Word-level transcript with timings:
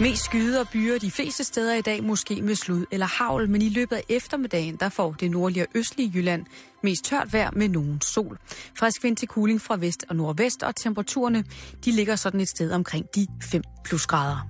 Mest 0.00 0.24
skyde 0.24 0.60
og 0.60 0.68
byer 0.68 0.98
de 0.98 1.10
fleste 1.10 1.44
steder 1.44 1.74
i 1.74 1.80
dag, 1.80 2.04
måske 2.04 2.42
med 2.42 2.54
slud 2.54 2.84
eller 2.90 3.06
havl, 3.06 3.50
men 3.50 3.62
i 3.62 3.68
løbet 3.68 3.96
af 3.96 4.02
eftermiddagen, 4.08 4.76
der 4.76 4.88
får 4.88 5.12
det 5.12 5.30
nordlige 5.30 5.64
og 5.64 5.68
østlige 5.74 6.12
Jylland 6.14 6.46
mest 6.82 7.04
tørt 7.04 7.32
vejr 7.32 7.50
med 7.52 7.68
nogen 7.68 8.00
sol. 8.00 8.38
Frisk 8.78 9.04
vind 9.04 9.16
til 9.16 9.28
kuling 9.28 9.60
fra 9.60 9.76
vest 9.76 10.04
og 10.08 10.16
nordvest, 10.16 10.62
og 10.62 10.76
temperaturerne 10.76 11.44
de 11.84 11.90
ligger 11.90 12.16
sådan 12.16 12.40
et 12.40 12.48
sted 12.48 12.72
omkring 12.72 13.06
de 13.14 13.26
5 13.42 13.62
plus 13.84 14.06
grader. 14.06 14.48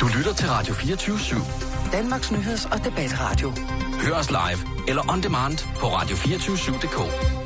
Du 0.00 0.06
lytter 0.16 0.34
til 0.34 0.48
Radio 0.48 0.74
24 0.74 1.16
/7. 1.16 1.92
Danmarks 1.92 2.32
nyheds- 2.32 2.72
og 2.72 2.84
debatradio. 2.84 3.52
Hør 4.00 4.14
os 4.14 4.30
live 4.30 4.88
eller 4.88 5.12
on 5.12 5.22
demand 5.22 5.58
på 5.78 5.86
radio247.dk. 5.86 7.45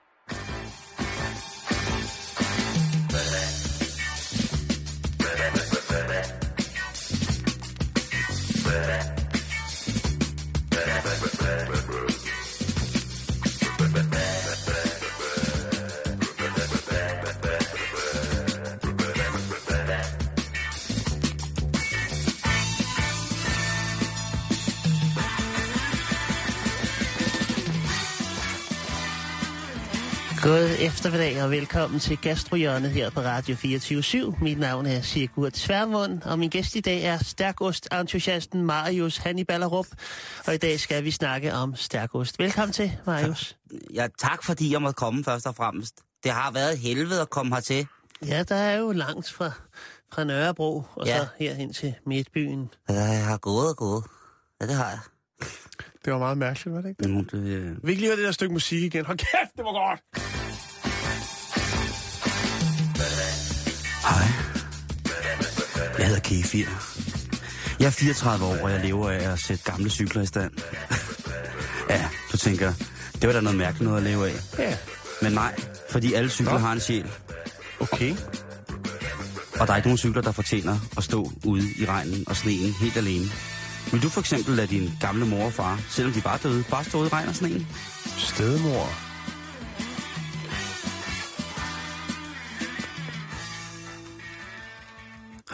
God 30.81 30.87
eftermiddag 30.87 31.43
og 31.43 31.51
velkommen 31.51 31.99
til 31.99 32.17
Gastrohjørnet 32.17 32.91
her 32.91 33.09
på 33.09 33.19
Radio 33.19 33.55
24 33.55 34.35
Mit 34.41 34.59
navn 34.59 34.85
er 34.85 35.01
Sigurd 35.01 35.51
Tværmund, 35.51 36.21
og 36.21 36.39
min 36.39 36.49
gæst 36.49 36.75
i 36.75 36.79
dag 36.79 37.03
er 37.03 37.17
stærkost-entusiasten 37.17 38.61
Marius 38.65 39.17
Hanniballerup. 39.17 39.85
Og 40.47 40.53
i 40.53 40.57
dag 40.57 40.79
skal 40.79 41.03
vi 41.03 41.11
snakke 41.11 41.53
om 41.53 41.75
stærkost. 41.75 42.39
Velkommen 42.39 42.73
til, 42.73 42.91
Marius. 43.05 43.57
Ja, 43.93 44.07
tak 44.19 44.43
fordi 44.43 44.71
jeg 44.73 44.81
måtte 44.81 44.95
komme 44.97 45.23
først 45.23 45.47
og 45.47 45.55
fremmest. 45.55 45.95
Det 46.23 46.31
har 46.31 46.51
været 46.51 46.77
helvede 46.77 47.21
at 47.21 47.29
komme 47.29 47.55
hertil. 47.55 47.87
Ja, 48.25 48.43
der 48.43 48.55
er 48.55 48.77
jo 48.77 48.91
langt 48.91 49.31
fra, 49.31 49.51
fra 50.13 50.23
Nørrebro 50.23 50.83
og 50.95 51.05
Ja. 51.07 51.17
så 51.17 51.25
herhen 51.39 51.73
til 51.73 51.93
Midtbyen. 52.05 52.69
Ja, 52.89 52.93
Jeg 52.93 53.25
har 53.25 53.37
gået 53.37 53.69
og 53.69 53.75
gået. 53.77 54.03
Ja, 54.61 54.65
det 54.67 54.75
har 54.75 54.89
jeg. 54.89 54.99
Det 56.05 56.13
var 56.13 56.19
meget 56.19 56.37
mærkeligt, 56.37 56.75
var 56.75 56.81
det 56.81 56.89
ikke? 56.89 57.03
Det, 57.03 57.33
øh, 57.33 57.87
Vi 57.87 57.93
kan 57.93 57.99
lige 57.99 58.07
høre 58.09 58.17
det 58.17 58.25
der 58.25 58.31
stykke 58.31 58.53
musik 58.53 58.83
igen. 58.83 59.05
Hold 59.05 59.17
kæft, 59.17 59.55
det 59.57 59.65
var 59.65 59.89
godt! 59.89 60.01
Hej. 64.01 64.27
Jeg 65.97 66.07
hedder 66.07 66.21
Kefir. 66.21 66.65
Jeg 67.79 67.85
er 67.85 67.91
34 67.91 68.45
år, 68.45 68.57
og 68.63 68.71
jeg 68.71 68.79
lever 68.79 69.09
af 69.09 69.31
at 69.31 69.39
sætte 69.39 69.63
gamle 69.71 69.89
cykler 69.89 70.21
i 70.21 70.25
stand. 70.25 70.51
ja, 71.89 72.09
du 72.31 72.37
tænker, 72.37 72.73
det 73.21 73.27
var 73.27 73.33
da 73.33 73.41
noget 73.41 73.57
mærkeligt 73.57 73.83
noget 73.89 73.97
at 73.97 74.03
leve 74.03 74.29
af. 74.29 74.35
Ja. 74.59 74.77
Men 75.21 75.31
nej, 75.31 75.55
fordi 75.91 76.13
alle 76.13 76.29
cykler 76.29 76.53
Nå. 76.53 76.59
har 76.59 76.71
en 76.71 76.79
sjæl. 76.79 77.11
Okay. 77.79 78.15
Og 79.59 79.67
der 79.67 79.73
er 79.73 79.77
ikke 79.77 79.87
nogen 79.87 79.97
cykler, 79.97 80.21
der 80.21 80.31
fortjener 80.31 80.79
at 80.97 81.03
stå 81.03 81.31
ude 81.45 81.63
i 81.77 81.85
regnen 81.85 82.23
og 82.27 82.35
sneen 82.35 82.73
helt 82.73 82.97
alene. 82.97 83.25
Vil 83.91 84.03
du 84.03 84.09
for 84.09 84.19
eksempel 84.19 84.55
lade 84.55 84.67
din 84.67 84.91
gamle 85.01 85.25
mor 85.25 85.45
og 85.45 85.53
far, 85.53 85.79
selvom 85.89 86.13
de 86.13 86.21
bare 86.21 86.39
døde, 86.43 86.63
bare 86.69 86.83
stå 86.83 86.97
ude 86.97 87.07
i 87.07 87.09
regn 87.09 87.27
og 87.27 87.35
sneen? 87.35 87.67
Stedmor. 88.17 89.10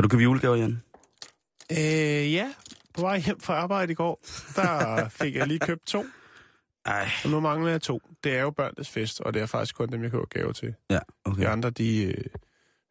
Du 0.07 0.12
købt 0.12 0.23
julegaver, 0.23 0.56
Jan? 0.56 0.81
Øh, 1.72 2.34
ja. 2.34 2.53
På 2.94 3.01
vej 3.01 3.19
hjem 3.19 3.40
fra 3.40 3.53
arbejde 3.53 3.91
i 3.91 3.95
går, 3.95 4.22
der 4.56 5.09
fik 5.09 5.35
jeg 5.35 5.47
lige 5.47 5.59
købt 5.59 5.85
to. 5.85 6.06
Ej. 6.85 7.09
Og 7.23 7.29
nu 7.29 7.40
mangler 7.40 7.72
jeg 7.72 7.81
to. 7.81 8.01
Det 8.23 8.35
er 8.38 8.41
jo 8.41 8.51
børnenes 8.51 8.90
fest, 8.90 9.22
og 9.22 9.34
det 9.34 9.41
er 9.41 9.46
faktisk 9.46 9.75
kun 9.75 9.90
dem, 9.91 10.03
jeg 10.03 10.12
køber 10.12 10.25
gaver 10.25 10.51
til. 10.53 10.73
Ja, 10.90 11.00
okay. 11.25 11.41
De 11.41 11.47
andre, 11.47 11.69
de 11.69 12.03
øh, 12.03 12.23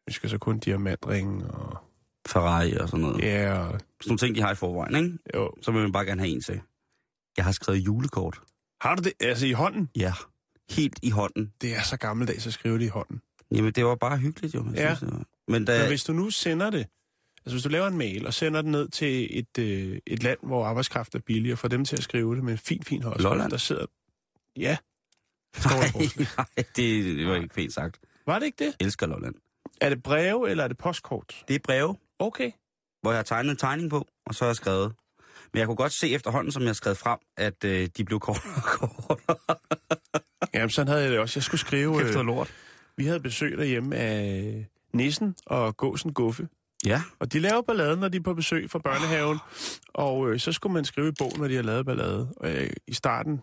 ønsker 0.09 0.27
så 0.27 0.37
kun 0.37 0.59
diamantring 0.59 1.51
og... 1.51 1.77
Ferrari 2.27 2.77
og 2.77 2.89
sådan 2.89 3.05
noget. 3.05 3.23
Ja, 3.23 3.59
og... 3.59 3.71
Sådan 3.71 3.81
nogle 4.07 4.17
ting, 4.17 4.35
de 4.35 4.41
har 4.41 4.51
i 4.51 4.55
forvejen, 4.55 4.95
ikke? 4.95 5.17
Jo. 5.35 5.51
Så 5.61 5.71
vil 5.71 5.81
man 5.81 5.91
bare 5.91 6.05
gerne 6.05 6.21
have 6.21 6.31
en 6.31 6.41
til. 6.41 6.61
Jeg 7.37 7.45
har 7.45 7.51
skrevet 7.51 7.79
julekort. 7.79 8.41
Har 8.81 8.95
du 8.95 9.03
det? 9.03 9.13
Altså 9.19 9.45
i 9.45 9.51
hånden? 9.51 9.89
Ja. 9.95 10.13
Helt 10.69 10.99
i 11.01 11.09
hånden. 11.09 11.53
Det 11.61 11.75
er 11.75 11.81
så 11.81 11.97
gammeldags 11.97 12.47
at 12.47 12.53
skrive 12.53 12.79
det 12.79 12.85
i 12.85 12.87
hånden. 12.87 13.21
Jamen, 13.51 13.71
det 13.71 13.85
var 13.85 13.95
bare 13.95 14.17
hyggeligt, 14.17 14.55
jo. 14.55 14.65
Jeg 14.65 14.75
Ja. 14.75 14.95
Synes, 14.95 14.99
det 15.11 15.19
var. 15.19 15.25
Men 15.47 15.65
da... 15.65 15.79
Men 15.79 15.87
hvis 15.87 16.03
du 16.03 16.13
nu 16.13 16.29
sender 16.29 16.69
det, 16.69 16.87
altså 17.47 17.55
hvis 17.55 17.63
du 17.63 17.69
laver 17.69 17.87
en 17.87 17.97
mail 17.97 18.27
og 18.27 18.33
sender 18.33 18.61
den 18.61 18.71
ned 18.71 18.87
til 18.89 19.39
et, 19.39 19.57
øh, 19.59 19.99
et 20.07 20.23
land, 20.23 20.39
hvor 20.43 20.65
arbejdskraft 20.65 21.15
er 21.15 21.19
billig, 21.19 21.51
og 21.51 21.57
får 21.59 21.67
dem 21.67 21.85
til 21.85 21.95
at 21.97 22.03
skrive 22.03 22.35
det 22.35 22.43
med 22.43 22.51
en 22.51 22.57
fin, 22.57 22.83
fin 22.83 23.03
håndskrift, 23.03 23.23
Lolland? 23.23 23.51
der 23.51 23.57
sidder... 23.57 23.85
Ja. 24.57 24.77
Nej, 25.65 25.73
nej, 26.37 26.65
det, 26.75 27.27
var 27.27 27.35
ikke 27.35 27.47
pænt 27.47 27.73
sagt. 27.73 27.99
Var 28.25 28.39
det 28.39 28.45
ikke 28.45 28.65
det? 28.65 28.75
Jeg 28.79 28.85
elsker 28.85 29.05
Lolland. 29.07 29.35
Er 29.81 29.89
det 29.89 30.03
breve, 30.03 30.49
eller 30.49 30.63
er 30.63 30.67
det 30.67 30.77
postkort? 30.77 31.43
Det 31.47 31.55
er 31.55 31.59
breve, 31.63 31.95
Okay. 32.19 32.51
hvor 33.01 33.11
jeg 33.11 33.17
har 33.17 33.23
tegnet 33.23 33.51
en 33.51 33.57
tegning 33.57 33.89
på, 33.89 34.07
og 34.25 34.35
så 34.35 34.43
har 34.45 34.49
jeg 34.49 34.55
skrevet. 34.55 34.93
Men 35.53 35.59
jeg 35.59 35.67
kunne 35.67 35.75
godt 35.75 35.93
se 35.99 36.09
efterhånden, 36.13 36.51
som 36.51 36.61
jeg 36.61 36.69
har 36.69 36.73
skrevet 36.73 36.97
frem, 36.97 37.19
at 37.37 37.63
øh, 37.63 37.89
de 37.97 38.05
blev 38.05 38.19
kortere 38.19 38.53
og 38.55 38.63
kortere. 38.79 39.37
Jamen, 40.53 40.69
sådan 40.69 40.87
havde 40.87 41.01
jeg 41.03 41.11
det 41.11 41.19
også. 41.19 41.37
Jeg 41.39 41.43
skulle 41.43 41.61
skrive... 41.61 41.99
Kæft, 41.99 42.15
Øh, 42.17 42.25
lort. 42.25 42.53
vi 42.97 43.05
havde 43.05 43.19
besøg 43.19 43.57
derhjemme 43.57 43.95
af 43.95 44.65
Nissen 44.93 45.35
og 45.45 45.77
Gåsen 45.77 46.13
Guffe. 46.13 46.47
Ja, 46.85 47.01
Og 47.19 47.33
de 47.33 47.39
laver 47.39 47.61
ballade, 47.61 47.97
når 47.97 48.07
de 48.07 48.17
er 48.17 48.21
på 48.21 48.33
besøg 48.33 48.71
fra 48.71 48.79
børnehaven. 48.79 49.37
Og 49.93 50.31
øh, 50.31 50.39
så 50.39 50.51
skulle 50.51 50.73
man 50.73 50.85
skrive 50.85 51.07
i 51.07 51.11
bogen, 51.19 51.39
når 51.39 51.47
de 51.47 51.55
har 51.55 51.63
lavet 51.63 51.85
ballade. 51.85 52.33
Og 52.37 52.49
øh, 52.51 52.69
i 52.87 52.93
starten, 52.93 53.41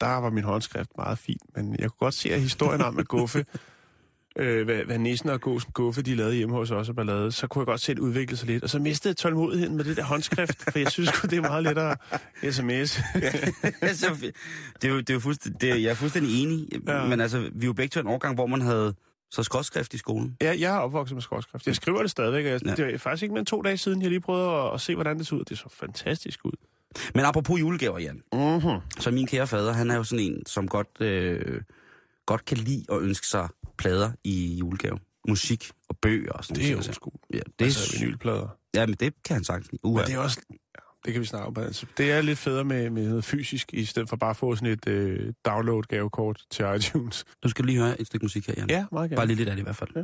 der 0.00 0.16
var 0.16 0.30
min 0.30 0.44
håndskrift 0.44 0.90
meget 0.96 1.18
fin. 1.18 1.38
Men 1.56 1.76
jeg 1.78 1.90
kunne 1.90 1.98
godt 2.06 2.14
se, 2.14 2.32
at 2.34 2.40
historien 2.40 2.82
om, 2.82 2.98
at 2.98 3.08
Guffe, 3.08 3.44
øh, 4.38 4.64
hvad, 4.64 4.84
hvad 4.84 4.98
Nissen 4.98 5.28
og 5.28 5.40
Gåsen 5.40 5.72
Guffe, 5.72 6.02
de 6.02 6.14
lavede 6.14 6.34
hjemme 6.34 6.54
hos 6.54 6.70
os 6.70 6.88
og 6.88 6.94
ballade, 6.96 7.32
så 7.32 7.46
kunne 7.46 7.60
jeg 7.60 7.66
godt 7.66 7.80
se, 7.80 7.94
det 7.94 8.00
udviklede 8.00 8.36
sig 8.36 8.48
lidt. 8.48 8.62
Og 8.62 8.70
så 8.70 8.78
mistede 8.78 9.12
jeg 9.12 9.16
tålmodigheden 9.16 9.76
med 9.76 9.84
det 9.84 9.96
der 9.96 10.04
håndskrift, 10.04 10.62
for 10.72 10.78
jeg 10.78 10.90
synes 10.90 11.10
det 11.22 11.32
er 11.32 11.40
meget 11.40 11.64
lettere 11.64 11.96
sms. 12.50 13.00
altså, 13.82 14.16
det 14.82 14.88
er 14.88 14.88
jo, 14.88 14.98
det 14.98 15.10
er 15.10 15.14
jo 15.14 15.20
fuldstændig, 15.20 15.60
det 15.60 15.70
er, 15.70 15.74
jeg 15.74 15.90
er 15.90 15.94
fuldstændig 15.94 16.42
enig. 16.42 16.68
Ja. 16.86 17.06
Men 17.06 17.20
altså, 17.20 17.38
vi 17.38 17.64
er 17.64 17.66
jo 17.66 17.72
begge 17.72 17.90
til 17.90 18.00
en 18.00 18.06
årgang, 18.06 18.34
hvor 18.34 18.46
man 18.46 18.60
havde 18.60 18.94
så 19.30 19.42
skråtskrift 19.42 19.94
i 19.94 19.98
skolen. 19.98 20.36
Ja, 20.42 20.56
jeg 20.58 20.74
er 20.76 20.78
opvokset 20.78 21.14
med 21.14 21.22
skråskrift. 21.22 21.66
Jeg 21.66 21.76
skriver 21.76 22.02
det 22.02 22.10
stadigvæk. 22.10 22.44
og 22.44 22.50
Jeg, 22.50 22.60
Ja. 22.66 22.74
Det 22.74 22.94
er 22.94 22.98
faktisk 22.98 23.22
ikke 23.22 23.32
mere 23.32 23.38
end 23.40 23.46
to 23.46 23.62
dage 23.62 23.76
siden, 23.76 24.02
jeg 24.02 24.10
lige 24.10 24.20
prøvede 24.20 24.50
at, 24.50 24.74
at 24.74 24.80
se, 24.80 24.94
hvordan 24.94 25.18
det 25.18 25.26
så 25.26 25.34
ud. 25.34 25.44
Det 25.44 25.58
så 25.58 25.68
fantastisk 25.72 26.44
ud. 26.44 26.52
Men 27.14 27.24
apropos 27.24 27.60
julegaver, 27.60 27.98
Jan. 27.98 28.22
Mm-hmm. 28.32 28.80
Så 28.98 29.10
min 29.10 29.26
kære 29.26 29.46
fader, 29.46 29.72
han 29.72 29.90
er 29.90 29.96
jo 29.96 30.04
sådan 30.04 30.24
en, 30.24 30.46
som 30.46 30.68
godt, 30.68 30.88
øh, 31.00 31.60
godt 32.26 32.44
kan 32.44 32.56
lide 32.58 32.84
at 32.92 32.98
ønske 33.00 33.26
sig 33.26 33.48
plader 33.78 34.12
i 34.24 34.56
julegave. 34.60 34.98
Musik 35.28 35.70
og 35.88 35.96
bøger 36.02 36.32
og 36.32 36.44
sådan 36.44 36.56
Det 36.56 36.66
er 36.66 36.70
jo 36.70 36.76
noget. 36.76 36.94
sgu. 36.94 37.10
Ja, 37.32 37.38
det 37.38 37.44
er, 37.60 37.64
altså, 37.64 37.98
vinylplader. 38.00 38.48
ja, 38.74 38.86
men 38.86 38.94
det 38.94 39.14
kan 39.24 39.34
han 39.34 39.44
sagtens 39.44 39.72
lide. 39.72 39.80
Men 39.94 39.96
det 40.06 40.14
er 40.14 40.18
også... 40.18 40.40
Det 41.06 41.14
kan 41.14 41.20
vi 41.20 41.26
snakke 41.26 41.46
om. 41.46 41.56
Altså, 41.58 41.86
det 41.98 42.12
er 42.12 42.20
lidt 42.20 42.38
federe 42.38 42.64
med, 42.64 42.90
med 42.90 43.08
noget 43.08 43.24
fysisk, 43.24 43.74
i 43.74 43.84
stedet 43.84 44.08
for 44.08 44.16
bare 44.16 44.30
at 44.30 44.36
få 44.36 44.56
sådan 44.56 44.68
et 44.68 44.88
øh, 44.88 45.32
download-gavekort 45.44 46.42
til 46.50 46.64
iTunes. 46.76 47.24
Du 47.42 47.48
skal 47.48 47.64
lige 47.64 47.78
høre 47.78 48.00
et 48.00 48.06
stykke 48.06 48.24
musik 48.24 48.46
her, 48.46 48.54
Jan. 48.56 48.70
Ja, 48.70 48.84
meget 48.92 49.10
gerne. 49.10 49.16
Bare 49.16 49.26
lige 49.26 49.36
lidt 49.36 49.48
af 49.48 49.56
det 49.56 49.62
i 49.62 49.64
hvert 49.64 49.76
fald. 49.76 49.90
Ja. 49.96 50.00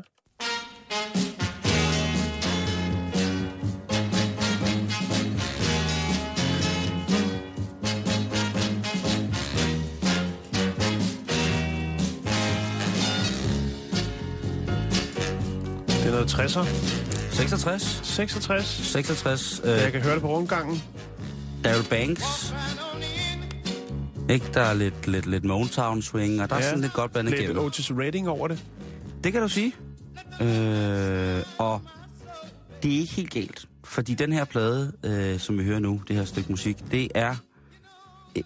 Det 16.03 16.07
er 16.07 16.11
noget 16.11 16.35
60'er. 16.35 17.02
66, 17.33 18.01
66. 18.03 18.67
66, 18.67 19.61
øh, 19.65 19.71
Jeg 19.71 19.93
kan 19.93 20.01
høre 20.01 20.15
det 20.15 20.23
på 20.23 20.37
rundgangen. 20.37 20.83
Daryl 21.65 21.85
Banks. 21.91 22.55
Ikke, 24.31 24.47
der 24.55 24.61
er 24.61 24.75
lidt, 24.75 25.07
lidt, 25.07 25.27
lidt 25.27 25.45
Motown 25.45 26.03
swing, 26.03 26.43
og 26.43 26.51
der 26.51 26.57
ja, 26.57 26.63
er 26.63 26.67
sådan 26.67 26.81
lidt 26.81 26.93
godt 26.93 27.13
blandet 27.13 27.31
Lidt 27.31 27.43
igennem. 27.43 27.65
Otis 27.65 27.91
Redding 27.91 28.29
over 28.29 28.49
det. 28.49 28.65
Det 29.25 29.33
kan 29.33 29.43
du 29.43 29.49
sige. 29.49 29.75
Øh, 30.43 31.43
og 31.59 31.81
det 32.83 32.95
er 32.95 32.99
ikke 32.99 33.13
helt 33.13 33.31
galt, 33.31 33.67
fordi 33.85 34.15
den 34.15 34.33
her 34.33 34.45
plade, 34.45 34.93
øh, 35.05 35.39
som 35.39 35.59
vi 35.59 35.65
hører 35.65 35.79
nu, 35.79 36.03
det 36.09 36.17
her 36.17 36.25
stykke 36.25 36.51
musik, 36.51 36.77
det 36.91 37.09
er 37.15 37.35
øh, 38.37 38.43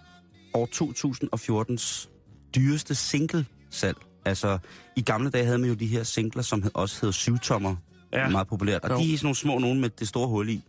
år 0.54 0.68
2014's 0.74 2.08
dyreste 2.54 2.94
single-salg. 2.94 3.96
Altså, 4.24 4.58
i 4.96 5.02
gamle 5.02 5.30
dage 5.30 5.44
havde 5.44 5.58
man 5.58 5.68
jo 5.68 5.74
de 5.74 5.86
her 5.86 6.02
singler, 6.02 6.42
som 6.42 6.64
også 6.74 7.06
hed 7.06 7.12
syvtommer, 7.12 7.76
ja. 8.12 8.20
Ja. 8.20 8.28
meget 8.28 8.48
populært. 8.48 8.82
Og 8.84 8.90
Jo. 8.90 8.96
de 8.98 9.12
er 9.14 9.16
sådan 9.18 9.26
nogle 9.26 9.36
små 9.36 9.58
nogen 9.58 9.80
med 9.80 9.90
det 9.90 10.08
store 10.08 10.28
hul 10.28 10.48
i. 10.48 10.62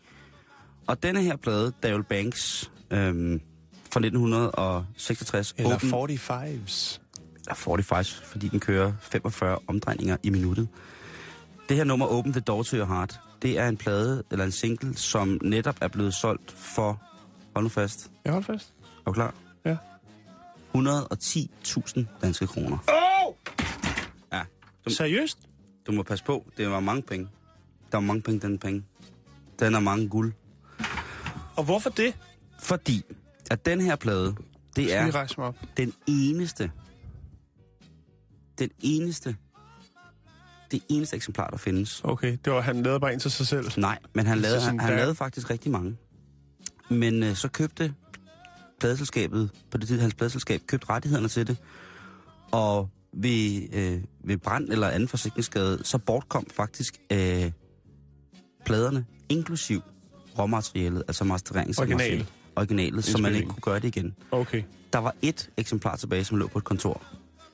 Og 0.88 1.04
denne 1.04 1.22
her 1.24 1.36
plade, 1.36 1.74
Daryl 1.84 2.04
Banks, 2.04 2.72
øhm, 2.92 3.42
fra 3.92 4.00
1966. 4.00 5.54
Eller 5.58 5.76
Open- 5.76 5.90
45's. 5.94 7.00
eller 7.46 7.56
45, 7.56 8.04
fordi 8.26 8.48
den 8.48 8.60
kører 8.60 8.94
45 9.02 9.58
omdrejninger 9.68 10.18
i 10.24 10.30
minuttet. 10.30 10.68
Det 11.70 11.78
her 11.78 11.84
nummer, 11.84 12.06
Open 12.08 12.32
the 12.32 12.42
Door 12.42 12.64
to 12.64 12.78
Your 12.78 12.86
Heart, 12.86 13.20
det 13.42 13.60
er 13.60 13.68
en 13.68 13.78
plade, 13.78 14.24
eller 14.32 14.46
en 14.46 14.52
single, 14.52 14.98
som 14.98 15.40
netop 15.44 15.76
er 15.82 15.88
blevet 15.88 16.14
solgt 16.14 16.52
for, 16.52 17.02
hold 17.56 17.64
nu 17.66 17.70
fast, 17.70 18.12
Jeg 18.26 18.34
holder 18.34 18.46
fast. 18.54 18.74
er 19.00 19.04
du 19.06 19.12
klar? 19.12 19.34
Ja. 19.66 19.78
110.000 20.76 22.06
danske 22.22 22.48
kroner. 22.48 22.78
Oh! 22.88 23.34
Ja, 24.34 24.42
Seriøst? 24.88 25.38
Du 25.88 25.92
må 25.92 26.04
passe 26.04 26.26
på, 26.26 26.52
det 26.58 26.70
var 26.70 26.80
mange 26.80 27.02
penge. 27.02 27.28
Der 27.92 27.98
var 27.98 28.02
mange 28.02 28.22
penge, 28.22 28.40
den 28.40 28.60
penge. 28.60 28.84
Den 29.60 29.76
er 29.76 29.80
mange 29.80 30.10
guld. 30.10 30.34
Og 31.56 31.64
hvorfor 31.64 31.90
det? 31.90 32.16
Fordi, 32.60 33.04
at 33.52 33.66
den 33.66 33.82
her 33.82 33.96
plade, 33.96 34.36
det 34.76 34.90
Skal 34.90 35.14
er 35.14 35.34
mig 35.38 35.48
op? 35.48 35.56
den 35.78 35.94
eneste, 36.08 36.72
den 38.60 38.70
eneste, 38.80 39.36
det 40.72 40.84
eneste 40.90 41.16
eksemplar, 41.16 41.50
der 41.50 41.58
findes. 41.58 42.02
Okay, 42.04 42.38
det 42.46 42.54
var, 42.54 42.62
han 42.62 42.84
lavede 42.84 43.00
bare 43.00 43.14
en 43.14 43.20
til 43.20 43.32
sig 43.32 43.48
selv. 43.48 43.72
Nej, 43.78 44.00
men 44.14 44.26
han 44.26 44.38
lavede, 44.38 44.62
han, 44.62 44.80
han 44.80 44.96
lavede 44.96 45.16
faktisk 45.16 45.50
rigtig 45.50 45.72
mange. 45.72 45.98
Men 46.90 47.24
øh, 47.24 47.36
så 47.36 47.48
købte 47.48 47.94
pladeselskabet, 48.80 49.52
på 49.72 49.78
det 49.78 49.88
tid 49.88 50.00
hans 50.00 50.14
pladeselskab, 50.14 50.62
købte 50.68 50.90
rettighederne 50.90 51.28
til 51.28 51.48
det. 51.48 51.58
Og 52.52 52.90
ved, 53.22 53.68
øh, 53.74 54.02
ved 54.24 54.38
brand 54.38 54.70
eller 54.70 54.88
anden 54.88 55.10
forsikringsskade, 55.10 55.80
så 55.84 55.98
bortkom 55.98 56.46
faktisk 56.56 56.98
øh, 57.12 57.52
pladerne, 58.66 59.06
inklusiv 59.30 59.82
råmaterialet, 60.40 61.04
altså 61.08 61.24
mastererings 61.24 61.80
Original. 61.80 62.26
originalet, 62.56 63.06
så 63.06 63.18
man 63.18 63.36
ikke 63.36 63.48
kunne 63.48 63.62
gøre 63.62 63.80
det 63.80 63.96
igen. 63.96 64.16
Okay. 64.32 64.64
Der 64.94 65.00
var 65.00 65.16
et 65.22 65.50
eksemplar 65.58 65.96
tilbage, 65.96 66.24
som 66.24 66.38
lå 66.38 66.48
på 66.48 66.58
et 66.58 66.64
kontor. 66.64 67.02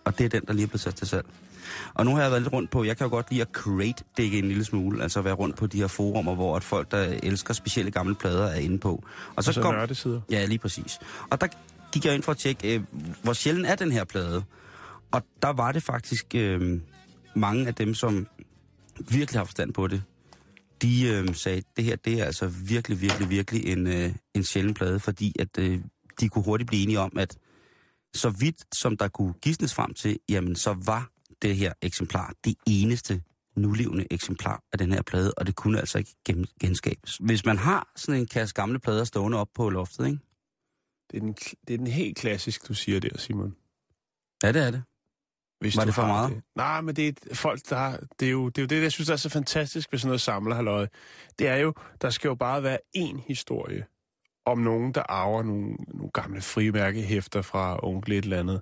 Og 0.06 0.18
det 0.18 0.26
er 0.26 0.30
den, 0.30 0.42
der 0.48 0.54
lige 0.54 0.64
er 0.64 0.68
blevet 0.68 0.82
sat 0.82 0.96
til 0.96 1.08
salg. 1.08 1.26
Og 1.94 2.06
nu 2.06 2.16
har 2.16 2.22
jeg 2.22 2.32
været 2.32 2.42
lidt 2.42 2.54
rundt 2.54 2.72
på, 2.72 2.84
jeg 2.84 2.98
kan 2.98 3.06
jo 3.06 3.12
godt 3.12 3.32
lide 3.32 3.42
at 3.42 3.48
crate 3.52 4.04
dække 4.18 4.40
en 4.40 4.48
lille 4.48 4.66
smule, 4.66 5.04
altså 5.04 5.22
være 5.22 5.34
rundt 5.34 5.56
på 5.56 5.68
de 5.68 5.78
her 5.78 5.88
forumer, 5.88 6.36
hvor 6.36 6.56
at 6.56 6.64
folk, 6.64 6.92
der 6.92 7.20
elsker 7.24 7.54
specielle 7.54 7.92
gamle 7.92 8.16
plader, 8.16 8.46
er 8.46 8.60
inde 8.60 8.78
på. 8.80 9.04
Og 9.36 9.44
Så, 9.44 9.54
så 9.54 9.62
nørdesider. 9.62 10.22
Ja, 10.30 10.46
lige 10.46 10.60
præcis. 10.60 11.00
Og 11.30 11.42
der 11.42 11.48
gik 11.92 12.06
jeg 12.06 12.16
ind 12.16 12.24
for 12.24 12.32
at 12.32 12.38
tjekke, 12.38 12.76
øh, 12.76 12.82
hvor 13.24 13.34
sjældent 13.34 13.68
er 13.68 13.76
den 13.76 13.92
her 13.92 14.04
plade. 14.04 14.44
Og 15.14 15.22
der 15.42 15.50
var 15.50 15.72
det 15.72 15.84
faktisk 15.84 16.36
øh, 16.36 16.82
mange 17.36 17.68
af 17.68 17.76
dem, 17.76 17.94
som 17.94 18.28
virkelig 19.10 19.40
har 19.40 19.46
forstand 19.46 19.74
på 19.74 19.88
det, 19.88 20.04
de 20.82 21.08
øh, 21.08 21.36
sagde, 21.36 21.64
det 21.78 21.86
her 21.86 21.96
det 21.96 22.22
er 22.22 22.26
altså 22.26 22.48
virkelig, 22.48 23.02
virkelig, 23.02 23.30
virkelig 23.30 23.66
en, 23.66 23.88
øh, 23.88 24.16
en 24.34 24.44
sjælden 24.44 24.74
plade, 24.74 25.00
fordi 25.00 25.36
at 25.40 25.60
øh, 25.60 25.82
de 26.20 26.30
kunne 26.30 26.44
hurtigt 26.46 26.68
blive 26.68 26.84
enige 26.84 27.00
om, 27.00 27.18
at 27.18 27.38
så 28.14 28.30
vidt 28.30 28.76
som 28.76 28.98
der 28.98 29.08
kunne 29.08 29.34
gisnes 29.34 29.74
frem 29.74 29.94
til, 29.94 30.20
jamen 30.30 30.56
så 30.56 30.76
var 30.86 31.10
det 31.42 31.56
her 31.56 31.74
eksemplar 31.82 32.34
det 32.44 32.56
eneste 32.68 33.22
nulevende 33.56 34.08
eksemplar 34.12 34.64
af 34.72 34.78
den 34.78 34.92
her 34.92 35.02
plade, 35.02 35.34
og 35.38 35.48
det 35.48 35.56
kunne 35.56 35.80
altså 35.80 35.98
ikke 35.98 36.16
gen- 36.26 36.48
genskabes. 36.60 37.18
Hvis 37.18 37.46
man 37.46 37.58
har 37.58 37.92
sådan 37.96 38.22
en 38.22 38.28
kasse 38.28 38.56
gamle 38.56 38.80
plader 38.80 39.04
stående 39.04 39.38
op 39.38 39.50
på 39.56 39.70
loftet, 39.70 40.06
ikke? 40.06 40.20
Det 41.12 41.18
er, 41.18 41.22
den, 41.22 41.34
det 41.68 41.74
er 41.74 41.78
den 41.78 41.88
helt 41.88 42.18
klassisk, 42.18 42.68
du 42.68 42.74
siger 42.74 43.00
der, 43.00 43.18
Simon. 43.18 43.56
Ja, 44.44 44.52
det 44.52 44.68
er 44.68 44.72
det. 44.72 44.84
Hvis 45.64 45.78
Var 45.78 45.86
det 45.86 45.94
for 45.94 46.06
meget? 46.06 46.30
Det. 46.30 46.42
Nej, 46.56 46.82
men 46.82 46.96
det 46.96 47.20
er 47.32 47.36
folk, 47.36 47.60
der... 47.70 47.98
Det 48.20 48.28
er, 48.28 48.32
jo, 48.32 48.50
det 48.50 48.58
er 48.58 48.62
jo 48.62 48.68
det, 48.68 48.84
jeg 48.84 48.92
synes, 48.92 49.08
der 49.08 49.14
er 49.14 49.18
så 49.18 49.30
fantastisk 49.30 49.92
ved 49.92 50.00
sådan 50.00 50.08
noget 50.08 50.22
samlerhalløj. 50.22 50.88
Det 51.40 51.48
er 51.48 51.56
jo, 51.56 51.74
der 52.02 52.10
skal 52.10 52.28
jo 52.28 52.36
bare 52.36 52.64
være 52.64 52.78
én 52.98 53.22
historie 53.28 53.86
om 54.46 54.58
nogen, 54.58 54.92
der 54.92 55.04
arver 55.10 55.44
nogle, 55.44 55.76
nogle 55.94 56.10
gamle 56.14 56.42
frimærkehæfter 56.42 57.42
fra 57.42 57.80
onkel 57.84 58.14
et 58.14 58.24
eller 58.24 58.40
andet, 58.40 58.62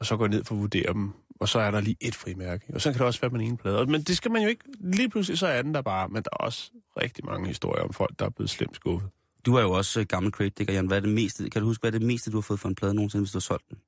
og 0.00 0.06
så 0.06 0.16
går 0.16 0.28
ned 0.28 0.44
for 0.44 0.54
at 0.54 0.60
vurdere 0.60 0.92
dem, 0.92 1.12
og 1.40 1.48
så 1.48 1.58
er 1.58 1.70
der 1.70 1.80
lige 1.80 1.96
et 2.00 2.14
frimærke. 2.14 2.64
Og 2.74 2.80
så 2.80 2.90
kan 2.90 2.98
det 2.98 3.06
også 3.06 3.20
være 3.20 3.30
med 3.30 3.40
en 3.40 3.56
plade. 3.56 3.86
Men 3.86 4.02
det 4.02 4.16
skal 4.16 4.30
man 4.30 4.42
jo 4.42 4.48
ikke... 4.48 4.64
Lige 4.80 5.08
pludselig 5.10 5.38
så 5.38 5.46
er 5.46 5.62
den 5.62 5.74
der 5.74 5.82
bare, 5.82 6.08
men 6.08 6.22
der 6.22 6.30
er 6.32 6.36
også 6.36 6.70
rigtig 7.00 7.24
mange 7.24 7.48
historier 7.48 7.82
om 7.84 7.92
folk, 7.92 8.18
der 8.18 8.24
er 8.24 8.30
blevet 8.30 8.50
slemt 8.50 8.76
skuffet. 8.76 9.10
Du 9.46 9.54
er 9.54 9.62
jo 9.62 9.70
også 9.70 10.00
øh, 10.00 10.06
gammel 10.06 10.32
crate 10.32 10.50
digger, 10.50 10.74
Jan. 10.74 10.86
Hvad 10.86 10.96
er 10.96 11.00
det 11.00 11.14
meste, 11.14 11.50
kan 11.50 11.62
du 11.62 11.68
huske, 11.68 11.82
hvad 11.82 11.92
er 11.94 11.98
det 11.98 12.06
meste, 12.06 12.30
du 12.30 12.36
har 12.36 12.42
fået 12.42 12.60
for 12.60 12.68
en 12.68 12.74
plade 12.74 12.94
nogensinde, 12.94 13.22
hvis 13.22 13.32
du 13.32 13.38
har 13.38 13.40
solgt 13.40 13.68
den? 13.70 13.78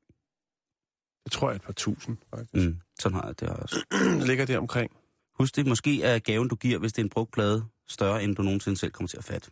Det 1.31 1.39
tror 1.39 1.49
jeg 1.49 1.55
er 1.55 1.57
et 1.57 1.63
par 1.63 1.73
tusind, 1.73 2.17
faktisk. 2.35 2.67
Mm. 2.69 2.77
Sådan 3.01 3.15
har 3.17 3.27
jeg 3.27 3.41
det 3.41 3.49
også. 3.49 3.77
Ligger 4.29 4.45
det 4.45 4.59
omkring. 4.59 4.91
Husk 5.39 5.57
det, 5.57 5.67
måske 5.67 6.03
er 6.03 6.19
gaven, 6.19 6.49
du 6.49 6.55
giver, 6.55 6.79
hvis 6.79 6.93
det 6.93 6.99
er 7.03 7.05
en 7.05 7.11
brugt 7.11 7.33
plade, 7.33 7.65
større, 7.89 8.25
end 8.25 8.37
du 8.37 8.43
nogensinde 8.43 8.79
selv 8.79 8.91
kommer 8.93 9.09
til 9.09 9.17
at 9.17 9.25
fatte. 9.25 9.51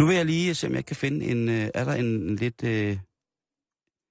Nu 0.00 0.06
vil 0.06 0.16
jeg 0.16 0.26
lige 0.26 0.54
se, 0.54 0.66
om 0.66 0.74
jeg 0.74 0.86
kan 0.86 0.96
finde 0.96 1.26
en... 1.26 1.48
Øh, 1.48 1.68
er 1.74 1.84
der 1.84 1.92
en, 1.92 2.04
en 2.04 2.36
lidt... 2.36 2.64
Øh, 2.64 2.98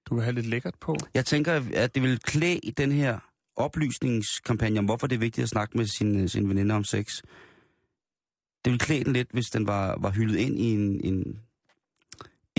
Du 0.09 0.15
vil 0.15 0.23
have 0.23 0.35
lidt 0.35 0.45
lækkert 0.45 0.75
på. 0.81 0.95
jeg 1.13 1.25
tænker, 1.25 1.61
at 1.73 1.95
det 1.95 2.03
vil 2.03 2.19
klæde 2.19 2.71
den 2.77 2.91
her 2.91 3.19
oplysningskampagne 3.55 4.79
om, 4.79 4.85
hvorfor 4.85 5.07
det 5.07 5.15
er 5.15 5.19
vigtigt 5.19 5.43
at 5.43 5.49
snakke 5.49 5.77
med 5.77 5.85
sin, 5.85 6.27
sin 6.29 6.49
veninder 6.49 6.75
om 6.75 6.83
sex. 6.83 7.21
Det 8.65 8.71
vil 8.71 8.79
klæde 8.79 9.03
den 9.03 9.13
lidt, 9.13 9.31
hvis 9.31 9.49
den 9.49 9.67
var, 9.67 9.97
var 10.01 10.09
hyldet 10.09 10.37
ind 10.37 10.59
i 10.59 10.71
en, 10.73 11.01
en 11.03 11.39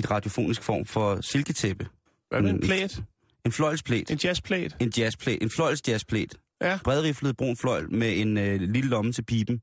et 0.04 0.10
radiofonisk 0.10 0.62
form 0.62 0.84
for 0.84 1.18
silketæppe. 1.20 1.86
Hvad 2.30 2.42
med 2.42 2.50
en 2.50 2.60
plæt? 2.60 3.02
En 3.46 3.52
fløjlsplæt. 3.52 4.10
En 4.10 4.18
jazzplæt? 4.24 4.76
En 4.80 4.92
jazzplæt. 4.98 5.38
En 5.42 5.50
fløjls 5.50 5.82
jazzplæt. 5.88 6.36
Ja. 6.62 6.78
Bredriflet 6.84 7.36
brun 7.36 7.56
fløjl 7.56 7.94
med 7.94 8.20
en 8.20 8.38
øh, 8.38 8.60
lille 8.60 8.90
lomme 8.90 9.12
til 9.12 9.22
pipen. 9.24 9.60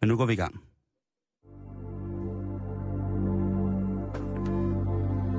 Men 0.00 0.08
nu 0.08 0.16
går 0.16 0.26
vi 0.26 0.32
i 0.32 0.36
gang. 0.36 0.54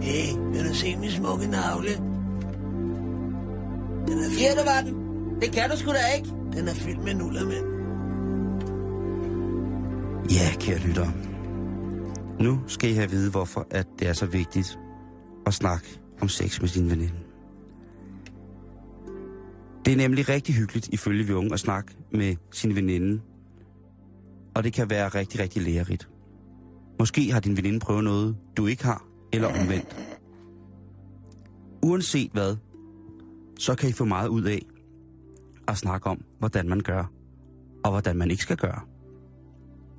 Hey, 0.02 0.34
vil 0.54 0.70
du 0.70 0.74
se 0.74 0.96
min 0.98 1.12
smukke 1.12 1.48
navle? 1.48 1.90
Den 4.08 4.20
er, 4.20 4.30
Siger 4.30 4.56
du, 4.56 4.64
var 4.64 4.82
den? 4.82 4.96
Det 5.42 5.52
kan 5.54 5.70
du 5.70 5.78
sgu 5.78 5.92
da 5.92 6.16
ikke. 6.18 6.30
den 6.30 6.68
er 6.68 6.74
fyldt 6.74 7.04
med 7.04 7.14
nuller, 7.14 7.46
mand. 7.46 7.66
Ja, 10.32 10.56
kære 10.60 10.78
lytter. 10.80 11.08
Nu 12.42 12.60
skal 12.68 12.90
I 12.90 12.94
have 12.94 13.04
at 13.04 13.12
vide, 13.12 13.32
hvorfor 13.32 13.68
at 13.72 13.88
det 14.00 14.08
er 14.08 14.14
så 14.14 14.26
vigtigt 14.26 14.80
at 15.46 15.54
snakke 15.54 16.02
om 16.22 16.28
sex 16.28 16.62
med 16.62 16.70
din 16.70 16.90
veninde. 16.90 17.20
Det 19.86 19.94
er 19.94 19.98
nemlig 19.98 20.30
rigtig 20.30 20.56
hyggeligt, 20.56 20.88
ifølge 20.88 21.24
vi 21.24 21.34
unge, 21.34 21.54
at 21.54 21.60
snakke 21.60 21.98
med 22.12 22.36
sin 22.52 22.76
veninde. 22.76 23.22
Og 24.56 24.64
det 24.64 24.74
kan 24.74 24.90
være 24.90 25.08
rigtig, 25.08 25.40
rigtig 25.40 25.62
lærerigt. 25.62 26.10
Måske 27.00 27.32
har 27.32 27.40
din 27.40 27.58
veninde 27.58 27.80
prøvet 27.80 28.04
noget, 28.04 28.38
du 28.58 28.68
ikke 28.68 28.84
har, 28.84 29.06
eller 29.34 29.48
omvendt. 29.48 29.96
Uanset 31.84 32.32
hvad, 32.32 32.56
så 33.60 33.76
kan 33.76 33.90
I 33.90 33.92
få 33.92 34.06
meget 34.06 34.28
ud 34.28 34.44
af 34.44 34.62
at 35.68 35.78
snakke 35.78 36.10
om, 36.10 36.24
hvordan 36.40 36.70
man 36.70 36.80
gør, 36.80 37.12
og 37.84 37.92
hvordan 37.92 38.18
man 38.18 38.32
ikke 38.32 38.44
skal 38.44 38.58
gøre. 38.58 38.82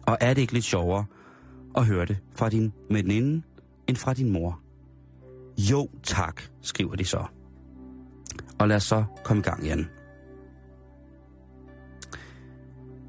Og 0.06 0.16
er 0.20 0.34
det 0.34 0.40
ikke 0.40 0.52
lidt 0.52 0.64
sjovere 0.64 1.04
at 1.76 1.86
høre 1.86 2.06
det 2.06 2.18
fra 2.36 2.48
din 2.48 2.72
veninde 2.90 3.42
end 3.86 3.96
fra 3.96 4.14
din 4.14 4.32
mor? 4.32 4.60
Jo 5.58 5.88
tak, 6.02 6.42
skriver 6.60 6.96
de 6.96 7.04
så. 7.04 7.24
Og 8.58 8.68
lad 8.68 8.76
os 8.76 8.82
så 8.82 9.04
komme 9.24 9.40
i 9.40 9.42
gang, 9.42 9.64
Jan. 9.64 9.86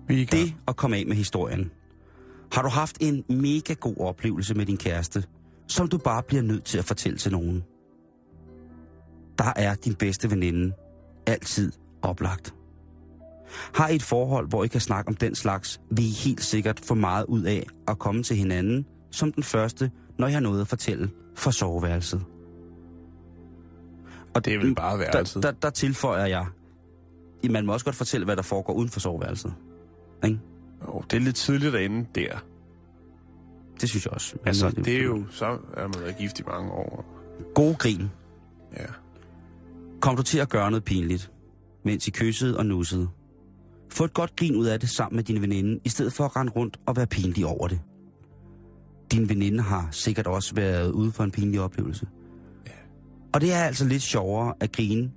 Vi. 0.08 0.26
Det 0.26 0.56
at 0.68 0.76
komme 0.76 0.98
af 0.98 1.06
med 1.06 1.16
historien. 1.16 1.72
Har 2.52 2.62
du 2.62 2.70
haft 2.70 2.98
en 3.02 3.24
mega 3.30 3.74
god 3.74 3.96
oplevelse 3.98 4.54
med 4.54 4.66
din 4.66 4.78
kæreste, 4.78 5.24
som 5.68 5.88
du 5.88 5.98
bare 5.98 6.24
bliver 6.24 6.44
nødt 6.44 6.64
til 6.64 6.78
at 6.78 6.86
fortælle 6.86 7.18
til 7.18 7.32
nogen? 7.32 7.64
Der 9.38 9.54
er 9.56 9.76
din 9.76 9.96
bedste 9.96 10.32
veninde 10.32 10.74
altid 11.28 11.72
oplagt. 12.02 12.54
Har 13.74 13.88
I 13.90 13.96
et 13.96 14.04
forhold, 14.04 14.50
hvor 14.50 14.64
I 14.64 14.68
kan 14.68 14.82
snakke 14.82 15.08
om 15.10 15.16
den 15.16 15.36
slags, 15.36 15.82
vil 15.92 16.06
I 16.06 16.10
helt 16.10 16.44
sikkert 16.44 16.80
få 16.80 16.94
meget 16.94 17.26
ud 17.26 17.44
af 17.44 17.68
at 17.88 18.00
komme 18.00 18.24
til 18.24 18.36
hinanden 18.38 18.86
som 19.12 19.32
den 19.32 19.44
første, 19.44 19.92
når 20.20 20.28
jeg 20.28 20.36
har 20.36 20.42
noget 20.42 20.62
at 20.62 20.68
fortælle 20.68 21.10
fra 21.36 21.52
soveværelset. 21.52 22.24
Og 24.34 24.46
det 24.46 24.54
er 24.54 24.58
vel 24.60 24.76
bare 24.76 24.92
Der, 24.92 24.98
værelset. 24.98 25.44
der, 25.44 25.52
der 25.52 25.70
tilføjer 25.70 26.26
jeg, 26.26 26.46
man 27.50 27.66
må 27.66 27.74
også 27.74 27.86
godt 27.86 27.96
fortælle, 27.96 28.26
hvad 28.26 28.36
der 28.36 28.42
foregår 28.42 28.74
uden 28.74 28.90
for 28.90 29.00
soveværelset. 29.00 29.54
Ikke? 30.26 30.40
Jo, 30.88 31.04
det 31.10 31.18
er 31.18 31.22
lidt 31.22 31.36
tidligt 31.36 31.76
at 31.76 31.86
ende 31.86 32.06
der. 32.16 32.44
Det 33.82 33.90
synes 33.90 34.06
jeg 34.06 34.14
også. 34.14 34.36
Men 34.36 34.48
Altså, 34.48 34.70
det 34.70 34.98
er 34.98 35.04
jo... 35.04 35.24
Så 35.32 35.46
er 35.74 35.88
man 35.88 36.02
været 36.02 36.18
gift 36.18 36.40
i 36.40 36.44
mange 36.48 36.72
år. 36.72 37.06
God 37.56 37.76
grin. 37.76 38.10
Ja. 38.78 38.86
Kom 40.02 40.16
du 40.16 40.24
til 40.24 40.40
at 40.40 40.50
gøre 40.50 40.72
noget 40.72 40.84
pinligt, 40.84 41.32
mens 41.86 42.08
I 42.08 42.12
kyssede 42.12 42.58
og 42.58 42.66
nussede. 42.66 43.08
Få 43.92 44.04
et 44.04 44.14
godt 44.14 44.36
grin 44.36 44.56
ud 44.56 44.66
af 44.66 44.80
det 44.80 44.90
sammen 44.90 45.16
med 45.16 45.24
din 45.24 45.42
veninde, 45.42 45.80
i 45.84 45.90
stedet 45.90 46.14
for 46.14 46.24
at 46.24 46.36
rende 46.36 46.52
rundt 46.52 46.78
og 46.86 46.96
være 46.98 47.08
pinlig 47.08 47.46
over 47.46 47.68
det. 47.68 47.80
Din 49.12 49.30
veninde 49.30 49.62
har 49.62 49.88
sikkert 49.92 50.28
også 50.28 50.56
været 50.56 50.92
ude 50.92 51.12
for 51.12 51.24
en 51.24 51.32
pinlig 51.32 51.62
oplevelse. 51.62 52.08
Og 53.34 53.42
det 53.42 53.54
er 53.54 53.58
altså 53.64 53.86
lidt 53.86 54.02
sjovere 54.02 54.54
at 54.60 54.72
grine. 54.72 55.12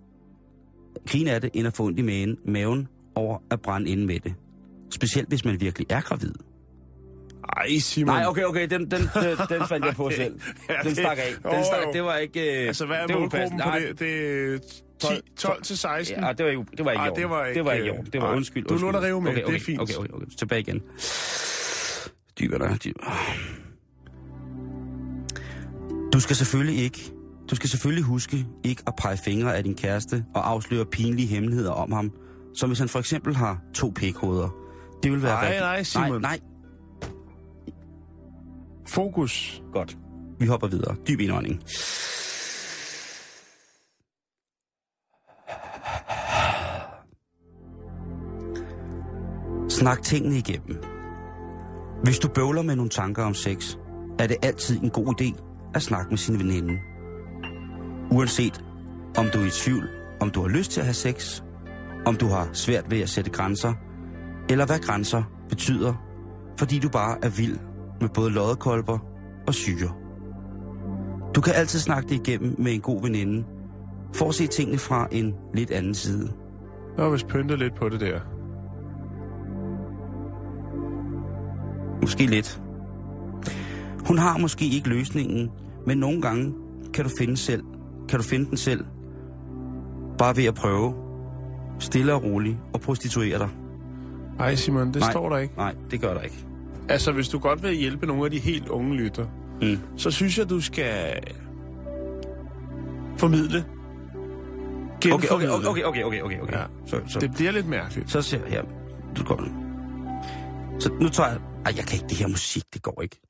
Grine 1.09 1.31
af 1.31 1.41
det, 1.41 1.51
end 1.55 1.67
at 1.67 1.77
få 1.77 1.85
ondt 1.85 1.99
i 1.99 2.03
maven, 2.03 2.37
maven 2.47 2.89
over 3.15 3.39
at 3.51 3.61
brænde 3.63 3.91
ind 3.91 4.05
med 4.05 4.21
det. 4.21 4.35
Specielt 4.91 5.29
hvis 5.29 5.45
man 5.45 5.61
virkelig 5.61 5.87
er 5.91 6.01
gravid. 6.01 6.33
Ej, 7.57 7.79
Simon. 7.79 8.15
Nej, 8.15 8.27
okay, 8.27 8.45
okay, 8.45 8.67
den, 8.71 8.81
den, 8.81 8.91
den, 8.91 9.09
den 9.49 9.69
faldt 9.69 9.85
jeg 9.85 9.95
på 9.95 10.11
selv. 10.17 10.41
Ja, 10.69 10.75
Den 10.85 10.95
stak 10.95 11.19
af. 11.19 11.53
Den 11.53 11.65
stak, 11.65 11.93
det 11.93 12.03
var 12.05 12.17
ikke... 12.17 12.61
øh, 12.63 12.67
Altså, 12.67 12.87
hvad 12.87 12.97
er 12.97 13.07
det 13.07 13.17
målgruppen 13.17 13.61
på 13.61 13.71
det? 13.81 13.99
Det 14.01 14.63
10, 14.63 14.84
12 15.01 15.63
til 15.63 15.79
16. 15.79 16.25
Ja, 16.25 16.33
det 16.33 16.47
var, 16.47 16.53
jo, 16.53 16.65
det 16.77 16.85
var 16.85 16.91
ikke 16.93 17.05
i 17.05 17.09
orden. 17.09 17.23
det 17.23 17.31
var 17.31 17.45
ikke, 17.45 17.59
det 17.59 17.65
var 17.65 17.73
ikke 17.73 17.87
i 17.87 17.91
orden. 17.91 18.07
Det 18.13 18.21
var 18.23 18.33
undskyld. 18.37 18.65
Du 18.65 18.77
lå 18.79 18.93
der 18.93 19.03
rive 19.03 19.21
med. 19.21 19.31
Okay, 19.31 19.41
Det 19.41 19.45
er 19.45 19.49
okay, 19.49 19.61
fint. 19.61 19.81
Okay, 19.81 19.95
okay, 19.95 20.11
okay. 20.13 20.27
Tilbage 20.39 20.61
igen. 20.61 20.83
Dybere 22.41 22.59
der. 22.59 22.77
Dyb. 22.77 22.97
Du 26.13 26.21
skal 26.21 26.37
selvfølgelig 26.37 26.85
ikke... 26.85 27.13
Du 27.51 27.57
skal 27.57 27.69
selvfølgelig 27.69 28.05
huske 28.05 28.47
ikke 28.65 28.83
at 28.87 28.93
pege 28.99 29.17
fingre 29.25 29.57
af 29.57 29.65
din 29.65 29.75
kæreste 29.75 30.25
og 30.35 30.49
afsløre 30.51 30.87
pinlige 30.87 31.29
hemmeligheder 31.29 31.71
om 31.71 31.93
ham, 31.93 32.13
som 32.55 32.69
hvis 32.71 32.79
han 32.79 32.89
for 32.89 32.99
eksempel 32.99 33.37
har 33.37 33.61
to 33.75 33.93
pækhoveder. 33.97 34.49
Det 35.03 35.13
vil 35.13 35.23
være 35.23 35.33
Nej, 35.33 35.45
rigtig... 35.47 35.61
nej, 35.61 35.83
Simon. 35.83 36.21
Nej, 36.21 36.21
nej, 36.21 36.39
Fokus. 38.87 39.63
godt. 39.73 39.97
Vi 40.39 40.47
hopper 40.47 40.67
videre. 40.69 40.97
Dyb 41.09 41.21
indånding. 41.21 41.63
Snak 49.85 50.03
tingene 50.03 50.37
igennem. 50.37 50.83
Hvis 52.03 52.19
du 52.19 52.29
bøvler 52.29 52.63
med 52.63 52.77
nogle 52.77 52.91
tanker 52.91 53.25
om 53.25 53.35
sex, 53.35 53.77
er 54.19 54.27
det 54.27 54.37
altid 54.43 54.83
en 54.83 54.91
god 54.91 55.21
idé 55.21 55.43
at 55.75 55.83
snakke 55.83 56.11
med 56.11 56.19
sin 56.19 56.39
veninde. 56.39 56.79
Uanset 58.11 58.65
om 59.19 59.27
du 59.33 59.39
er 59.39 59.47
i 59.47 59.51
tvivl, 59.51 59.89
om 60.21 60.31
du 60.31 60.41
har 60.41 60.49
lyst 60.49 60.71
til 60.71 60.81
at 60.81 60.87
have 60.87 60.95
sex, 60.95 61.43
om 62.07 62.17
du 62.17 62.27
har 62.27 62.49
svært 62.53 62.91
ved 62.91 63.01
at 63.01 63.09
sætte 63.09 63.31
grænser, 63.31 63.73
eller 64.51 64.67
hvad 64.67 64.79
grænser 64.79 65.23
betyder, 65.49 65.95
fordi 66.59 66.79
du 66.79 66.89
bare 66.89 67.19
er 67.23 67.29
vild 67.29 67.59
med 68.01 68.09
både 68.09 68.31
loddekolber 68.31 68.99
og 69.47 69.55
syre. 69.55 69.93
Du 71.35 71.41
kan 71.41 71.55
altid 71.55 71.79
snakke 71.79 72.09
det 72.09 72.29
igennem 72.29 72.55
med 72.59 72.73
en 72.73 72.81
god 72.81 73.03
veninde, 73.03 73.45
for 74.15 74.29
at 74.29 74.35
se 74.35 74.47
tingene 74.47 74.79
fra 74.79 75.09
en 75.13 75.35
lidt 75.55 75.71
anden 75.71 75.95
side. 75.95 76.33
Nå, 76.97 77.11
hvis 77.11 77.25
pynter 77.25 77.57
lidt 77.57 77.75
på 77.75 77.89
det 77.89 78.01
der. 78.01 78.34
Måske 82.05 82.27
lidt. 82.27 82.61
Hun 84.07 84.19
har 84.19 84.39
måske 84.39 84.65
ikke 84.69 84.89
løsningen, 84.89 85.51
men 85.87 85.99
nogle 85.99 86.23
gange 86.23 86.55
kan 86.95 87.05
du 87.05 87.11
finde, 87.19 87.37
selv, 87.37 87.63
kan 88.09 88.19
du 88.19 88.25
finde 88.25 88.47
den 88.51 88.57
selv. 88.57 88.85
Bare 90.19 90.37
ved 90.37 90.45
at 90.45 90.55
prøve. 90.55 90.95
Stille 91.79 92.15
og 92.15 92.25
roligt 92.25 92.57
og 92.73 92.81
prostituere 92.81 93.39
dig. 93.39 93.49
Ej, 94.39 94.55
Simon, 94.55 94.87
det 94.87 94.97
Nej. 95.01 95.11
står 95.11 95.29
der 95.29 95.37
ikke. 95.39 95.55
Nej, 95.57 95.75
det 95.91 96.01
gør 96.01 96.15
der 96.15 96.21
ikke. 96.21 96.37
Altså, 96.89 97.13
hvis 97.13 97.29
du 97.29 97.39
godt 97.39 97.63
vil 97.63 97.75
hjælpe 97.75 98.07
nogle 98.07 98.25
af 98.25 98.31
de 98.31 98.39
helt 98.39 98.69
unge 98.69 98.95
lytter, 98.95 99.27
Mm. 99.63 99.79
så 99.97 100.11
synes 100.11 100.39
jeg, 100.39 100.51
du 100.51 100.61
skal 100.61 101.21
formidle. 103.17 103.65
Okay, 104.97 105.11
okay, 105.13 105.29
okay, 105.29 105.49
okay, 105.49 105.83
okay, 105.83 106.23
okay, 106.23 106.41
okay. 106.41 106.53
Ja. 106.53 106.63
Så, 106.87 106.97
så, 107.09 107.19
Det 107.21 107.31
bliver 107.35 107.53
lidt 107.53 107.69
mærkeligt. 107.69 108.11
så 108.11 108.23
ser 108.23 108.39
jeg 108.39 108.49
her. 108.49 108.63
Du 109.17 109.25
går. 109.25 109.45
Så 110.79 110.91
nu 111.01 111.09
tager 111.09 111.29
jeg... 111.29 111.39
Ej, 111.67 111.73
jeg 111.77 111.87
kan 111.87 111.95
ikke 111.99 112.09
det 112.09 112.17
her 112.17 112.27
musik, 112.27 112.75
det 112.75 112.83
går 112.83 113.03
ikke. 113.03 113.21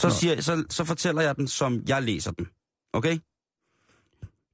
Så, 0.00 0.06
Nå. 0.06 0.14
siger, 0.14 0.40
så, 0.40 0.64
så 0.70 0.84
fortæller 0.84 1.22
jeg 1.22 1.36
den, 1.36 1.48
som 1.48 1.82
jeg 1.88 2.02
læser 2.02 2.30
den. 2.30 2.46
Okay? 2.92 3.18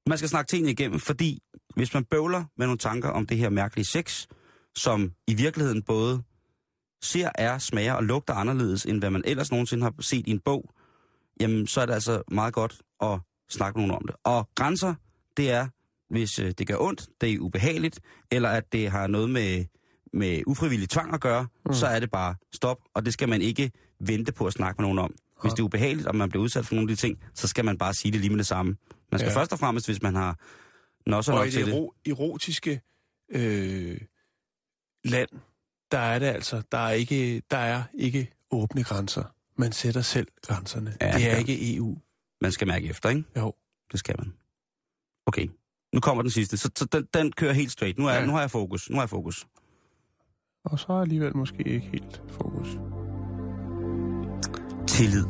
Man 0.06 0.18
skal 0.18 0.28
snakke 0.28 0.48
tingene 0.48 0.72
igennem, 0.72 1.00
fordi 1.00 1.42
hvis 1.74 1.94
man 1.94 2.04
bøvler 2.04 2.44
med 2.56 2.66
nogle 2.66 2.78
tanker 2.78 3.08
om 3.08 3.26
det 3.26 3.36
her 3.36 3.50
mærkelige 3.50 3.86
sex, 3.86 4.26
som 4.76 5.12
i 5.26 5.34
virkeligheden 5.34 5.82
både 5.82 6.22
ser, 7.02 7.30
er, 7.34 7.58
smager 7.58 7.92
og 7.92 8.04
lugter 8.04 8.34
anderledes, 8.34 8.86
end 8.86 8.98
hvad 8.98 9.10
man 9.10 9.22
ellers 9.24 9.50
nogensinde 9.50 9.82
har 9.82 9.94
set 10.00 10.26
i 10.26 10.30
en 10.30 10.40
bog, 10.40 10.70
jamen 11.40 11.66
så 11.66 11.80
er 11.80 11.86
det 11.86 11.94
altså 11.94 12.22
meget 12.30 12.54
godt 12.54 12.80
at 13.02 13.20
snakke 13.50 13.78
nogen 13.78 13.92
om 13.92 14.02
det. 14.06 14.16
Og 14.24 14.48
grænser, 14.54 14.94
det 15.36 15.50
er, 15.50 15.68
hvis 16.10 16.38
øh, 16.38 16.52
det 16.58 16.66
gør 16.66 16.76
ondt, 16.78 17.08
det 17.20 17.32
er 17.32 17.38
ubehageligt, 17.38 18.00
eller 18.30 18.48
at 18.48 18.72
det 18.72 18.90
har 18.90 19.06
noget 19.06 19.30
med, 19.30 19.64
med 20.12 20.42
ufrivillig 20.46 20.88
tvang 20.88 21.14
at 21.14 21.20
gøre, 21.20 21.46
mm. 21.66 21.72
så 21.72 21.86
er 21.86 22.00
det 22.00 22.10
bare 22.10 22.34
stop, 22.52 22.78
og 22.94 23.04
det 23.04 23.12
skal 23.12 23.28
man 23.28 23.42
ikke 23.42 23.70
vente 24.00 24.32
på 24.32 24.46
at 24.46 24.52
snakke 24.52 24.82
med 24.82 24.84
nogen 24.84 24.98
om. 24.98 25.14
Hvis 25.42 25.52
det 25.52 25.58
er 25.60 25.64
ubehageligt, 25.64 26.06
og 26.08 26.16
man 26.16 26.28
bliver 26.28 26.42
udsat 26.42 26.66
for 26.66 26.74
nogle 26.74 26.90
af 26.90 26.96
de 26.96 27.00
ting, 27.00 27.18
så 27.34 27.48
skal 27.48 27.64
man 27.64 27.78
bare 27.78 27.94
sige 27.94 28.12
det 28.12 28.20
lige 28.20 28.30
med 28.30 28.38
det 28.38 28.46
samme. 28.46 28.76
Man 29.12 29.18
skal 29.18 29.30
Ja. 29.30 29.36
først 29.40 29.52
og 29.52 29.58
fremmest, 29.58 29.86
hvis 29.86 30.02
man 30.02 30.14
har 30.14 30.38
nå 31.10 31.22
så 31.22 31.32
Og 31.32 31.38
nok 31.38 31.48
i 31.48 31.50
til 31.50 31.60
det 31.66 31.66
det. 31.66 31.74
ero- 31.74 32.00
erotiske 32.10 32.80
øh, 33.32 34.00
land, 35.04 35.28
der 35.92 35.98
er 35.98 36.18
det 36.18 36.26
altså, 36.26 36.62
der 36.72 36.78
er 36.78 36.90
ikke, 36.90 37.42
der 37.50 37.56
er 37.56 37.82
ikke 37.94 38.32
åbne 38.50 38.84
grænser. 38.84 39.24
Man 39.56 39.72
sætter 39.72 40.00
selv 40.02 40.28
grænserne. 40.42 40.96
Ja, 41.00 41.06
det 41.12 41.24
er 41.26 41.30
ja. 41.30 41.38
ikke 41.38 41.76
EU. 41.76 41.98
Man 42.40 42.52
skal 42.52 42.66
mærke 42.66 42.88
efter, 42.88 43.08
ikke? 43.08 43.24
Jo. 43.36 43.54
Det 43.92 43.98
skal 44.00 44.14
man. 44.18 44.32
Okay. 45.26 45.48
Nu 45.94 46.00
kommer 46.00 46.22
den 46.22 46.30
sidste. 46.30 46.56
Så, 46.56 46.70
så 46.76 46.84
den, 46.84 47.06
den 47.14 47.32
kører 47.32 47.52
helt 47.52 47.72
straight. 47.72 47.98
Nu, 47.98 48.06
er, 48.06 48.12
ja. 48.14 48.26
nu 48.26 48.32
har 48.32 48.40
jeg 48.40 48.50
fokus. 48.50 48.90
Nu 48.90 48.96
har 48.96 49.02
jeg 49.02 49.10
fokus. 49.10 49.46
Og 50.70 50.78
så 50.78 50.92
alligevel 50.92 51.36
måske 51.36 51.62
ikke 51.68 51.88
helt 51.92 52.22
fokus. 52.28 52.78
Tillid. 54.86 55.24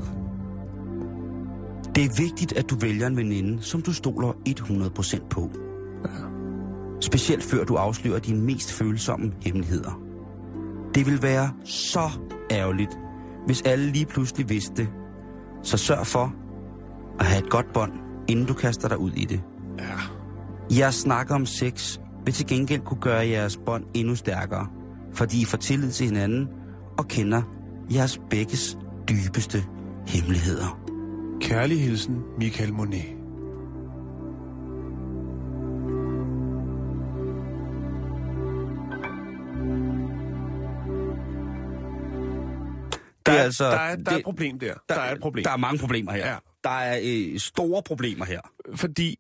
Det 1.95 2.05
er 2.05 2.23
vigtigt, 2.23 2.53
at 2.53 2.71
du 2.71 2.77
vælger 2.77 3.07
en 3.07 3.17
veninde, 3.17 3.63
som 3.63 3.83
du 3.83 3.93
stoler 3.93 4.33
100% 4.49 5.29
på. 5.29 5.51
Specielt 7.01 7.45
før 7.45 7.65
du 7.65 7.75
afslører 7.75 8.19
dine 8.19 8.41
mest 8.41 8.73
følsomme 8.73 9.33
hemmeligheder. 9.43 10.01
Det 10.95 11.07
vil 11.07 11.23
være 11.23 11.51
så 11.65 12.11
ærgerligt, 12.51 12.99
hvis 13.47 13.63
alle 13.63 13.87
lige 13.93 14.07
pludselig 14.07 14.49
vidste. 14.49 14.89
Så 15.63 15.77
sørg 15.77 16.07
for 16.07 16.35
at 17.21 17.27
have 17.27 17.45
et 17.45 17.51
godt 17.51 17.73
bånd, 17.75 17.93
inden 18.29 18.47
du 18.47 18.55
kaster 18.55 18.89
dig 18.89 18.99
ud 18.99 19.13
i 19.13 19.25
det. 19.25 19.41
Ja. 19.79 19.85
Jeres 20.79 20.95
snak 20.95 21.31
om 21.31 21.47
sex 21.47 21.99
vil 22.25 22.35
til 22.35 22.47
gengæld 22.47 22.81
kunne 22.81 23.01
gøre 23.01 23.29
jeres 23.29 23.57
bånd 23.67 23.85
endnu 23.95 24.15
stærkere, 24.15 24.67
fordi 25.19 25.41
I 25.43 25.45
får 25.45 25.59
tillid 25.59 25.91
til 25.91 26.07
hinanden 26.07 26.49
og 26.99 27.09
kender 27.09 27.43
jeres 27.95 28.21
begges 28.31 28.79
dybeste 29.09 29.59
hemmeligheder. 30.07 30.81
Kærlig 31.41 31.83
hilsen, 31.83 32.23
Michael 32.39 32.73
Monet. 32.73 33.05
Der 43.27 43.33
er 43.33 43.39
er, 43.39 43.43
altså- 43.43 43.65
der, 43.65 43.71
er, 43.71 43.97
der 43.97 44.03
er 44.11 44.11
det- 44.11 44.19
et 44.19 44.25
problem 44.25 44.59
der. 44.59 44.75
Der, 44.89 44.95
der 44.95 45.01
er 45.01 45.13
et 45.15 45.21
problem. 45.21 45.45
Der 45.45 45.51
er 45.51 45.57
mange 45.57 45.79
problemer 45.79 46.13
her. 46.13 46.27
Ja. 46.29 46.37
Der 46.65 46.71
er 46.71 47.01
øh, 47.05 47.39
store 47.39 47.83
problemer 47.83 48.25
her. 48.25 48.41
Fordi 48.75 49.17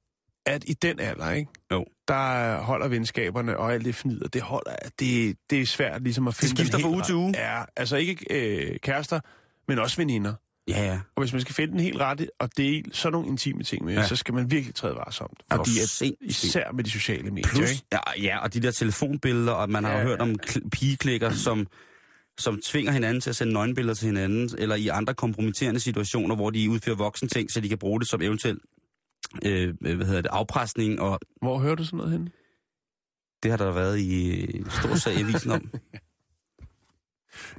at 0.48 0.64
i 0.66 0.72
den 0.72 1.00
alder, 1.00 1.30
ikke? 1.32 1.50
Jo. 1.72 1.84
der 2.08 2.56
holder 2.60 2.88
venskaberne 2.88 3.56
og 3.58 3.72
alt 3.72 3.84
det 3.84 3.94
fnider, 3.94 4.28
det 4.28 4.42
holder, 4.42 4.72
det, 5.00 5.36
det 5.50 5.60
er 5.60 5.66
svært 5.66 6.02
ligesom 6.02 6.28
at 6.28 6.34
finde 6.34 6.56
skifter 6.56 6.76
den 6.78 6.82
fra 6.82 6.90
uge 6.90 7.02
til 7.02 7.14
uge. 7.14 7.34
Ja, 7.36 7.62
altså 7.76 7.96
ikke 7.96 8.26
øh, 8.30 8.78
kærester, 8.82 9.20
men 9.68 9.78
også 9.78 9.96
veninder. 9.96 10.34
Ja, 10.68 10.84
ja. 10.84 11.00
Og 11.16 11.22
hvis 11.22 11.32
man 11.32 11.40
skal 11.42 11.54
finde 11.54 11.72
den 11.72 11.80
helt 11.80 12.00
rette 12.00 12.28
og 12.40 12.50
dele 12.56 12.84
sådan 12.92 13.12
nogle 13.12 13.28
intime 13.28 13.62
ting 13.62 13.84
med, 13.84 13.94
ja. 13.94 14.06
Så 14.06 14.16
skal 14.16 14.34
man 14.34 14.50
virkelig 14.50 14.74
træde 14.74 14.94
varsomt. 14.94 15.40
Er 15.50 15.56
du 15.56 15.64
Fordi 15.64 15.78
at, 15.82 15.88
sindssyg? 15.88 16.46
især 16.46 16.72
med 16.72 16.84
de 16.84 16.90
sociale 16.90 17.30
medier, 17.30 17.48
Plus, 17.48 17.70
ikke? 17.70 17.82
ja, 17.92 17.98
ja, 18.22 18.38
og 18.38 18.54
de 18.54 18.60
der 18.62 18.70
telefonbilleder, 18.70 19.52
og 19.52 19.70
man 19.70 19.84
har 19.84 19.92
Ja, 19.92 20.02
hørt 20.02 20.20
om 20.20 20.36
kl- 20.46 20.68
pigeklikker, 20.68 21.30
som, 21.30 21.66
som 22.38 22.60
tvinger 22.64 22.92
hinanden 22.92 23.20
til 23.20 23.30
at 23.30 23.36
sende 23.36 23.52
nøgenbilleder 23.52 23.94
til 23.94 24.06
hinanden, 24.06 24.50
eller 24.58 24.76
i 24.76 24.88
andre 24.88 25.14
kompromitterende 25.14 25.80
situationer, 25.80 26.34
hvor 26.36 26.50
de 26.50 26.70
udfører 26.70 26.96
voksen 26.96 27.28
ting, 27.28 27.50
så 27.50 27.60
de 27.60 27.68
kan 27.68 27.78
bruge 27.78 28.00
det 28.00 28.08
som 28.10 28.22
eventuelt 28.22 28.62
øh, 29.44 29.74
hvad 29.80 30.06
hedder 30.06 30.20
det, 30.22 30.30
afpresning, 30.32 31.00
og 31.00 31.20
Hvor 31.42 31.58
hører 31.58 31.74
du 31.74 31.84
sådan 31.84 31.96
noget 31.96 32.12
hen? 32.12 32.28
det 33.42 33.50
har 33.50 33.58
der 33.58 33.72
været 33.72 33.98
i 33.98 34.40
øh, 34.40 34.70
stor 34.70 34.94
sag 34.94 35.14
i 35.14 35.20
avisen 35.22 35.50
om. 35.50 35.70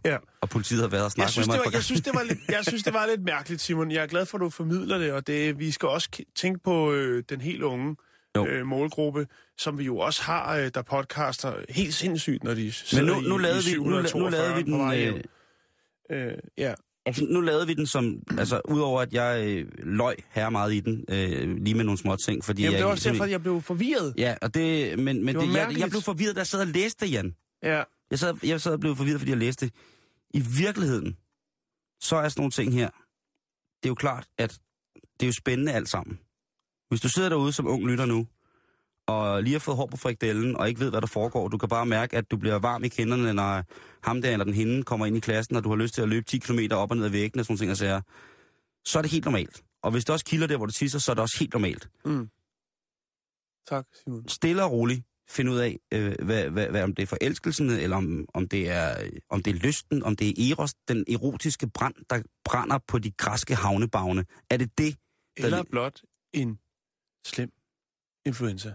Ja. 0.05 0.17
Og 0.41 0.49
politiet 0.49 0.81
har 0.81 0.87
været 0.87 1.03
og 1.03 1.05
Jeg 1.05 1.11
snakket 1.11 1.31
synes, 1.33 1.47
med 1.47 1.53
det 1.53 1.59
mig. 1.59 1.65
var, 1.65 1.67
et 1.67 1.71
par 1.71 1.77
jeg, 1.77 1.83
synes, 1.83 2.01
det 2.01 2.13
var 2.13 2.23
lidt, 2.23 2.39
jeg 2.49 2.65
synes, 2.65 2.83
det 2.83 2.93
var 2.93 3.05
lidt 3.05 3.23
mærkeligt, 3.23 3.61
Simon. 3.61 3.91
Jeg 3.91 4.03
er 4.03 4.07
glad 4.07 4.25
for, 4.25 4.37
at 4.37 4.41
du 4.41 4.49
formidler 4.49 4.97
det, 4.97 5.11
og 5.13 5.27
det, 5.27 5.59
vi 5.59 5.71
skal 5.71 5.89
også 5.89 6.09
tænke 6.35 6.59
på 6.63 6.91
øh, 6.93 7.23
den 7.29 7.41
helt 7.41 7.63
unge 7.63 7.95
Jo. 8.35 8.45
øh, 8.47 8.65
målgruppe, 8.65 9.27
som 9.57 9.77
vi 9.77 9.83
jo 9.83 9.97
også 9.97 10.21
har, 10.23 10.55
øh, 10.57 10.71
der 10.73 10.81
podcaster 10.81 11.53
helt 11.69 11.93
sindssygt, 11.93 12.43
når 12.43 12.53
de 12.53 12.63
Men 12.63 12.71
sidder 12.71 13.05
nu, 13.05 13.19
nu, 13.21 13.37
i, 13.37 13.41
lavede 13.41 13.59
i 13.59 13.71
vi, 13.71 13.77
nu, 13.77 13.83
nu 13.83 13.89
lavede 13.89 14.03
vi 14.03 14.07
742 14.09 14.63
på 14.71 14.77
vej 14.77 14.95
den... 14.95 15.15
Øh, 15.15 15.23
Øh, 16.11 16.33
ja. 16.57 16.73
Altså, 17.05 17.25
nu 17.29 17.41
lavede 17.41 17.67
vi 17.67 17.73
den 17.73 17.87
som, 17.87 18.23
altså 18.37 18.61
udover 18.69 19.01
at 19.01 19.13
jeg 19.13 19.47
øh, 19.47 19.67
løg 19.77 20.15
her 20.29 20.49
meget 20.49 20.73
i 20.73 20.79
den, 20.79 21.05
øh, 21.09 21.57
lige 21.57 21.73
med 21.75 21.83
nogle 21.83 21.97
små 21.97 22.15
ting, 22.15 22.43
fordi 22.43 22.61
Jamen, 22.61 22.73
jeg... 22.73 22.79
det 22.79 22.85
var 22.85 22.91
også 22.91 23.09
derfor, 23.09 23.23
at 23.23 23.31
jeg 23.31 23.41
blev 23.41 23.61
forvirret. 23.61 24.13
Ja, 24.17 24.35
og 24.41 24.53
det, 24.53 24.99
men, 24.99 25.25
men 25.25 25.35
Det 25.35 25.47
det 25.47 25.53
jeg, 25.53 25.75
jeg 25.79 25.89
blev 25.89 26.01
forvirret, 26.01 26.35
da 26.35 26.39
jeg 26.39 26.47
sad 26.47 26.61
og 26.61 26.67
læste 26.67 27.05
det, 27.05 27.11
Jan. 27.11 27.35
Ja. 27.63 27.83
Jeg 28.11 28.19
sad, 28.19 28.33
jeg 28.43 28.61
sad 28.61 28.73
og 28.73 28.79
blev 28.79 28.95
forvirret, 28.95 29.19
fordi 29.19 29.31
jeg 29.31 29.37
læste 29.37 29.65
det. 29.65 29.73
I 30.33 30.39
virkeligheden, 30.39 31.17
så 32.01 32.15
er 32.15 32.29
sådan 32.29 32.41
nogle 32.41 32.51
ting 32.51 32.73
her, 32.73 32.89
det 33.83 33.85
er 33.85 33.89
jo 33.89 33.95
klart, 33.95 34.27
at 34.37 34.59
det 35.19 35.25
er 35.25 35.27
jo 35.27 35.33
spændende 35.33 35.71
alt 35.71 35.89
sammen. 35.89 36.19
Hvis 36.89 37.01
du 37.01 37.09
sidder 37.09 37.29
derude 37.29 37.53
som 37.53 37.67
ung 37.67 37.87
lytter 37.87 38.05
nu, 38.05 38.27
og 39.09 39.43
lige 39.43 39.53
har 39.53 39.59
fået 39.59 39.77
hår 39.77 39.85
på 39.85 39.97
frikdellen, 39.97 40.57
og 40.57 40.69
ikke 40.69 40.79
ved, 40.79 40.89
hvad 40.89 41.01
der 41.01 41.07
foregår. 41.07 41.47
Du 41.47 41.57
kan 41.57 41.69
bare 41.69 41.85
mærke, 41.85 42.17
at 42.17 42.31
du 42.31 42.37
bliver 42.37 42.59
varm 42.59 42.83
i 42.83 42.87
kinderne, 42.87 43.33
når 43.33 43.63
ham 44.03 44.21
der 44.21 44.31
eller 44.31 44.45
den 44.45 44.53
hende 44.53 44.83
kommer 44.83 45.05
ind 45.05 45.17
i 45.17 45.19
klassen, 45.19 45.55
og 45.55 45.63
du 45.63 45.69
har 45.69 45.75
lyst 45.75 45.93
til 45.93 46.01
at 46.01 46.09
løbe 46.09 46.25
10 46.25 46.37
km 46.37 46.59
op 46.71 46.91
og 46.91 46.97
ned 46.97 47.05
ad 47.05 47.09
væggen 47.09 47.39
og 47.39 47.45
sådan 47.45 47.57
ting, 47.57 47.71
og 47.71 47.77
sager. 47.77 48.01
så 48.85 48.97
er 48.97 49.01
det 49.01 49.11
helt 49.11 49.25
normalt. 49.25 49.63
Og 49.83 49.91
hvis 49.91 50.05
det 50.05 50.13
også 50.13 50.25
kilder 50.25 50.47
der, 50.47 50.57
hvor 50.57 50.65
du 50.65 50.71
tisser, 50.71 50.99
så 50.99 51.11
er 51.11 51.13
det 51.13 51.21
også 51.21 51.39
helt 51.39 51.53
normalt. 51.53 51.89
Mm. 52.05 52.29
Tak, 53.69 53.85
Simon. 54.03 54.27
Stille 54.27 54.63
og 54.63 54.71
roligt 54.71 55.03
finde 55.29 55.51
ud 55.51 55.57
af, 55.57 55.79
øh, 55.93 56.15
hvad, 56.25 56.49
hvad, 56.49 56.67
hvad, 56.67 56.83
om 56.83 56.95
det 56.95 57.03
er 57.03 57.07
forelskelsen, 57.07 57.69
eller 57.69 57.97
om, 57.97 58.25
om, 58.33 58.47
det 58.47 58.69
er, 58.69 59.03
øh, 59.03 59.11
om 59.29 59.43
det 59.43 59.55
er 59.55 59.59
lysten, 59.59 60.03
om 60.03 60.15
det 60.15 60.27
er 60.29 60.51
eros, 60.51 60.73
den 60.87 61.05
erotiske 61.07 61.69
brand, 61.69 61.95
der 62.09 62.21
brænder 62.45 62.79
på 62.87 62.99
de 62.99 63.11
græske 63.11 63.55
havnebagne. 63.55 64.25
Er 64.49 64.57
det 64.57 64.77
det? 64.77 64.95
der 65.37 65.45
Eller 65.45 65.63
blot 65.63 66.01
en 66.33 66.59
slem 67.25 67.51
influenza. 68.25 68.73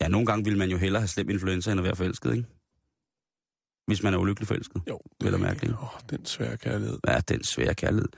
Ja, 0.00 0.08
nogle 0.08 0.26
gange 0.26 0.44
vil 0.44 0.58
man 0.58 0.70
jo 0.70 0.76
hellere 0.76 1.00
have 1.00 1.08
slem 1.08 1.30
influenza, 1.30 1.70
end 1.70 1.80
at 1.80 1.84
være 1.84 1.96
forelsket, 1.96 2.30
ikke? 2.36 2.46
Hvis 3.86 4.02
man 4.02 4.14
er 4.14 4.18
ulykkelig 4.18 4.48
forelsket. 4.48 4.82
Jo, 4.88 5.00
at 5.20 5.34
er 5.34 5.38
mærke, 5.38 5.54
ikke- 5.54 5.66
ikke? 5.66 5.78
Åh, 5.78 5.88
den 6.10 6.26
svære 6.26 6.56
kærlighed. 6.56 6.98
Ja, 7.08 7.20
den 7.28 7.44
svære 7.44 7.74
kærlighed. 7.74 8.08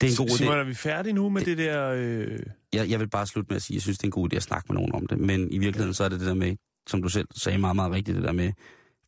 Det 0.00 0.06
er 0.06 0.10
en 0.10 0.16
god 0.16 0.28
idé. 0.34 0.36
Simon, 0.36 0.58
er 0.58 0.64
vi 0.64 0.74
færdige 0.74 1.12
nu 1.12 1.28
med 1.28 1.40
det, 1.44 1.58
det 1.58 1.66
der... 1.66 1.90
Øh... 1.96 2.38
jeg, 2.72 2.90
jeg 2.90 3.00
vil 3.00 3.08
bare 3.10 3.26
slutte 3.26 3.48
med 3.48 3.56
at 3.56 3.62
sige, 3.62 3.74
at 3.74 3.76
jeg 3.76 3.82
synes, 3.82 3.98
det 3.98 4.04
er 4.04 4.08
en 4.08 4.12
god 4.12 4.32
idé 4.32 4.36
at 4.36 4.42
snakke 4.42 4.66
med 4.68 4.74
nogen 4.74 4.94
om 4.94 5.06
det. 5.06 5.18
Men 5.18 5.52
i 5.52 5.58
virkeligheden 5.58 5.94
så 5.94 6.04
er 6.04 6.08
det 6.08 6.20
det 6.20 6.26
der 6.28 6.34
med, 6.34 6.56
som 6.88 7.02
du 7.02 7.08
selv 7.08 7.28
sagde 7.34 7.58
meget, 7.58 7.76
meget 7.76 7.92
rigtigt, 7.92 8.16
det 8.16 8.24
der 8.24 8.32
med, 8.32 8.52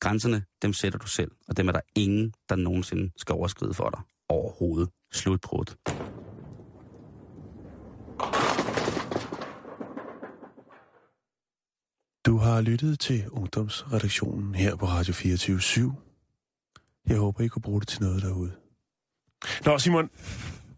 grænserne, 0.01 0.43
dem 0.63 0.73
sætter 0.73 0.99
du 0.99 1.07
selv. 1.07 1.31
Og 1.49 1.57
dem 1.57 1.69
er 1.69 1.73
der 1.73 1.81
ingen, 1.97 2.33
der 2.49 2.57
nogensinde 2.57 3.11
skal 3.17 3.33
overskride 3.33 3.75
for 3.75 3.91
dig. 3.91 4.01
Overhovedet. 4.29 4.89
Slutbrud. 5.13 5.65
Du 12.27 12.37
har 12.37 12.61
lyttet 12.61 13.01
til 13.01 13.29
Ungdomsredaktionen 13.31 14.55
her 14.55 14.77
på 14.77 14.87
Radio 14.87 15.13
24 15.15 15.59
/7. 15.59 15.93
Jeg 17.09 17.17
håber, 17.17 17.45
I 17.45 17.49
kunne 17.49 17.63
bruge 17.63 17.81
det 17.81 17.89
til 17.89 18.03
noget 18.03 18.23
derude. 18.23 18.53
Nå, 19.65 19.79
Simon, 19.79 20.11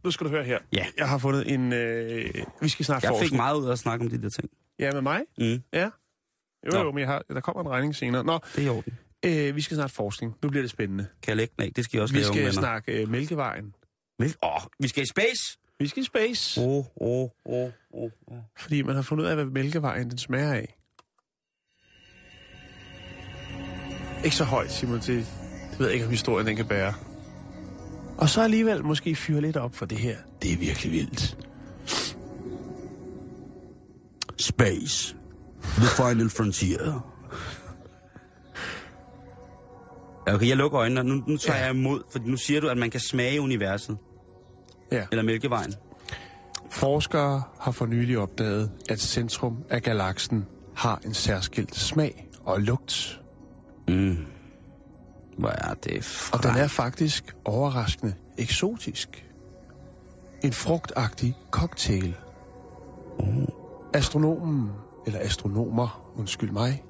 nu 0.05 0.11
skal 0.11 0.25
du 0.27 0.31
høre 0.31 0.45
her. 0.45 0.59
Ja. 0.73 0.87
Jeg 0.97 1.09
har 1.09 1.19
fundet 1.19 1.53
en... 1.55 1.73
Øh... 1.73 2.35
Vi 2.61 2.69
skal 2.69 2.85
snart 2.85 3.03
Jeg 3.03 3.13
fik 3.23 3.33
meget 3.33 3.59
ud 3.61 3.67
af 3.69 3.73
at 3.73 3.79
snakke 3.79 4.05
om 4.05 4.11
de 4.11 4.23
der 4.23 4.29
ting. 4.29 4.51
Ja, 4.79 4.93
med 4.93 5.01
mig? 5.03 5.21
Mm, 5.39 5.63
Ja. 5.73 5.91
Jo, 6.67 6.71
Nå. 6.73 6.79
jo, 6.79 6.91
men 6.93 6.99
jeg 6.99 7.09
har... 7.09 7.23
der 7.29 7.41
kommer 7.41 7.63
en 7.63 7.69
regning 7.69 7.97
senere. 7.97 8.25
Nå, 8.25 8.39
det 8.57 8.63
er 8.63 8.67
i 8.67 8.69
orden. 8.69 8.99
øh, 9.25 9.57
vi 9.57 9.61
skal 9.61 9.75
snart 9.77 9.91
forskning. 9.91 10.35
Nu 10.43 10.49
bliver 10.49 10.63
det 10.63 10.71
spændende. 10.71 11.07
Kan 11.23 11.29
jeg 11.31 11.37
lægge 11.37 11.55
den 11.57 11.65
af? 11.67 11.73
Det 11.77 11.85
skal 11.85 11.97
jeg 11.99 12.03
også 12.03 12.15
Vi 12.15 12.23
skal 12.23 12.53
snakke 12.53 13.03
øh, 13.03 13.09
Mælkevejen. 13.09 13.75
Vel, 14.19 14.35
Åh, 14.43 14.61
vi 14.81 14.89
skal 14.89 15.03
i 15.03 15.07
space! 15.07 15.59
Vi 15.79 15.87
skal 15.87 16.03
i 16.03 16.07
space, 16.07 16.61
Åh, 16.61 16.85
åh, 17.01 17.29
åh, 17.47 17.71
åh. 17.93 18.11
åh. 18.29 18.39
fordi 18.59 18.83
man 18.83 18.95
har 18.95 19.03
fundet 19.03 19.25
ud 19.25 19.29
af, 19.29 19.35
hvad 19.37 19.45
Mælkevejen 19.45 20.11
den 20.11 20.19
smager 20.19 20.53
af. 20.53 20.77
Ikke 24.25 24.37
så 24.37 24.45
højt, 24.45 24.73
Simon. 24.73 24.97
Det, 24.99 25.07
det 25.07 25.79
ved 25.79 25.87
jeg 25.87 25.95
ikke, 25.95 26.05
om 26.07 26.11
historien 26.11 26.47
den 26.47 26.57
kan 26.57 26.67
bære. 26.67 26.95
Og 28.19 28.29
så 28.29 28.43
alligevel 28.43 28.85
måske 28.85 29.15
fyre 29.15 29.41
lidt 29.41 29.57
op 29.57 29.75
for 29.75 29.87
det 29.87 29.99
her. 29.99 30.17
Det 30.43 30.53
er 30.53 30.57
virkelig 30.57 30.93
vildt. 30.93 31.37
Space. 34.39 35.17
The 35.63 35.87
final 35.87 36.31
frontier. 36.31 37.07
Okay, 40.27 40.49
jeg 40.49 40.57
lukker 40.57 40.81
øjnene. 40.81 41.03
Nu, 41.05 41.23
nu 41.27 41.37
tager 41.37 41.59
Ja. 41.59 41.65
jeg 41.65 41.75
imod, 41.75 42.03
for 42.13 42.19
nu 42.27 42.37
siger 42.37 42.61
du, 42.61 42.69
at 42.69 42.77
man 42.79 42.91
kan 42.91 43.01
smage 43.01 43.41
universet. 43.41 43.97
Ja. 44.93 45.05
Eller 45.11 45.23
Mælkevejen. 45.23 45.75
Forskere 46.71 47.43
har 47.61 47.73
for 47.73 47.87
nylig 47.87 48.19
opdaget, 48.19 48.71
at 48.89 49.01
centrum 49.01 49.57
af 49.71 49.83
galaksen 49.83 50.47
har 50.77 51.01
en 51.05 51.15
særskilt 51.15 51.77
smag 51.77 52.29
og 52.45 52.61
lugt. 52.61 53.20
Mm. 53.91 54.27
Hvor 55.39 55.49
er 55.49 55.75
det 55.75 56.31
Og 56.33 56.43
den 56.43 56.51
er 56.51 56.69
faktisk 56.69 57.37
overraskende 57.45 58.15
eksotisk. 58.39 59.27
En 60.45 60.53
frugtagtig 60.53 61.37
cocktail. 61.51 62.17
Astronomen, 63.95 64.71
eller 65.07 65.21
astronomer, 65.21 66.13
undskyld 66.17 66.51
mig, 66.51 66.83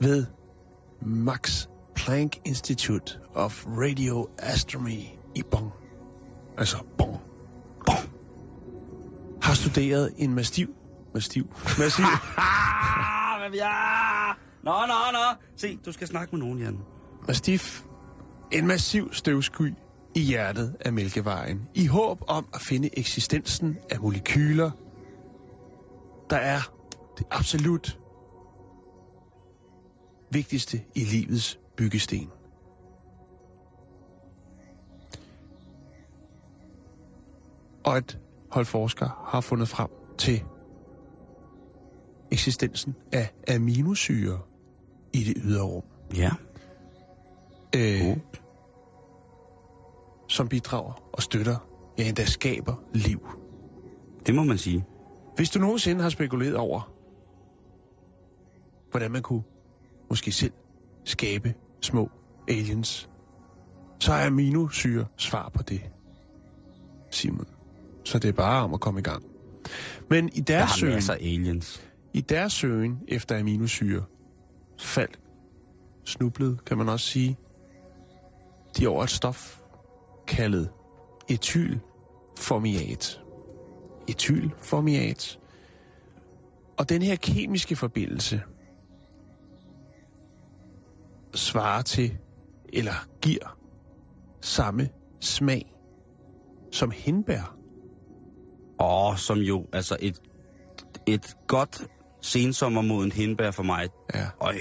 ved 0.00 0.26
Max 1.00 1.66
Planck 1.94 2.36
Institute 2.44 3.18
of 3.34 3.64
Radio 3.66 4.28
Astronomy 4.38 5.02
i 5.34 5.42
Bonn, 5.50 5.70
altså 6.58 6.76
Bonn, 6.98 7.18
Bonn, 7.86 8.10
har 9.42 9.54
studeret 9.54 10.12
en 10.16 10.34
massiv, 10.34 10.74
massiv, 11.14 11.46
massiv, 11.78 12.04
ja! 13.54 13.72
Nå, 14.62 14.72
nå, 14.86 14.94
nå. 15.12 15.46
Se, 15.56 15.78
du 15.86 15.92
skal 15.92 16.06
snakke 16.06 16.36
med 16.36 16.44
nogen, 16.46 16.58
Jan. 16.58 16.78
Mastiff, 17.26 17.82
en 18.52 18.66
massiv 18.66 19.12
støvsky 19.12 19.74
i 20.14 20.20
hjertet 20.20 20.76
af 20.80 20.92
Mælkevejen, 20.92 21.68
i 21.74 21.86
håb 21.86 22.22
om 22.28 22.48
at 22.54 22.60
finde 22.60 22.98
eksistensen 22.98 23.78
af 23.90 24.00
molekyler, 24.00 24.70
der 26.30 26.36
er 26.36 26.60
det 27.18 27.26
absolut 27.30 27.98
vigtigste 30.30 30.82
i 30.94 31.04
livets 31.04 31.58
byggesten. 31.76 32.30
Og 37.84 37.98
et 37.98 38.18
hold 38.50 38.64
forskere 38.64 39.10
har 39.26 39.40
fundet 39.40 39.68
frem 39.68 39.88
til 40.18 40.44
eksistensen 42.30 42.94
af 43.12 43.28
aminosyre 43.54 44.40
i 45.12 45.24
det 45.24 45.34
ydre 45.44 45.62
rum. 45.62 45.82
Ja. 46.16 46.30
øh, 47.76 48.16
som 50.28 50.48
bidrager 50.48 51.10
og 51.12 51.22
støtter, 51.22 51.56
ja 51.98 52.08
endda 52.08 52.24
skaber 52.24 52.74
liv. 52.94 53.28
Det 54.26 54.34
må 54.34 54.42
man 54.44 54.58
sige. 54.58 54.84
Hvis 55.36 55.50
du 55.50 55.58
nogensinde 55.58 56.02
har 56.02 56.08
spekuleret 56.10 56.56
over, 56.56 56.92
hvordan 58.90 59.10
man 59.10 59.22
kunne 59.22 59.42
måske 60.08 60.32
selv 60.32 60.52
skabe 61.04 61.54
små 61.80 62.10
aliens, 62.48 63.08
så 64.00 64.12
er 64.12 64.26
aminosyre 64.26 65.06
svar 65.16 65.48
på 65.54 65.62
det, 65.62 65.80
Simon. 67.10 67.46
Så 68.04 68.18
det 68.18 68.28
er 68.28 68.32
bare 68.32 68.64
om 68.64 68.74
at 68.74 68.80
komme 68.80 69.00
i 69.00 69.02
gang. 69.02 69.24
Men 70.10 70.28
i 70.28 70.40
Der 70.40 70.44
deres, 70.44 70.70
har 70.70 70.76
søgen, 70.76 70.94
masser 70.94 71.14
aliens. 71.14 71.82
i 72.12 72.20
deres 72.20 72.52
søgen 72.52 72.98
efter 73.08 73.40
aminosyre 73.40 74.04
faldt, 74.84 75.20
snublede, 76.04 76.58
kan 76.66 76.78
man 76.78 76.88
også 76.88 77.06
sige, 77.06 77.38
de 78.78 78.86
over 78.86 79.02
et 79.02 79.10
stof 79.10 79.62
kaldet 80.26 80.70
etylformiat. 81.28 83.20
Etylformiat. 84.08 85.38
Og 86.78 86.88
den 86.88 87.02
her 87.02 87.16
kemiske 87.16 87.76
forbindelse 87.76 88.42
svarer 91.34 91.82
til, 91.82 92.18
eller 92.72 93.08
giver, 93.20 93.58
samme 94.40 94.88
smag 95.20 95.74
som 96.72 96.90
hindbær. 96.90 97.56
Åh, 98.80 99.16
som 99.16 99.38
jo, 99.38 99.66
altså 99.72 99.96
et, 100.00 100.22
et 101.06 101.36
godt 101.46 101.86
sensommermoden 102.22 103.12
hindbær 103.12 103.50
for 103.50 103.62
mig. 103.62 103.88
Ja. 104.14 104.26
Øj, 104.40 104.54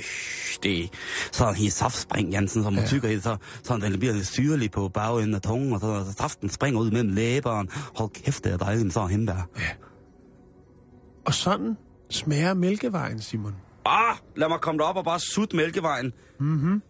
det 0.63 0.84
er 0.84 0.88
sådan 1.32 1.56
helt 1.56 1.74
saftspring, 1.74 2.30
Jansen, 2.32 2.63
som 2.63 2.74
man 2.74 2.82
Ja. 2.84 2.88
tykker 2.88 3.10
i, 3.10 3.19
så, 3.19 3.38
så 3.63 3.78
den 3.78 4.00
bliver 4.00 4.13
lidt 4.13 4.28
syrlig 4.28 4.71
på 4.71 4.89
bagenden 4.89 5.36
af 5.36 5.41
tungen, 5.41 5.74
og 5.74 5.80
så 5.80 6.13
saften 6.17 6.50
springer 6.50 6.80
ud 6.82 6.91
mellem 6.91 7.10
læberen. 7.13 7.69
Hold 7.95 8.10
kæft, 8.24 8.43
det 8.43 8.54
er 8.54 8.58
dejligt 8.58 8.86
med 8.86 8.91
sådan 8.91 9.10
hindbær. 9.10 9.50
Og 11.26 11.34
sådan 11.34 11.78
smager 12.10 12.54
mælkevejen, 12.54 13.21
Simon. 13.21 13.56
Ah, 13.86 14.17
lad 14.36 14.50
mig 14.50 14.60
komme 14.62 14.80
derop 14.80 14.97
og 14.97 15.04
bare 15.06 15.19
sutte 15.19 15.56
mælkevejen. 15.56 16.13
Mm-hmm. 16.39 16.82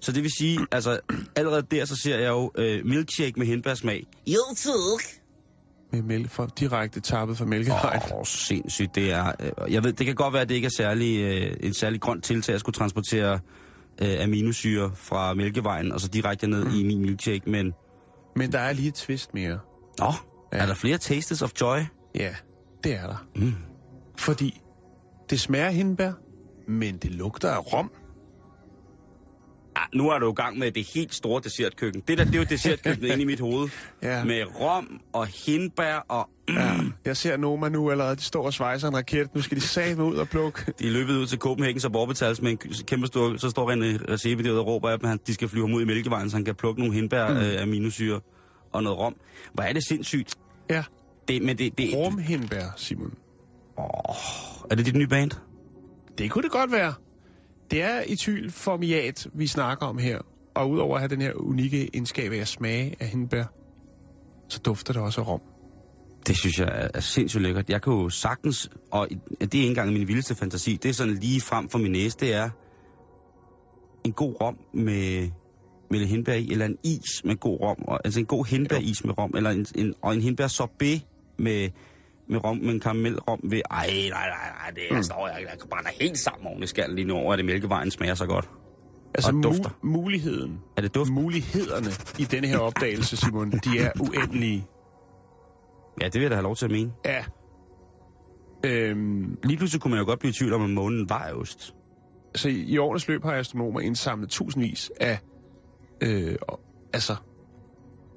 Så 0.00 0.12
det 0.12 0.22
vil 0.22 0.30
sige, 0.38 0.66
altså 0.72 1.00
allerede 1.36 1.66
der, 1.70 1.84
så 1.84 1.96
ser 1.96 2.18
jeg 2.18 2.28
jo 2.28 2.50
øh, 2.58 2.86
milkshake 2.86 3.32
med 3.36 3.46
hindbærsmag. 3.46 4.06
Jo, 4.26 4.40
tak. 4.56 5.21
Med 5.92 6.02
mælk 6.02 6.30
for, 6.30 6.46
direkte 6.46 7.00
tappet 7.00 7.38
fra 7.38 7.44
mælkevejen. 7.44 8.00
Åh, 8.12 8.18
oh, 8.18 8.24
sindssygt. 8.26 8.94
Det 8.94 9.12
er, 9.12 9.32
øh, 9.40 9.72
jeg 9.72 9.84
ved, 9.84 9.92
det 9.92 10.06
kan 10.06 10.14
godt 10.14 10.32
være, 10.32 10.42
at 10.42 10.48
det 10.48 10.54
ikke 10.54 10.66
er 10.66 10.70
særlig, 10.76 11.20
øh, 11.20 11.56
en 11.60 11.74
særlig 11.74 12.00
grøn 12.00 12.20
tiltag 12.20 12.54
at 12.54 12.60
skulle 12.60 12.74
transportere 12.74 13.40
øh, 14.02 14.22
aminosyre 14.22 14.90
fra 14.94 15.34
mælkevejen 15.34 15.92
og 15.92 16.00
så 16.00 16.08
direkte 16.08 16.46
ned 16.46 16.64
mm. 16.64 16.74
i 16.74 16.82
min 16.82 17.00
milkshake, 17.00 17.50
men... 17.50 17.72
Men 18.36 18.52
der 18.52 18.58
er 18.58 18.72
lige 18.72 18.88
et 18.88 18.94
twist 18.94 19.34
mere. 19.34 19.58
Nå, 19.98 20.04
ja. 20.04 20.12
Ja. 20.52 20.58
er 20.58 20.66
der 20.66 20.74
flere 20.74 20.98
tastes 20.98 21.42
of 21.42 21.50
joy? 21.60 21.78
Ja, 22.14 22.34
det 22.84 22.94
er 22.94 23.06
der. 23.06 23.26
Mm. 23.36 23.54
Fordi 24.18 24.60
det 25.30 25.40
smager 25.40 25.70
hindbær, 25.70 26.12
men 26.68 26.96
det 26.96 27.10
lugter 27.10 27.50
af 27.50 27.72
rom. 27.72 27.90
Ah, 29.76 29.86
nu 29.94 30.08
er 30.10 30.18
du 30.18 30.30
i 30.30 30.34
gang 30.34 30.58
med 30.58 30.70
det 30.72 30.84
helt 30.94 31.14
store 31.14 31.40
dessertkøkken. 31.44 32.02
Det 32.08 32.18
der, 32.18 32.24
det 32.24 32.34
er 32.34 32.38
jo 32.38 32.44
dessertkøkkenet 32.44 33.08
inde 33.10 33.22
i 33.22 33.24
mit 33.26 33.40
hoved. 33.40 33.68
Ja. 34.02 34.24
Med 34.24 34.60
rom 34.60 35.00
og 35.12 35.26
hindbær 35.26 35.94
og... 36.08 36.28
Mm, 36.48 36.54
Ja. 36.54 36.74
Jeg 37.04 37.16
ser 37.16 37.36
Noma 37.36 37.68
nu 37.68 37.90
allerede, 37.90 38.16
de 38.16 38.20
står 38.22 38.44
og 38.46 38.52
svejser 38.54 38.88
en 38.88 38.96
raket. 38.96 39.34
Nu 39.34 39.40
skal 39.42 39.56
de 39.56 39.62
satme 39.62 40.04
ud 40.04 40.16
og 40.16 40.28
plukke. 40.28 40.72
de 40.78 40.86
er 40.86 40.90
løbet 40.90 41.16
ud 41.16 41.26
til 41.26 41.38
Copenhagen, 41.38 41.80
så 41.80 41.90
overbetales 41.94 42.42
med 42.42 42.50
en 42.50 42.58
kæmpe 42.86 43.06
stor... 43.06 43.36
Så 43.36 43.50
står 43.50 43.70
en 43.70 43.82
recipe 44.10 44.42
derude 44.44 44.60
og 44.60 44.66
råber, 44.66 44.88
at 44.88 45.00
han, 45.06 45.18
de 45.26 45.34
skal 45.34 45.48
flyve 45.48 45.66
ham 45.68 45.74
ud 45.74 45.82
i 45.82 45.84
Mælkevejen, 45.84 46.30
så 46.30 46.36
han 46.36 46.44
kan 46.44 46.54
plukke 46.54 46.80
nogle 46.80 46.94
hindbær, 46.94 47.28
mm. 47.28 47.36
øh, 47.36 47.62
aminosyre 47.62 48.20
og 48.72 48.82
noget 48.82 48.98
rom. 48.98 49.14
Hvor 49.54 49.64
er 49.64 49.72
det 49.72 49.86
sindssygt. 49.88 50.34
Ja, 50.70 50.84
Det, 51.28 51.42
men 51.42 51.58
det, 51.58 51.78
det, 51.78 51.90
rumhindbær, 51.94 52.64
Simon. 52.76 53.14
er 54.70 54.74
det 54.74 54.86
dit 54.86 54.96
nye 54.96 55.06
band? 55.06 55.30
Det 56.18 56.30
kunne 56.30 56.42
det 56.42 56.50
godt 56.50 56.72
være. 56.72 56.94
Det 57.70 57.82
er 57.82 58.02
etylformiat, 58.06 59.26
vi 59.32 59.46
snakker 59.46 59.86
om 59.86 59.98
her. 59.98 60.18
Og 60.54 60.70
udover 60.70 60.94
at 60.94 61.00
have 61.00 61.08
den 61.08 61.20
her 61.20 61.32
unikke 61.32 61.90
egenskab 61.94 62.32
af 62.32 62.36
at 62.36 62.48
smage 62.48 62.96
af 63.00 63.06
hindbær, 63.06 63.44
så 64.48 64.58
dufter 64.58 64.92
det 64.92 65.02
også 65.02 65.20
af 65.20 65.26
rom. 65.28 65.40
Det 66.26 66.36
synes 66.36 66.58
jeg 66.58 66.90
er, 66.94 67.00
sindssygt 67.00 67.42
lækkert. 67.42 67.70
Jeg 67.70 67.82
kan 67.82 67.92
jo 67.92 68.08
sagtens, 68.08 68.70
og 68.90 69.08
det 69.40 69.40
er 69.40 69.58
ikke 69.58 69.66
engang 69.66 69.92
min 69.92 70.08
vildeste 70.08 70.34
fantasi, 70.34 70.76
det 70.82 70.88
er 70.88 70.92
sådan 70.92 71.14
lige 71.14 71.40
frem 71.40 71.68
for 71.68 71.78
min 71.78 71.92
næse, 71.92 72.16
det 72.20 72.34
er 72.34 72.50
en 74.04 74.12
god 74.12 74.40
rom 74.40 74.58
med, 74.74 75.30
med 75.90 75.98
lidt 75.98 76.08
hindbær 76.08 76.34
i, 76.34 76.52
eller 76.52 76.66
en 76.66 76.78
is 76.84 77.24
med 77.24 77.36
god 77.36 77.60
rom, 77.60 77.76
og, 77.88 78.00
altså 78.04 78.20
en 78.20 78.26
god 78.26 78.44
hindbæris 78.44 79.04
med 79.04 79.18
rom, 79.18 79.32
eller 79.36 79.50
en, 79.50 79.66
en, 79.74 79.94
og 80.02 80.14
en 80.14 80.20
hindbær 80.20 80.46
sorbet 80.46 81.06
med, 81.36 81.68
med 82.32 82.44
rom, 82.44 82.56
med 82.56 82.68
en 82.70 82.80
karamelrom 82.80 83.40
ved. 83.42 83.62
Ej, 83.70 83.86
nej, 83.86 84.08
nej, 84.10 84.28
nej, 84.60 84.70
det 84.74 84.82
er, 84.90 84.96
mm. 84.96 85.02
står 85.02 85.28
jeg, 85.28 85.40
jeg 85.42 85.68
brænder 85.70 85.90
helt 86.00 86.18
sammen 86.18 86.46
oven 86.46 86.62
i 86.62 86.66
skallen 86.66 86.96
lige 86.96 87.08
nu 87.08 87.14
over, 87.14 87.32
at 87.32 87.36
det 87.36 87.46
mælkevejen 87.46 87.90
smager 87.90 88.14
så 88.14 88.26
godt. 88.26 88.50
Altså 89.14 89.32
Og 89.36 89.42
dufter. 89.42 89.68
mu- 89.70 89.86
muligheden, 89.86 90.60
Er 90.76 90.80
det 90.82 90.94
duft? 90.94 91.10
mulighederne 91.10 91.90
i 92.18 92.24
denne 92.24 92.46
her 92.48 92.58
opdagelse, 92.58 93.16
Simon, 93.16 93.50
de 93.50 93.78
er 93.78 93.90
uendelige. 94.00 94.66
Ja, 96.00 96.04
det 96.04 96.14
vil 96.14 96.20
jeg 96.22 96.30
da 96.30 96.34
have 96.36 96.42
lov 96.42 96.56
til 96.56 96.64
at 96.64 96.70
mene. 96.70 96.92
Ja. 97.04 97.24
Øhm, 98.64 99.38
Lige 99.44 99.56
pludselig 99.56 99.82
kunne 99.82 99.90
man 99.90 100.00
jo 100.00 100.06
godt 100.06 100.18
blive 100.18 100.30
i 100.30 100.32
tvivl 100.32 100.52
om, 100.52 100.62
at 100.64 100.70
månen 100.70 101.08
var 101.08 101.30
ost. 101.34 101.74
så 102.34 102.48
i, 102.48 102.52
i 102.62 102.78
årenes 102.78 103.08
løb 103.08 103.24
har 103.24 103.32
astronomer 103.34 103.80
indsamlet 103.80 104.30
tusindvis 104.30 104.90
af 105.00 105.18
øh, 106.00 106.34
og- 106.48 106.60
altså 106.92 107.16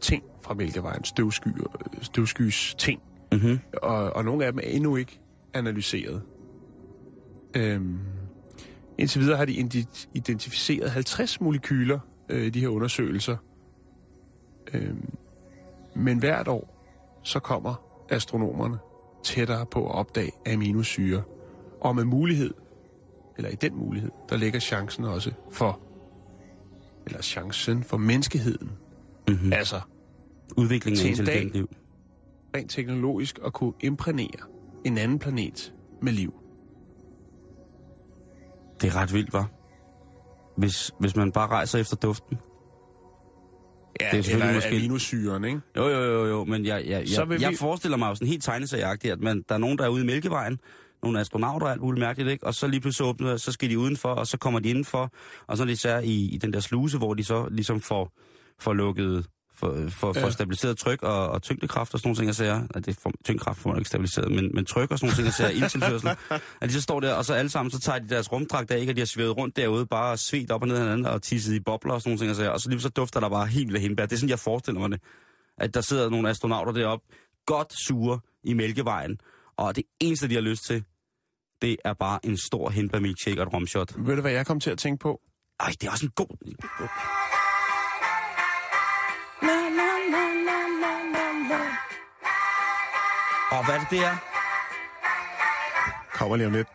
ting 0.01 0.23
fra 0.41 0.53
Mælkevejen, 0.53 1.03
støvskyer, 1.03 1.87
støvskys 2.01 2.75
ting, 2.77 3.01
Mm-hmm. 3.31 3.59
og, 3.83 4.15
og 4.15 4.25
nogle 4.25 4.45
af 4.45 4.51
dem 4.51 4.59
er 4.63 4.67
endnu 4.67 4.95
ikke 4.95 5.19
analyseret. 5.53 6.21
Øhm, 7.55 7.99
indtil 8.97 9.21
videre 9.21 9.37
har 9.37 9.45
de 9.45 9.85
identificeret 10.13 10.91
50 10.91 11.41
molekyler 11.41 11.99
øh, 12.29 12.45
i 12.45 12.49
de 12.49 12.59
her 12.59 12.67
undersøgelser. 12.67 13.37
Øhm, 14.73 15.09
men 15.95 16.19
hvert 16.19 16.47
år, 16.47 16.75
så 17.23 17.39
kommer 17.39 17.85
astronomerne 18.09 18.77
tættere 19.23 19.65
på 19.65 19.85
at 19.85 19.95
opdage 19.95 20.31
aminosyre. 20.53 21.23
Og 21.81 21.95
med 21.95 22.03
mulighed, 22.03 22.53
eller 23.37 23.49
i 23.49 23.55
den 23.55 23.75
mulighed, 23.75 24.11
der 24.29 24.37
ligger 24.37 24.59
chancen 24.59 25.05
også 25.05 25.31
for, 25.51 25.79
eller 27.05 27.21
chancen 27.21 27.83
for 27.83 27.97
menneskeheden. 27.97 28.71
Mm-hmm. 29.27 29.53
Altså 29.53 29.81
Udviklingen 30.57 31.05
af 31.05 31.09
intelligent 31.09 31.53
liv. 31.53 31.69
Rent 32.55 32.71
teknologisk 32.71 33.39
at 33.45 33.53
kunne 33.53 33.73
imprægnere 33.81 34.47
en 34.85 34.97
anden 34.97 35.19
planet 35.19 35.73
med 36.01 36.13
liv. 36.13 36.33
Det 38.81 38.87
er 38.87 38.95
ret 38.95 39.13
vildt, 39.13 39.33
var. 39.33 39.49
Hvis, 40.57 40.91
hvis 40.99 41.15
man 41.15 41.31
bare 41.31 41.47
rejser 41.47 41.79
efter 41.79 41.95
duften. 41.95 42.37
Ja, 44.01 44.09
Det 44.17 44.29
er 44.29 44.33
eller 44.33 44.53
måske- 44.53 44.69
aminosyren, 44.69 45.43
ikke? 45.43 45.61
Jo, 45.77 45.87
jo, 45.87 46.01
jo, 46.03 46.25
jo, 46.25 46.43
men 46.43 46.65
jeg, 46.65 46.83
jeg, 46.87 47.03
jeg, 47.17 47.29
vil 47.29 47.41
jeg 47.41 47.51
vi- 47.51 47.55
forestiller 47.57 47.97
mig 47.97 48.09
jo 48.09 48.15
sådan 48.15 48.27
helt 48.27 48.43
tegnesagagtigt, 48.43 49.13
at 49.13 49.19
man, 49.21 49.43
der 49.49 49.55
er 49.55 49.59
nogen, 49.59 49.77
der 49.77 49.83
er 49.83 49.89
ude 49.89 50.03
i 50.03 50.05
Mælkevejen, 50.05 50.59
nogle 51.03 51.19
astronauter 51.19 51.65
og 51.65 51.71
alt 51.71 51.81
muligt 51.81 51.99
mærkeligt, 52.05 52.29
ikke? 52.31 52.45
og 52.47 52.53
så 52.53 52.67
lige 52.67 52.81
pludselig 52.81 53.07
åbner, 53.09 53.37
så 53.37 53.51
skal 53.51 53.69
de 53.69 53.79
udenfor, 53.79 54.09
og 54.09 54.27
så 54.27 54.37
kommer 54.37 54.59
de 54.59 54.69
indenfor, 54.69 55.11
og 55.47 55.57
så 55.57 55.63
er 55.63 55.67
de 55.67 55.75
så 55.77 55.97
i, 55.97 56.29
i 56.33 56.37
den 56.37 56.53
der 56.53 56.59
sluse, 56.59 56.97
hvor 56.97 57.13
de 57.13 57.23
så 57.23 57.47
ligesom 57.51 57.79
får, 57.81 58.11
får 58.59 58.73
lukket, 58.73 59.27
for, 59.57 59.87
for, 59.89 60.13
for 60.13 60.19
Ja. 60.19 60.29
stabiliseret 60.31 60.77
tryk 60.77 61.03
og, 61.03 61.29
og 61.29 61.41
tyngdekraft 61.41 61.93
og 61.93 61.99
sådan 61.99 62.07
nogle 62.07 62.17
ting, 62.17 62.27
jeg 62.27 62.35
siger. 62.35 62.67
At 62.75 62.85
det 62.85 62.97
for, 63.01 63.11
tyngdekraft 63.25 63.59
får 63.59 63.69
man 63.69 63.79
ikke 63.79 63.87
stabiliseret, 63.87 64.31
men, 64.31 64.51
men 64.53 64.65
tryk 64.65 64.91
og 64.91 64.99
sådan 64.99 65.07
nogle 65.07 65.15
ting, 65.15 65.25
jeg 65.25 65.33
siger, 65.33 65.49
ildtilførsel. 65.49 66.09
At 66.61 66.69
de 66.69 66.73
så 66.73 66.81
står 66.81 66.99
der, 66.99 67.13
og 67.13 67.25
så 67.25 67.33
alle 67.33 67.49
sammen, 67.49 67.71
så 67.71 67.79
tager 67.79 67.99
de 67.99 68.09
deres 68.09 68.31
rumdragt 68.31 68.71
af, 68.71 68.79
ikke? 68.79 68.91
og 68.91 68.95
de 68.95 69.01
har 69.01 69.05
svævet 69.05 69.37
rundt 69.37 69.55
derude, 69.55 69.85
bare 69.85 70.17
svedt 70.17 70.51
op 70.51 70.61
og 70.61 70.67
ned 70.67 70.77
hinanden, 70.77 71.05
og 71.05 71.21
tisset 71.21 71.53
i 71.53 71.59
bobler 71.59 71.93
og 71.93 72.01
sådan 72.01 72.09
nogle 72.09 72.19
ting, 72.19 72.27
jeg 72.27 72.35
siger. 72.35 72.49
Og 72.49 72.61
så 72.61 72.69
lige 72.69 72.81
så 72.81 72.89
dufter 72.89 73.19
der 73.19 73.29
bare 73.29 73.47
helt 73.47 73.67
vildt 73.67 73.81
hindbær. 73.81 74.05
Det 74.05 74.13
er 74.13 74.17
sådan, 74.17 74.29
jeg 74.29 74.39
forestiller 74.39 74.81
mig 74.81 74.89
det. 74.91 75.01
At 75.57 75.73
der 75.73 75.81
sidder 75.81 76.09
nogle 76.09 76.29
astronauter 76.29 76.71
deroppe, 76.71 77.05
godt 77.45 77.73
sure 77.87 78.19
i 78.43 78.53
Mælkevejen, 78.53 79.17
og 79.57 79.75
det 79.75 79.83
eneste, 79.99 80.27
de 80.29 80.33
har 80.33 80.41
lyst 80.41 80.61
til, 80.67 80.83
det 81.61 81.77
er 81.85 81.93
bare 81.93 82.19
en 82.25 82.37
stor 82.37 82.69
hindbær 82.69 82.99
milkshake 82.99 83.41
og 83.41 83.47
et 83.47 83.53
romshot. 83.53 83.93
Ved 83.97 84.15
du, 84.15 84.21
hvad 84.21 84.31
jeg 84.31 84.45
kom 84.45 84.59
til 84.59 84.69
at 84.69 84.77
tænke 84.77 85.01
på? 85.01 85.21
Ej, 85.59 85.73
det 85.81 85.87
er 85.87 85.91
også 85.91 86.05
en 86.05 86.11
god... 86.15 86.37
Og 93.51 93.65
hvad 93.65 93.75
er 93.75 93.79
det, 93.79 93.89
det 93.89 93.99
er? 93.99 94.15
Kommer 96.17 96.35
lige 96.35 96.47
om 96.47 96.53
lidt. 96.53 96.67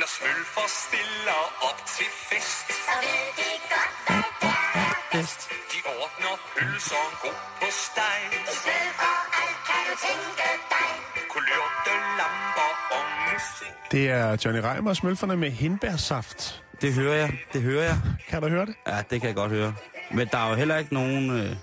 Når 0.00 0.08
smølfer 0.16 0.66
stiller 0.82 1.40
op 1.68 1.78
til 1.96 2.06
fest 2.28 2.66
Så 2.86 2.94
ved 3.04 3.26
de 3.38 3.50
godt, 3.72 3.92
hvad 4.06 4.22
der 4.42 4.54
er 4.80 4.94
bedst. 5.12 5.40
De 5.72 5.78
ordner 6.00 6.34
pølser 6.56 7.04
god 7.22 7.38
på 7.60 7.68
steg 7.84 8.20
I 8.32 8.54
stedet 8.62 8.92
for 9.00 9.14
alt 9.40 9.58
kan 9.68 9.82
du 9.88 9.94
tænke 10.06 10.48
dig. 10.74 10.90
Kulørte 11.32 11.94
lamper 12.18 12.70
og 12.96 13.04
musik 13.26 13.74
Det 13.92 14.04
er 14.10 14.26
Johnny 14.44 14.60
Reimer 14.66 14.90
og 14.90 14.96
smølferne 14.96 15.36
med 15.36 15.50
hindbærsaft. 15.50 16.62
Det 16.84 16.94
hører 16.94 17.14
jeg, 17.14 17.38
det 17.52 17.62
hører 17.62 17.82
jeg. 17.82 17.98
Kan 18.28 18.42
du 18.42 18.48
høre 18.48 18.66
det? 18.66 18.74
Ja, 18.86 19.02
det 19.10 19.20
kan 19.20 19.28
jeg 19.28 19.34
godt 19.34 19.52
høre. 19.52 19.74
Men 20.10 20.28
der 20.32 20.38
er 20.38 20.48
jo 20.48 20.54
heller 20.54 20.76
ikke 20.76 20.94
nogen 20.94 21.30
øh, 21.30 21.56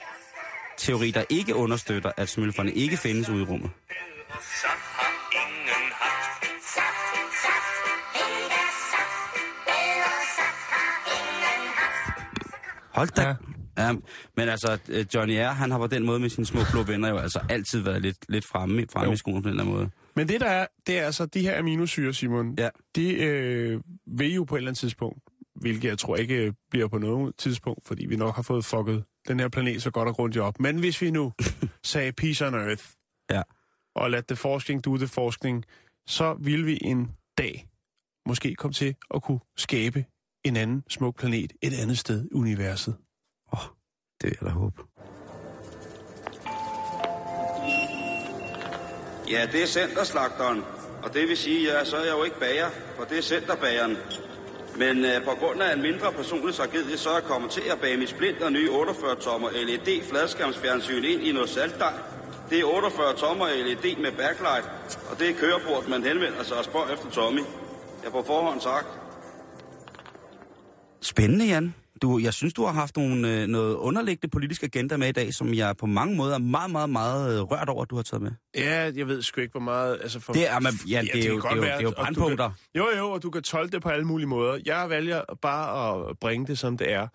teori, 0.77 1.11
der 1.11 1.23
ikke 1.29 1.55
understøtter, 1.55 2.11
at 2.17 2.29
smølferne 2.29 2.73
ikke 2.73 2.97
findes 2.97 3.29
ude 3.29 3.41
i 3.41 3.45
rummet. 3.45 3.69
Hold 12.91 13.09
da. 13.09 13.21
Ja. 13.21 13.50
Ja. 13.77 13.93
men 14.37 14.49
altså, 14.49 14.77
øh, 14.89 15.05
Johnny 15.13 15.33
R., 15.37 15.51
han 15.51 15.71
har 15.71 15.77
på 15.77 15.87
den 15.87 16.03
måde 16.05 16.19
med 16.19 16.29
sine 16.29 16.45
små 16.45 16.59
blå 16.71 16.83
venner 16.83 17.09
jo 17.09 17.17
altså 17.17 17.39
altid 17.49 17.79
været 17.79 18.01
lidt, 18.01 18.17
lidt 18.29 18.45
fremme, 18.45 18.85
fremme 18.93 19.07
Jo. 19.09 19.13
i 19.13 19.17
skolen 19.17 19.43
på 19.43 19.49
den 19.49 19.57
der 19.57 19.63
måde. 19.63 19.89
Men 20.15 20.27
det 20.27 20.41
der 20.41 20.47
er, 20.49 20.67
det 20.87 20.99
er 20.99 21.05
altså 21.05 21.25
de 21.25 21.41
her 21.41 21.59
aminosyre, 21.59 22.13
Simon. 22.13 22.55
Ja. 22.57 22.69
De 22.95 23.13
øh, 23.13 23.81
vil 24.07 24.33
jo 24.33 24.43
på 24.43 24.55
et 24.55 24.59
eller 24.59 24.69
andet 24.69 24.79
tidspunkt, 24.79 25.19
hvilket 25.55 25.89
jeg 25.89 25.97
tror 25.97 26.15
ikke 26.15 26.35
øh, 26.45 26.53
bliver 26.71 26.87
på 26.87 26.97
noget 26.97 27.35
tidspunkt, 27.37 27.87
fordi 27.87 28.05
vi 28.05 28.15
nok 28.15 28.35
har 28.35 28.41
fået 28.41 28.65
fucket 28.65 29.03
den 29.27 29.39
her 29.39 29.47
planet 29.49 29.81
så 29.83 29.91
godt 29.91 30.07
og 30.09 30.15
grundigt 30.15 30.41
op. 30.43 30.59
Men 30.59 30.77
hvis 30.79 31.01
vi 31.01 31.11
nu 31.11 31.33
sagde 31.83 32.11
peace 32.11 32.47
on 32.47 32.53
earth, 32.53 32.83
Ja. 33.31 33.41
og 33.95 34.11
lad 34.11 34.21
det 34.21 34.37
forskning 34.37 34.85
do 34.85 34.97
det 34.97 35.09
forskning, 35.09 35.63
så 36.07 36.37
vil 36.39 36.65
vi 36.65 36.77
en 36.81 37.11
dag 37.37 37.67
måske 38.27 38.55
komme 38.55 38.73
til 38.73 38.95
at 39.13 39.23
kunne 39.23 39.39
skabe 39.57 40.05
en 40.45 40.55
anden 40.55 40.83
smuk 40.89 41.17
planet 41.17 41.53
et 41.61 41.73
andet 41.81 41.97
sted 41.97 42.25
i 42.25 42.33
universet. 42.33 42.95
Det 44.21 44.37
er 44.41 44.45
der 44.45 44.51
håb. 44.51 44.73
Ja, 49.31 49.47
det 49.51 49.63
er 49.63 49.67
centerslagteren. 49.67 50.63
Og 51.03 51.13
det 51.13 51.27
vil 51.27 51.37
sige, 51.37 51.71
ja, 51.71 51.85
så 51.85 51.97
er 51.97 52.03
jeg 52.03 52.11
jo 52.11 52.23
ikke 52.23 52.39
bager, 52.39 52.69
for 52.97 53.03
det 53.03 53.17
er 53.17 53.21
centerbageren. 53.21 53.97
Men 54.75 55.05
øh, 55.05 55.23
på 55.23 55.31
grund 55.39 55.61
af 55.61 55.73
en 55.73 55.81
mindre 55.81 56.11
personlig 56.11 56.55
tragedie, 56.55 56.97
så 56.97 57.09
er 57.09 57.13
jeg 57.13 57.23
kommet 57.23 57.51
til 57.51 57.63
at 57.71 57.79
bage 57.81 57.97
mit 57.97 58.09
splint 58.09 58.41
og 58.41 58.51
nye 58.51 58.69
48-tommer 58.69 59.49
LED 59.49 60.03
fladskærmsfjernsyn 60.03 61.03
ind 61.03 61.21
i 61.23 61.31
noget 61.31 61.49
saltdej. 61.49 61.93
Det 62.49 62.59
er 62.59 62.65
48 62.65 63.13
tommer 63.13 63.47
LED 63.47 63.95
med 64.01 64.11
backlight, 64.11 64.65
og 65.11 65.19
det 65.19 65.29
er 65.29 65.33
kørebord, 65.33 65.87
man 65.87 66.03
henvender 66.03 66.43
sig 66.43 66.57
og 66.57 66.63
spørger 66.63 66.93
efter 66.93 67.09
Tommy. 67.09 67.41
Jeg 68.03 68.11
på 68.11 68.23
forhånd 68.23 68.61
sagt. 68.61 68.87
Spændende, 71.03 71.45
Jan. 71.45 71.73
Du, 72.01 72.19
jeg 72.19 72.33
synes, 72.33 72.53
du 72.53 72.65
har 72.65 72.71
haft 72.73 72.97
nogle, 72.97 73.41
øh, 73.41 73.47
noget 73.47 73.75
underliggende 73.75 74.31
politisk 74.31 74.63
agenda 74.63 74.97
med 74.97 75.07
i 75.07 75.11
dag, 75.11 75.33
som 75.33 75.53
jeg 75.53 75.77
på 75.77 75.85
mange 75.85 76.15
måder 76.15 76.33
er 76.33 76.39
meget, 76.39 76.71
meget, 76.71 76.89
meget 76.89 77.35
øh, 77.35 77.41
rørt 77.41 77.69
over, 77.69 77.81
at 77.83 77.89
du 77.89 77.95
har 77.95 78.03
taget 78.03 78.21
med. 78.21 78.31
Ja, 78.55 78.91
jeg 78.95 79.07
ved 79.07 79.21
sgu 79.21 79.41
ikke, 79.41 79.51
hvor 79.51 79.59
meget... 79.61 79.99
Altså 80.01 80.19
for, 80.19 80.33
Det 80.33 80.49
er, 80.49 80.59
man, 80.59 80.73
ja, 80.89 81.01
det 81.01 81.25
er, 81.25 81.29
jo, 81.29 81.41
det 81.41 81.45
er, 81.51 81.55
jo, 81.55 81.61
det 81.61 81.71
er 81.71 81.81
jo 81.81 82.35
kan-. 82.35 82.51
Jo, 82.75 82.87
jo, 82.97 83.11
og 83.11 83.23
du 83.23 83.29
kan 83.29 83.43
tolke 83.43 83.71
det 83.71 83.81
på 83.81 83.89
alle 83.89 84.05
mulige 84.05 84.27
måder. 84.27 84.59
Jeg 84.65 84.89
vælger 84.89 85.21
bare 85.41 86.09
at 86.09 86.19
bringe 86.19 86.47
det, 86.47 86.59
som 86.59 86.77
det 86.77 86.91
er. 86.91 87.07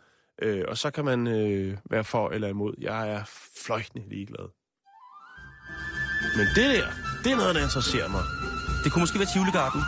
Øh, 0.42 0.64
og 0.68 0.78
så 0.78 0.90
kan 0.90 1.04
man 1.04 1.26
øh, 1.26 1.76
være 1.90 2.04
for 2.04 2.30
eller 2.30 2.48
imod. 2.48 2.74
Jeg 2.80 3.10
er 3.10 3.22
fløjtende 3.66 4.08
ligeglad. 4.08 4.48
Men 6.36 6.46
det 6.54 6.74
der, 6.74 6.86
det 7.24 7.32
er 7.32 7.36
noget, 7.36 7.54
der 7.54 7.62
interesserer 7.62 8.08
mig. 8.08 8.22
Det 8.84 8.92
kunne 8.92 9.02
måske 9.02 9.18
være 9.18 9.28
Tivoligarden. 9.34 9.82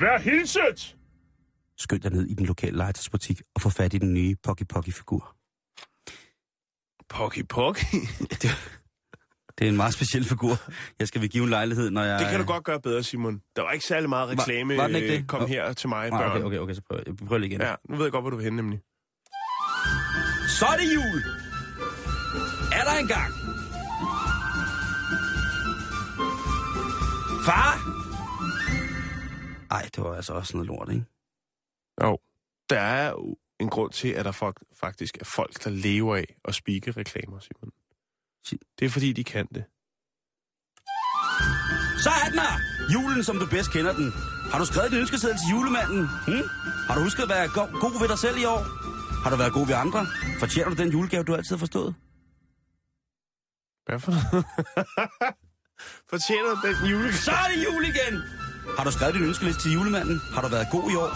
Vær 0.00 0.18
hilset! 0.18 0.96
Skynd 1.78 2.00
dig 2.02 2.12
ned 2.12 2.26
i 2.26 2.34
den 2.34 2.46
lokale 2.46 2.76
legetøjsbutik 2.76 3.42
og 3.54 3.60
få 3.62 3.70
fat 3.70 3.94
i 3.94 3.98
den 3.98 4.14
nye 4.14 4.36
Pocky 4.42 4.62
Pocky-figur. 4.68 5.36
Pocky 7.08 7.44
Pocky. 7.48 7.94
Det 9.58 9.64
er 9.64 9.68
en 9.68 9.76
meget 9.76 9.94
speciel 9.94 10.24
figur. 10.24 10.56
Jeg 10.98 11.08
skal 11.08 11.20
vil 11.20 11.30
give 11.30 11.44
en 11.44 11.50
lejlighed, 11.50 11.90
når 11.90 12.02
jeg... 12.02 12.18
Det 12.20 12.28
kan 12.30 12.40
du 12.40 12.46
godt 12.46 12.64
gøre 12.64 12.80
bedre, 12.80 13.02
Simon. 13.02 13.40
Der 13.56 13.62
var 13.62 13.70
ikke 13.72 13.84
særlig 13.86 14.08
meget 14.08 14.28
Var- 14.36 14.42
reklame. 14.42 14.76
var 14.76 14.86
den 14.86 14.96
ikke 14.96 15.08
øh, 15.12 15.18
det? 15.18 15.28
Kom 15.28 15.46
her 15.48 15.72
til 15.72 15.88
mig, 15.88 16.04
Ah, 16.04 16.10
børn. 16.10 16.30
okay, 16.30 16.44
okay, 16.44 16.58
okay, 16.58 16.74
så 16.74 16.82
prøver 16.88 17.02
jeg. 17.06 17.16
Prøv 17.16 17.38
lige 17.38 17.50
igen. 17.50 17.60
Ja, 17.60 17.74
nu 17.88 17.96
ved 17.96 18.04
jeg 18.04 18.12
godt, 18.12 18.22
hvor 18.22 18.30
du 18.30 18.36
vil 18.36 18.44
hen, 18.44 18.52
nemlig. 18.52 18.80
Så 20.58 20.66
er 20.66 20.76
det 20.76 20.94
jul! 20.94 21.22
Er 22.72 22.84
der 22.84 22.96
engang? 23.00 23.32
Far? 27.46 28.05
Ej, 29.76 29.88
det 29.94 30.04
var 30.04 30.14
altså 30.14 30.32
også 30.32 30.56
noget 30.56 30.66
lort, 30.66 30.88
ikke? 30.92 31.04
Jo. 32.02 32.18
Der 32.70 32.80
er 32.80 33.10
jo 33.10 33.36
en 33.60 33.68
grund 33.68 33.92
til, 33.92 34.08
at 34.08 34.24
der 34.24 34.32
folk, 34.32 34.56
faktisk 34.80 35.16
er 35.20 35.24
folk, 35.24 35.64
der 35.64 35.70
lever 35.70 36.16
af 36.16 36.36
at 36.44 36.54
spikke 36.54 36.90
reklamer, 36.90 37.38
Simon. 37.38 37.70
Si- 38.46 38.60
Det 38.78 38.84
er 38.84 38.90
fordi, 38.90 39.12
de 39.12 39.24
kan 39.24 39.46
det. 39.46 39.64
Så 42.04 42.10
er 42.10 42.30
den 42.30 42.38
her! 42.38 42.54
Julen, 42.94 43.24
som 43.24 43.36
du 43.38 43.46
bedst 43.46 43.72
kender 43.72 43.92
den. 43.92 44.12
Har 44.52 44.58
du 44.58 44.64
skrevet 44.64 44.90
din 44.90 45.00
ønskeseddel 45.00 45.38
til 45.38 45.48
julemanden? 45.54 46.02
Hm? 46.26 46.44
Har 46.88 46.94
du 46.94 47.00
husket 47.02 47.22
at 47.22 47.28
være 47.28 47.48
go- 47.48 47.78
god 47.84 48.00
ved 48.00 48.08
dig 48.08 48.18
selv 48.18 48.36
i 48.38 48.44
år? 48.44 48.60
Har 49.22 49.30
du 49.30 49.36
været 49.36 49.52
god 49.52 49.66
ved 49.66 49.74
andre? 49.74 50.06
Fortjener 50.38 50.68
du 50.70 50.76
den 50.82 50.90
julegave, 50.92 51.24
du 51.24 51.34
altid 51.34 51.52
har 51.56 51.58
forstået? 51.66 51.94
Hvad 53.86 53.98
for 54.04 54.10
noget? 54.16 54.44
Fortjener 56.12 56.48
du 56.54 56.58
den 56.66 56.76
jule? 56.90 57.12
Så 57.26 57.30
er 57.42 57.46
det 57.52 57.58
jul 57.66 57.84
igen! 57.92 58.14
Har 58.78 58.84
du 58.84 58.92
skrevet 58.92 59.14
din 59.14 59.22
ønskeliste 59.24 59.62
til 59.62 59.72
julemanden? 59.72 60.20
Har 60.34 60.42
du 60.42 60.48
været 60.48 60.66
god 60.72 60.90
i 60.92 60.94
år? 61.02 61.08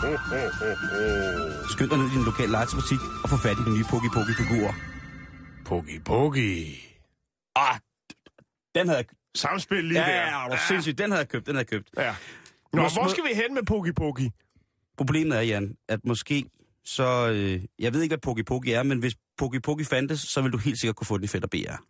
Skynd 1.73 1.91
dig 1.91 1.99
ned 1.99 2.07
i 2.07 2.15
din 2.17 2.25
lokale 2.25 2.51
legetøjsbutik 2.53 2.99
og 3.23 3.29
få 3.31 3.37
fat 3.37 3.57
i 3.59 3.63
de 3.69 3.73
nye 3.77 3.85
Poki 3.91 4.09
Poki 4.15 4.33
figurer. 4.43 4.75
Pogi 5.65 5.99
Pogi. 5.99 6.55
Ah, 7.57 7.77
den 8.75 8.87
havde 8.89 8.99
jeg... 8.99 9.07
Samspil 9.35 9.85
lige 9.85 10.01
Ja, 10.01 10.07
der. 10.07 10.15
ja, 10.17 10.51
ja, 10.53 10.59
sindssygt. 10.69 10.99
Den 10.99 11.11
havde 11.11 11.19
jeg 11.21 11.29
købt, 11.29 11.47
den 11.47 11.55
havde 11.55 11.67
jeg 11.71 11.79
købt. 11.79 11.89
Ja. 11.97 12.15
Nå, 12.73 12.83
Mås- 12.83 12.95
hvor 12.95 13.09
skal 13.09 13.25
vi 13.25 13.35
hen 13.35 13.55
med 13.55 13.63
Pogi 13.63 13.93
Pogi? 13.93 14.31
Problemet 14.99 15.37
er, 15.39 15.43
Jan, 15.43 15.77
at 15.89 16.01
måske 16.05 16.45
så... 16.85 17.29
Øh, 17.35 17.63
jeg 17.79 17.95
ved 17.95 18.03
ikke, 18.03 18.11
hvad 18.11 18.19
Poki 18.19 18.43
Poki 18.43 18.73
er, 18.73 18.83
men 18.83 18.99
hvis 18.99 19.15
Poki 19.39 19.61
Poki 19.61 19.85
fandtes, 19.85 20.21
så 20.21 20.43
vil 20.43 20.53
du 20.53 20.59
helt 20.59 20.81
sikkert 20.81 20.97
kunne 20.97 21.07
få 21.07 21.17
den 21.17 21.25
i 21.25 21.27
fedt 21.27 21.45
og 21.45 21.51
BR. 21.51 21.83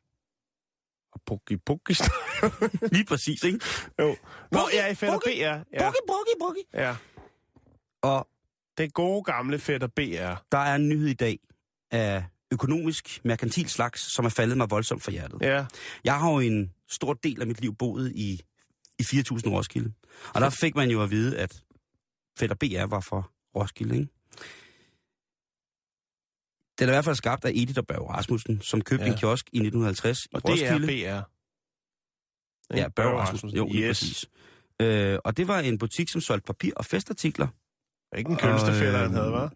Pogi 1.27 1.57
Pogi. 1.57 1.95
Lige 2.95 3.05
præcis, 3.05 3.45
ikke? 3.45 3.61
jo. 3.99 4.17
Nå, 4.53 4.59
Pogi, 4.59 4.77
ja, 4.77 4.87
i 4.91 4.95
fætter 4.95 5.15
Pogi, 5.19 5.31
BR. 5.39 5.43
Ja. 5.43 5.87
Poki 5.87 5.99
Poki 6.09 6.31
Poki. 6.41 6.61
ja. 6.75 6.97
Og 8.03 8.29
Det 8.79 8.95
gode 8.95 9.25
gamle 9.25 9.59
fætter 9.59 9.87
BR. 9.87 10.45
der 10.53 10.59
er 10.59 10.75
en 10.75 10.89
nyhed 10.89 11.07
i 11.09 11.15
dag 11.15 11.39
af 11.91 12.25
økonomisk, 12.53 13.21
merkantil 13.25 13.69
slags, 13.69 14.15
som 14.15 14.25
er 14.25 14.29
faldet 14.29 14.57
mig 14.57 14.71
voldsomt 14.71 15.03
for 15.03 15.11
hjertet. 15.11 15.39
Ja. 15.43 15.67
Jeg 16.05 16.19
har 16.21 16.31
jo 16.33 16.39
en 16.39 16.73
stor 16.89 17.13
del 17.15 17.41
af 17.41 17.47
mit 17.47 17.61
liv 17.61 17.75
boet 17.77 18.13
i, 18.15 18.41
i 18.99 19.03
4.000 19.03 19.11
Roskilde. 19.51 19.93
Og 20.35 20.41
der 20.41 20.51
fik 20.51 20.75
man 20.75 20.91
jo 20.91 21.03
at 21.03 21.11
vide, 21.11 21.39
at 21.39 21.63
Fætter 22.39 22.57
BR 22.57 22.87
var 22.87 23.01
for 23.01 23.33
Roskilde, 23.57 23.95
ikke? 23.99 24.09
Den 26.81 26.89
er 26.89 26.93
i 26.93 26.95
hvert 26.95 27.05
fald 27.05 27.17
skabt 27.17 27.45
af 27.45 27.51
Edith 27.51 27.79
og 27.79 27.87
Børge 27.87 28.13
Rasmussen, 28.13 28.61
som 28.61 28.81
købte 28.81 29.05
Ja. 29.05 29.11
en 29.13 29.19
kiosk 29.19 29.47
i 29.53 29.57
1950 29.59 30.19
i 30.19 30.29
Og 30.33 30.43
det 30.43 30.67
er 30.67 30.75
Roskilde. 30.75 30.87
BR. 30.87 31.31
Ja, 32.77 32.89
Børge 32.89 33.19
Rasmussen. 33.21 33.51
Jo, 33.51 33.71
yes. 33.75 33.87
præcis. 34.01 34.27
Øh, 34.83 35.19
og 35.25 35.37
det 35.37 35.49
var 35.49 35.59
en 35.61 35.79
butik, 35.79 36.09
som 36.09 36.21
solgte 36.21 36.47
papir 36.47 36.73
og 36.77 36.85
festartikler. 36.85 37.47
Det 37.47 38.13
er 38.13 38.17
ikke 38.17 38.29
den 38.29 38.37
kønneste 38.37 38.69
Og, 38.69 38.75
fætter, 38.75 38.95
øh, 38.95 39.07
han 39.07 39.15
havde, 39.15 39.33
var? 39.33 39.53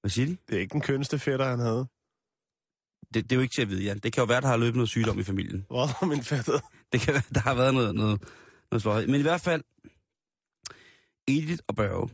Hvad 0.00 0.10
siger 0.10 0.26
de? 0.26 0.36
Det 0.48 0.56
er 0.56 0.60
ikke 0.60 0.72
den 0.72 0.80
kønneste 0.80 1.18
fætter, 1.18 1.46
han 1.48 1.58
havde. 1.58 1.86
Det, 3.14 3.22
det 3.24 3.32
er 3.32 3.36
jo 3.36 3.42
ikke 3.42 3.54
til 3.54 3.62
at 3.62 3.68
vide, 3.68 3.82
Jan. 3.84 3.98
Det 3.98 4.12
kan 4.12 4.20
jo 4.20 4.24
være, 4.26 4.40
der 4.40 4.46
har 4.46 4.56
løbet 4.56 4.74
noget 4.74 4.88
sygdom 4.88 5.18
i 5.18 5.22
familien. 5.22 5.64
Hvor 5.68 6.02
er 6.02 6.06
min 6.06 6.22
fætter? 6.22 6.58
Det 6.92 7.00
kan 7.00 7.14
være, 7.14 7.22
der 7.34 7.40
har 7.40 7.54
været 7.54 7.74
noget, 7.74 7.94
noget, 7.94 8.22
noget 8.70 8.82
sløjt. 8.82 9.08
Men 9.08 9.20
i 9.20 9.22
hvert 9.22 9.40
fald, 9.40 9.62
Edith 11.28 11.62
og 11.66 11.74
Børge, 11.76 12.08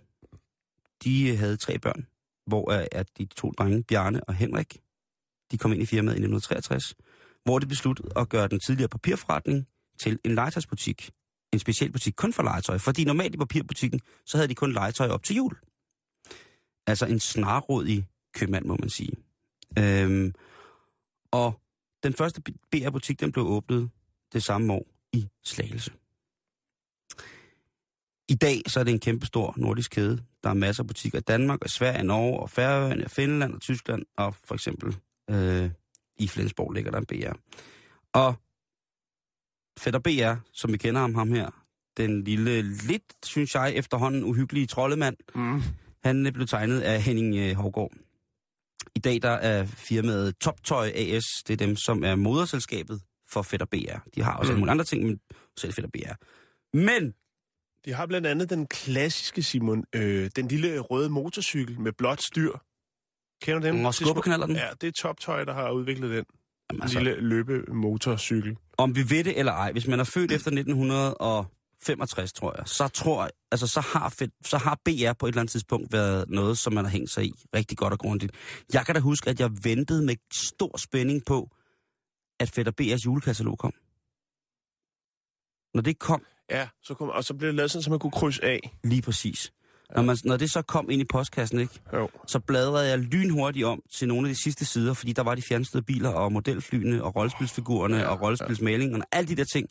de 1.04 1.28
øh, 1.30 1.38
havde 1.38 1.56
tre 1.56 1.78
børn, 1.78 2.06
hvor 2.46 2.86
at 2.92 3.18
de 3.18 3.24
to 3.24 3.52
drenge, 3.58 3.82
Bjarne 3.82 4.24
og 4.24 4.34
Henrik, 4.34 4.76
de 5.50 5.58
kom 5.58 5.72
ind 5.72 5.82
i 5.82 5.86
firmaet 5.86 6.14
i 6.14 6.24
1963, 6.24 6.94
hvor 7.44 7.58
det 7.58 7.68
besluttede 7.68 8.08
at 8.16 8.28
gøre 8.28 8.48
den 8.48 8.60
tidligere 8.60 8.88
papirforretning 8.88 9.66
til 10.00 10.18
en 10.24 10.34
legetøjsbutik. 10.34 11.10
En 11.52 11.58
speciel 11.58 11.92
butik 11.92 12.14
kun 12.16 12.32
for 12.32 12.42
legetøj. 12.42 12.78
Fordi 12.78 13.04
normalt 13.04 13.34
i 13.34 13.38
papirbutikken, 13.38 14.00
så 14.26 14.36
havde 14.36 14.48
de 14.48 14.54
kun 14.54 14.72
legetøj 14.72 15.08
op 15.08 15.22
til 15.22 15.36
jul. 15.36 15.56
Altså 16.86 17.06
en 17.06 17.20
snarrådig 17.20 18.08
købmand, 18.34 18.64
må 18.64 18.76
man 18.80 18.90
sige. 18.90 19.12
Øhm, 19.78 20.34
og 21.30 21.60
den 22.02 22.14
første 22.14 22.42
BR-butik, 22.42 23.20
den 23.20 23.32
blev 23.32 23.46
åbnet 23.46 23.90
det 24.32 24.42
samme 24.42 24.72
år 24.72 24.86
i 25.12 25.28
Slagelse. 25.44 25.92
I 28.28 28.34
dag 28.34 28.62
så 28.66 28.80
er 28.80 28.84
det 28.84 28.92
en 28.92 29.00
kæmpestor 29.00 29.54
nordisk 29.56 29.90
kæde. 29.90 30.22
Der 30.44 30.50
er 30.50 30.54
masser 30.54 30.82
af 30.82 30.86
butikker 30.86 31.18
i 31.18 31.22
Danmark, 31.22 31.62
og 31.62 31.70
Sverige, 31.70 32.04
Norge, 32.04 32.40
og 32.40 32.50
Færøerne, 32.50 33.04
og 33.04 33.10
Finland 33.10 33.54
og 33.54 33.60
Tyskland, 33.60 34.02
og 34.16 34.34
for 34.44 34.54
eksempel 34.54 34.96
øh, 35.30 35.70
i 36.16 36.28
Flensborg 36.28 36.72
ligger 36.72 36.90
der 36.90 36.98
en 36.98 37.06
BR. 37.06 37.32
Og 38.12 38.34
Fætter 39.78 40.00
BR, 40.00 40.34
som 40.52 40.72
vi 40.72 40.76
kender 40.78 41.00
ham, 41.00 41.14
ham 41.14 41.32
her, 41.32 41.50
den 41.96 42.24
lille, 42.24 42.62
lidt, 42.62 43.02
synes 43.26 43.54
jeg, 43.54 43.72
efterhånden 43.74 44.24
uhyggelige 44.24 44.66
troldemand, 44.66 45.16
Mm. 45.34 45.62
han 46.04 46.26
øh, 46.26 46.32
blev 46.32 46.46
tegnet 46.46 46.80
af 46.80 47.02
Henning 47.02 47.36
øh, 47.36 47.54
Hovgaard. 47.56 47.92
I 48.94 48.98
dag 48.98 49.22
der 49.22 49.30
er 49.30 49.66
firmaet 49.66 50.38
Toptøj 50.38 50.92
AS, 50.94 51.24
det 51.46 51.52
er 51.52 51.66
dem, 51.66 51.76
som 51.76 52.04
er 52.04 52.14
moderselskabet 52.14 53.00
for 53.30 53.42
Fætter 53.42 53.66
BR. 53.66 53.98
De 54.14 54.22
har 54.22 54.36
også 54.36 54.52
Mm. 54.52 54.56
mm. 54.56 54.60
nogle 54.60 54.70
andre 54.70 54.84
ting, 54.84 55.04
men 55.04 55.20
selv 55.58 55.72
Fætter 55.72 55.90
BR. 55.90 56.14
Men 56.76 57.14
De 57.84 57.92
har 57.92 58.06
blandt 58.06 58.26
andet 58.26 58.50
den 58.50 58.66
klassiske, 58.66 59.42
Simon, 59.42 59.84
øh, 59.94 60.30
den 60.36 60.48
lille 60.48 60.78
røde 60.78 61.10
motorcykel 61.10 61.80
med 61.80 61.92
blåt 61.92 62.22
styr. 62.22 62.52
Kender 63.42 63.60
du 63.60 63.66
dem? 63.66 63.84
Og 63.84 63.88
er 63.88 63.90
skubberknaller 63.90 64.46
den? 64.46 64.56
Ja, 64.56 64.68
det 64.80 64.86
er 64.86 64.92
Toptøj, 64.92 65.44
der 65.44 65.52
har 65.54 65.70
udviklet 65.70 66.10
den. 66.10 66.24
Jamen, 66.70 66.78
En 66.78 66.82
altså, 66.82 66.98
lille 67.00 67.20
løbemotorcykel. 67.20 68.56
om 68.78 68.96
vi 68.96 69.10
ved 69.10 69.24
det 69.24 69.38
eller 69.38 69.52
ej, 69.52 69.72
hvis 69.72 69.86
man 69.86 70.00
er 70.00 70.04
født 70.04 70.32
efter 70.32 70.50
1965, 70.50 72.32
tror 72.32 72.54
jeg, 72.56 72.68
så 72.68 72.88
tror 72.88 73.22
jeg, 73.22 73.30
altså 73.52 73.66
så 73.66 73.80
har, 73.80 74.08
fedt, 74.08 74.32
så 74.46 74.58
har 74.58 74.74
BR 74.84 75.12
på 75.18 75.26
et 75.26 75.30
eller 75.30 75.40
andet 75.40 75.52
tidspunkt 75.52 75.92
været 75.92 76.30
noget, 76.30 76.58
som 76.58 76.72
man 76.72 76.84
har 76.84 76.92
hængt 76.92 77.10
sig 77.10 77.24
i 77.24 77.32
rigtig 77.54 77.78
godt 77.78 77.92
og 77.92 77.98
grundigt. 77.98 78.32
Jeg 78.72 78.86
kan 78.86 78.94
da 78.94 79.00
huske, 79.00 79.30
at 79.30 79.40
jeg 79.40 79.50
ventede 79.62 80.02
med 80.06 80.16
stor 80.32 80.76
spænding 80.78 81.24
på, 81.24 81.50
at 82.40 82.50
Fætter 82.50 82.72
BR's 82.80 83.04
julekatalog 83.06 83.58
kom. 83.58 83.72
Når 85.74 85.82
det 85.82 85.98
kom, 85.98 86.22
Ja, 86.50 86.68
så 86.82 86.94
kom, 86.94 87.08
og 87.08 87.24
så 87.24 87.34
blev 87.34 87.46
det 87.48 87.54
lavet 87.54 87.70
sådan, 87.70 87.82
så 87.82 87.90
man 87.90 87.98
kunne 87.98 88.10
krydse 88.10 88.44
af. 88.44 88.76
lige 88.84 89.02
præcis. 89.02 89.52
Når, 89.96 90.02
man, 90.02 90.16
når 90.24 90.36
det 90.36 90.50
så 90.50 90.62
kom 90.62 90.90
ind 90.90 91.02
i 91.02 91.04
postkassen, 91.04 91.60
ikke, 91.60 91.80
Jo. 91.92 92.08
så 92.26 92.40
bladrede 92.40 92.88
jeg 92.88 92.98
lynhurtigt 92.98 93.66
om 93.66 93.82
til 93.92 94.08
nogle 94.08 94.28
af 94.28 94.34
de 94.34 94.40
sidste 94.42 94.64
sider, 94.64 94.94
fordi 94.94 95.12
der 95.12 95.22
var 95.22 95.34
de 95.34 95.42
fjernstede 95.42 95.82
biler 95.82 96.08
og 96.08 96.32
modelflyene 96.32 97.04
og 97.04 97.16
rollespilsfigurerne 97.16 97.96
Ja, 97.96 98.06
og 98.06 98.20
rollespilsmalingerne 98.22 99.04
og 99.04 99.08
alle 99.12 99.28
de 99.28 99.34
der 99.36 99.44
ting. 99.44 99.68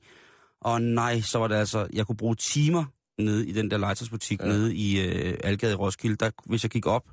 Og 0.61 0.81
nej, 0.81 1.21
så 1.21 1.39
var 1.39 1.47
det 1.47 1.55
altså, 1.55 1.87
jeg 1.93 2.07
kunne 2.07 2.17
bruge 2.17 2.35
timer 2.35 2.85
nede 3.17 3.47
i 3.47 3.51
den 3.51 3.71
der 3.71 3.77
legetøjsbutik 3.77 4.39
ja. 4.41 4.45
nede 4.47 4.75
i 4.75 5.07
øh, 5.07 5.37
Algade 5.43 5.71
i 5.71 5.75
Roskilde. 5.75 6.15
Der, 6.15 6.29
hvis 6.45 6.63
jeg 6.63 6.71
gik 6.71 6.85
op 6.85 7.03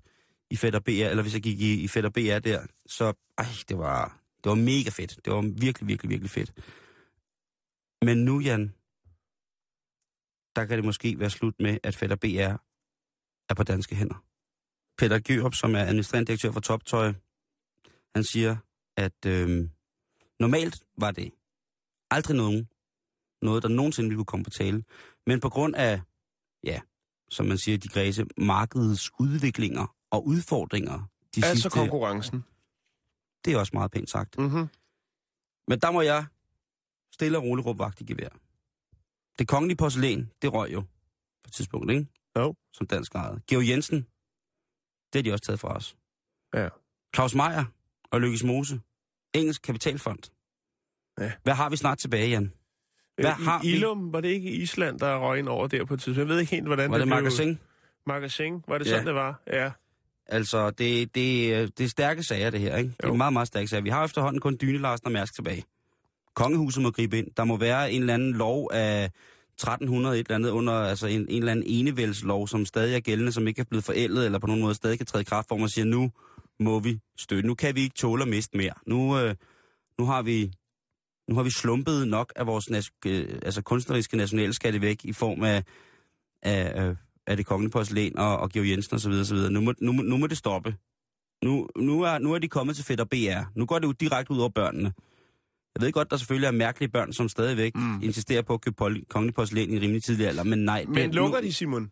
i 0.51 0.57
Fætter 0.57 0.81
BR, 0.81 0.90
eller 0.90 1.23
hvis 1.23 1.35
jeg 1.35 1.42
gik 1.42 1.61
i, 1.61 1.75
i 1.83 1.88
Fætter 1.88 2.11
BR 2.11 2.38
der, 2.38 2.61
så 2.87 3.12
ej, 3.38 3.46
det 3.68 3.79
var, 3.79 4.18
det 4.44 4.51
var 4.51 4.57
mega 4.57 4.90
fedt. 4.90 5.16
Det 5.25 5.33
var 5.33 5.40
virkelig, 5.61 5.88
virkelig, 5.88 6.11
virkelig 6.11 6.31
fedt. 6.31 6.53
Men 8.03 8.25
nu, 8.25 8.40
Jan, 8.40 8.73
der 10.61 10.66
kan 10.66 10.77
det 10.77 10.85
måske 10.85 11.18
være 11.18 11.31
slut 11.31 11.55
med, 11.61 11.79
at 11.83 11.96
Fætter 11.96 12.16
BR 12.16 12.57
er 13.49 13.55
på 13.57 13.62
danske 13.62 13.94
hænder. 13.94 14.25
Peter 14.99 15.18
Gjørup, 15.18 15.55
som 15.55 15.75
er 15.75 15.81
administrerende 15.81 16.27
direktør 16.27 16.53
for 16.53 16.61
Toptøj, 16.61 17.12
han 18.14 18.25
siger, 18.25 18.57
at 18.96 19.27
øhm, 19.27 19.70
normalt 20.40 20.83
var 20.99 21.11
det 21.11 21.33
aldrig 22.11 22.37
nogen, 22.37 22.68
noget, 23.42 23.62
der 23.62 23.68
nogensinde 23.68 24.09
ville 24.09 24.16
kunne 24.18 24.25
komme 24.25 24.44
på 24.44 24.51
tale. 24.51 24.85
Men 25.27 25.40
på 25.40 25.49
grund 25.49 25.75
af, 25.77 26.01
ja, 26.64 26.81
som 27.31 27.46
man 27.46 27.59
siger, 27.59 27.79
de 27.79 27.88
græse, 27.88 28.27
markedets 28.37 29.11
udviklinger 29.20 29.96
og 30.11 30.27
udfordringer, 30.27 30.99
de 31.35 31.44
Altså 31.44 31.55
sidste, 31.55 31.70
konkurrencen. 31.70 32.44
det 33.44 33.53
er 33.53 33.59
også 33.59 33.70
meget 33.75 33.90
pænt 33.90 34.11
sagt. 34.11 34.38
Mm-hmm. 34.38 34.68
Men 35.68 35.79
der 35.81 35.90
må 35.90 36.01
jeg 36.01 36.27
stille 37.12 37.38
og 37.38 37.44
roligt 37.44 37.66
råbe 37.66 37.79
vagt 37.79 38.01
i 38.01 38.05
gevær. 38.05 38.29
Det 39.40 39.48
kongelige 39.48 39.76
porcelæn, 39.76 40.31
det 40.42 40.53
røg 40.53 40.72
jo 40.72 40.81
på 40.81 41.46
et 41.46 41.53
tidspunkt, 41.53 41.90
ikke? 41.92 42.07
Jo. 42.38 42.55
Som 42.74 42.87
dansk 42.87 43.14
ejet. 43.14 43.42
Georg 43.46 43.68
Jensen, 43.68 43.96
det 45.12 45.14
har 45.14 45.22
de 45.22 45.33
også 45.33 45.44
taget 45.44 45.61
fra 45.61 45.76
os. 45.76 45.96
Ja. 46.55 46.68
Claus 47.14 47.35
Meier 47.35 47.64
og 48.11 48.20
Lykkes 48.20 48.44
Mose, 48.44 48.81
Engelsk 49.35 49.62
Kapitalfond. 49.62 50.18
Ja. 51.20 51.33
Hvad 51.42 51.55
har 51.55 51.70
vi 51.70 51.76
snart 51.76 51.98
tilbage, 51.98 52.29
Jan? 52.29 52.53
Hvad 53.14 53.31
Øh, 53.31 53.37
har 53.37 53.62
I, 53.64 53.66
vi? 53.66 53.72
Ilum, 53.76 54.12
var 54.12 54.20
det 54.20 54.29
ikke 54.29 54.50
Island, 54.50 54.98
der 54.98 55.16
røg 55.18 55.38
ind 55.38 55.48
over 55.48 55.66
der 55.66 55.85
på 55.85 55.94
et 55.94 56.00
tidspunkt? 56.00 56.18
Jeg 56.18 56.29
ved 56.29 56.40
ikke 56.40 56.50
helt, 56.50 56.66
hvordan 56.66 56.90
Var 56.90 56.98
det 56.98 57.07
blev- 57.07 57.16
magasin? 57.16 57.59
Magasin, 58.07 58.64
var 58.68 58.79
det 58.79 58.85
Ja. 58.87 58.90
sådan, 58.90 59.07
det 59.07 59.14
var? 59.14 59.42
Ja. 59.46 59.70
Altså, 60.26 60.70
det, 60.70 61.14
det, 61.14 61.79
det 61.79 61.85
er 61.85 61.88
stærke 61.88 62.22
sager, 62.22 62.50
det 62.50 62.61
her, 62.61 62.76
ikke? 62.76 62.88
Det 62.90 63.05
er 63.05 63.09
Jo. 63.09 63.14
meget, 63.14 63.33
meget 63.33 63.48
stærke 63.48 63.68
sager. 63.68 63.83
Vi 63.83 63.88
har 63.90 64.05
efterhånden 64.05 64.40
kun 64.40 64.59
Dyne, 64.61 64.79
Larsen 64.79 65.07
og 65.07 65.12
Mærsk 65.12 65.35
tilbage. 65.35 65.64
Kongehuset 66.35 66.83
må 66.83 66.90
gribe 66.90 67.19
ind. 67.19 67.29
Der 67.37 67.45
må 67.45 67.57
være 67.57 67.93
en 67.93 68.01
eller 68.01 68.14
anden 68.14 68.33
lov 68.33 68.71
af 68.73 69.11
1300 69.55 70.19
et 70.19 70.27
eller 70.27 70.35
andet 70.35 70.51
under, 70.51 70.73
altså 70.73 71.07
en, 71.07 71.21
en 71.21 71.29
eller 71.29 71.53
anden 71.53 71.66
enevældslov, 71.66 72.49
som 72.49 72.66
stadig 72.66 72.97
er 72.97 73.01
gældende, 73.01 73.33
som 73.33 73.49
ikke 73.49 73.61
er 73.61 73.64
blevet 73.64 73.85
forældet, 73.85 74.25
eller 74.27 74.38
på 74.38 74.47
nogen 74.47 74.62
måde 74.62 74.75
stadig 74.75 74.99
kan 74.99 75.07
træde 75.07 75.23
i 75.23 75.25
kraft, 75.25 75.49
hvor 75.49 75.57
man 75.57 75.69
siger, 75.69 75.85
nu 75.85 76.11
må 76.61 76.79
vi 76.81 76.99
støtte. 77.19 77.47
Nu 77.47 77.55
kan 77.55 77.75
vi 77.75 77.81
ikke 77.81 77.95
tåle 77.95 78.23
at 78.23 78.29
miste 78.29 78.57
mere. 78.57 78.73
Nu, 78.87 79.19
øh, 79.19 79.35
nu 79.99 80.05
har 80.05 80.23
vi 80.23 80.53
nu 81.29 81.37
har 81.37 81.43
vi 81.43 81.51
slumpet 81.51 82.09
nok 82.09 82.33
af 82.37 82.47
vores 82.47 82.71
nas- 82.71 82.99
øh, 83.07 83.38
altså 83.43 83.62
kunstneriske 83.62 84.16
nationalskatte 84.16 84.81
væk 84.81 85.05
i 85.05 85.12
form 85.12 85.43
af, 85.43 85.64
af, 86.43 86.88
øh, 86.88 86.97
af 87.27 87.37
det 87.37 87.47
kongelige 87.47 87.71
porcelæn 87.71 88.19
og, 88.19 88.38
og 88.38 88.51
Georg 88.51 88.69
Jensen 88.69 88.95
osv. 88.97 89.11
osv. 89.12 89.37
Nu, 89.37 89.61
må, 89.61 89.75
nu, 89.81 89.93
nu 89.93 90.16
må 90.16 90.27
det 90.27 90.38
stoppe. 90.38 90.75
Nu, 91.45 91.69
nu, 91.77 92.03
er, 92.03 92.19
nu 92.19 92.33
er 92.33 92.38
de 92.38 92.49
kommet 92.49 92.77
til 92.77 92.85
Fedt 92.85 93.01
og 93.01 93.09
BR. 93.11 93.59
Nu 93.59 93.66
går 93.66 93.79
det 93.79 93.87
jo 93.87 93.93
direkte 93.93 94.33
ud 94.33 94.38
over 94.38 94.49
børnene. 94.49 94.93
Jeg 95.78 95.83
ved 95.87 95.92
godt, 95.92 96.11
der 96.11 96.16
selvfølgelig 96.16 96.46
er 96.46 96.50
mærkelige 96.52 96.88
børn, 96.90 97.12
som 97.12 97.28
stadigvæk 97.28 97.74
mm. 97.74 98.02
insisterer 98.02 98.42
på 98.42 98.54
at 98.54 98.61
købe 98.61 98.85
pol- 98.85 99.04
kongelig 99.11 99.35
porcelæn 99.35 99.70
i 99.72 99.76
en 99.76 99.83
rimelig 99.83 100.02
tidlig 100.02 100.26
alder, 100.28 100.44
men 100.44 100.59
nej. 100.59 100.85
Men 100.88 100.96
det, 100.96 101.14
lukker 101.14 101.40
nu, 101.40 101.46
de, 101.46 101.52
Simon? 101.52 101.90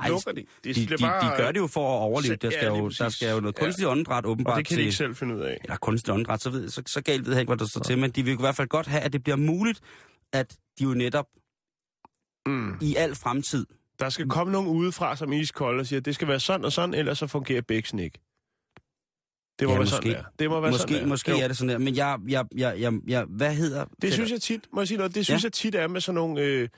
Ej, 0.00 0.08
lukker 0.08 0.32
de? 0.32 0.44
de, 0.64 0.74
de, 0.74 0.86
de, 0.86 0.96
de 0.96 1.32
gør 1.36 1.52
det 1.52 1.60
jo 1.60 1.66
for 1.66 1.96
at 1.96 2.00
overleve. 2.00 2.36
Der 2.36 2.48
Ja, 2.48 2.56
skal, 2.58 2.72
lige 2.72 2.82
jo, 2.82 2.88
der 2.98 3.08
skal 3.08 3.30
jo 3.34 3.40
noget 3.40 3.56
Ja. 3.58 3.64
kunstigt 3.64 3.88
åndedræt 3.88 4.26
åbenbart 4.26 4.52
Og 4.52 4.58
det 4.58 4.66
kan 4.66 4.74
de 4.76 4.80
til- 4.80 4.84
ikke 4.84 4.96
selv 4.96 5.14
finde 5.16 5.34
ud 5.36 5.40
af. 5.40 5.58
eller 5.64 5.76
kunstig 5.76 6.14
åndedræt, 6.14 6.42
så, 6.42 6.50
ved, 6.50 6.68
så, 6.68 6.82
så 6.86 7.00
galt 7.02 7.26
ved 7.26 7.32
jeg 7.32 7.40
ikke, 7.40 7.50
hvad 7.50 7.56
der 7.58 7.66
står 7.66 7.80
til, 7.80 7.98
men 7.98 8.10
de 8.10 8.22
vil 8.22 8.32
i 8.32 8.36
hvert 8.40 8.56
fald 8.56 8.68
godt 8.68 8.86
have, 8.86 9.00
at 9.02 9.12
det 9.12 9.22
bliver 9.22 9.36
muligt, 9.36 9.80
at 10.32 10.56
de 10.78 10.84
jo 10.84 10.94
netop 10.94 11.26
Mm. 12.46 12.74
i 12.80 12.94
al 12.96 13.14
fremtid, 13.14 13.66
Der 13.98 14.08
skal 14.08 14.28
komme 14.28 14.52
nogen 14.52 14.68
udefra, 14.68 15.16
som 15.16 15.32
iskolde 15.32 15.80
og 15.80 15.86
siger, 15.86 16.00
at 16.00 16.04
det 16.04 16.14
skal 16.14 16.28
være 16.28 16.40
sådan 16.40 16.64
og 16.64 16.72
sådan, 16.72 16.94
ellers 16.94 17.18
så 17.18 17.26
fungerer 17.26 17.62
bæksen 17.62 17.98
ikke. 17.98 18.18
Det 19.60 19.68
må 19.68 19.72
Ja, 19.72 19.78
være 19.78 19.82
måske. 19.82 19.96
sådan 19.96 20.12
der. 20.12 20.22
Det 20.38 20.50
må 20.50 20.60
være 20.60 20.70
måske, 20.70 20.80
sådan 20.88 21.02
der. 21.02 21.06
måske 21.08 21.30
Jo. 21.30 21.38
er 21.38 21.48
det 21.48 21.56
sådan 21.56 21.68
der, 21.68 21.78
men 21.78 21.96
jeg, 21.96 22.18
jeg, 22.28 22.44
jeg, 22.56 22.80
jeg, 22.80 22.92
jeg 23.08 23.24
hvad 23.28 23.54
hedder... 23.54 23.84
Det 24.02 24.12
synes 24.12 24.30
jeg 24.30 24.40
tit, 24.42 24.64
må 24.72 24.80
jeg 24.80 24.88
sige 24.88 24.98
noget, 24.98 25.14
det 25.14 25.24
synes 25.26 25.42
Ja. 25.42 25.46
jeg 25.46 25.52
tit 25.52 25.74
er 25.74 25.88
med 25.88 26.00
sådan 26.00 26.14
nogle 26.14 26.42
øh, 26.42 26.68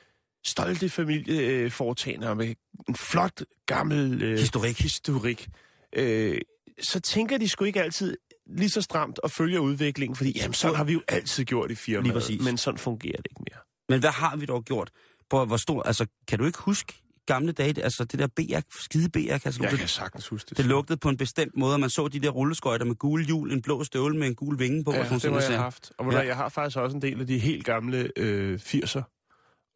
stolte 0.47 0.89
familieforetagender 0.89 2.35
med 2.35 2.55
en 2.89 2.95
flot, 2.97 3.43
gammel 3.67 4.23
øh, 4.23 4.39
Historik. 4.39 4.79
historik. 4.81 5.49
Øh, 5.97 6.41
så 6.83 7.01
tænker 7.01 7.39
de 7.39 7.49
sgu 7.49 7.65
ikke 7.65 7.83
altid 7.83 8.17
lige 8.47 8.71
så 8.71 8.83
stramt 8.83 9.19
og 9.19 9.31
følger 9.31 9.59
udviklingen, 9.61 10.17
fordi 10.17 10.33
jamen, 10.39 10.55
sådan 10.55 10.77
har 10.77 10.85
vi 10.85 10.93
jo 10.93 11.03
altid 11.09 11.45
gjort 11.45 11.71
i 11.71 11.75
firmaet, 11.75 12.41
men 12.45 12.57
sådan 12.57 12.79
fungerer 12.79 13.17
det 13.17 13.27
ikke 13.31 13.43
mere. 13.51 13.61
Men 13.89 14.01
hvad 14.01 14.11
har 14.11 14.37
vi 14.37 14.47
dog 14.47 14.65
gjort? 14.65 14.91
På 15.31 15.45
hvor 15.45 15.57
stor, 15.57 15.83
altså, 15.83 16.07
kan 16.29 16.39
du 16.39 16.45
ikke 16.45 16.59
huske 16.59 16.93
gamle 17.27 17.53
dage, 17.53 17.83
altså 17.83 18.05
det 18.05 18.19
der 18.19 18.27
BR, 18.27 18.61
skide 18.81 19.09
BR-katalog, 19.09 19.63
Jeg 19.63 19.71
det, 19.71 19.79
kan 19.79 19.89
sagtens 19.89 20.29
huske 20.29 20.49
det. 20.49 20.57
det 20.57 20.67
lugtede 20.67 20.99
på 20.99 21.09
en 21.09 21.17
bestemt 21.17 21.57
måde, 21.57 21.75
og 21.75 21.81
man 21.81 21.91
så 21.91 22.09
de 22.09 22.21
der 22.21 22.31
rulleskøjter 22.31 22.85
med 22.87 22.95
gule 22.95 23.25
hjul, 23.25 23.53
en 23.53 23.63
blå 23.63 23.85
støvle 23.85 24.19
med 24.19 24.27
en 24.27 24.35
gul 24.35 24.59
vinge 24.59 24.85
på. 24.85 24.91
og 24.91 24.97
Ja, 24.97 25.05
sådan 25.05 25.19
det 25.21 25.31
noget, 25.31 25.51
jeg 25.51 25.59
haft. 25.59 25.93
Og 25.99 26.13
ja. 26.13 26.19
Jeg 26.19 26.37
har 26.37 26.49
faktisk 26.49 26.77
også 26.79 26.97
en 26.97 27.03
del 27.03 27.21
af 27.21 27.27
de 27.27 27.39
helt 27.39 27.65
gamle 27.65 28.11
øh, 28.17 28.59
80'er, 28.63 29.03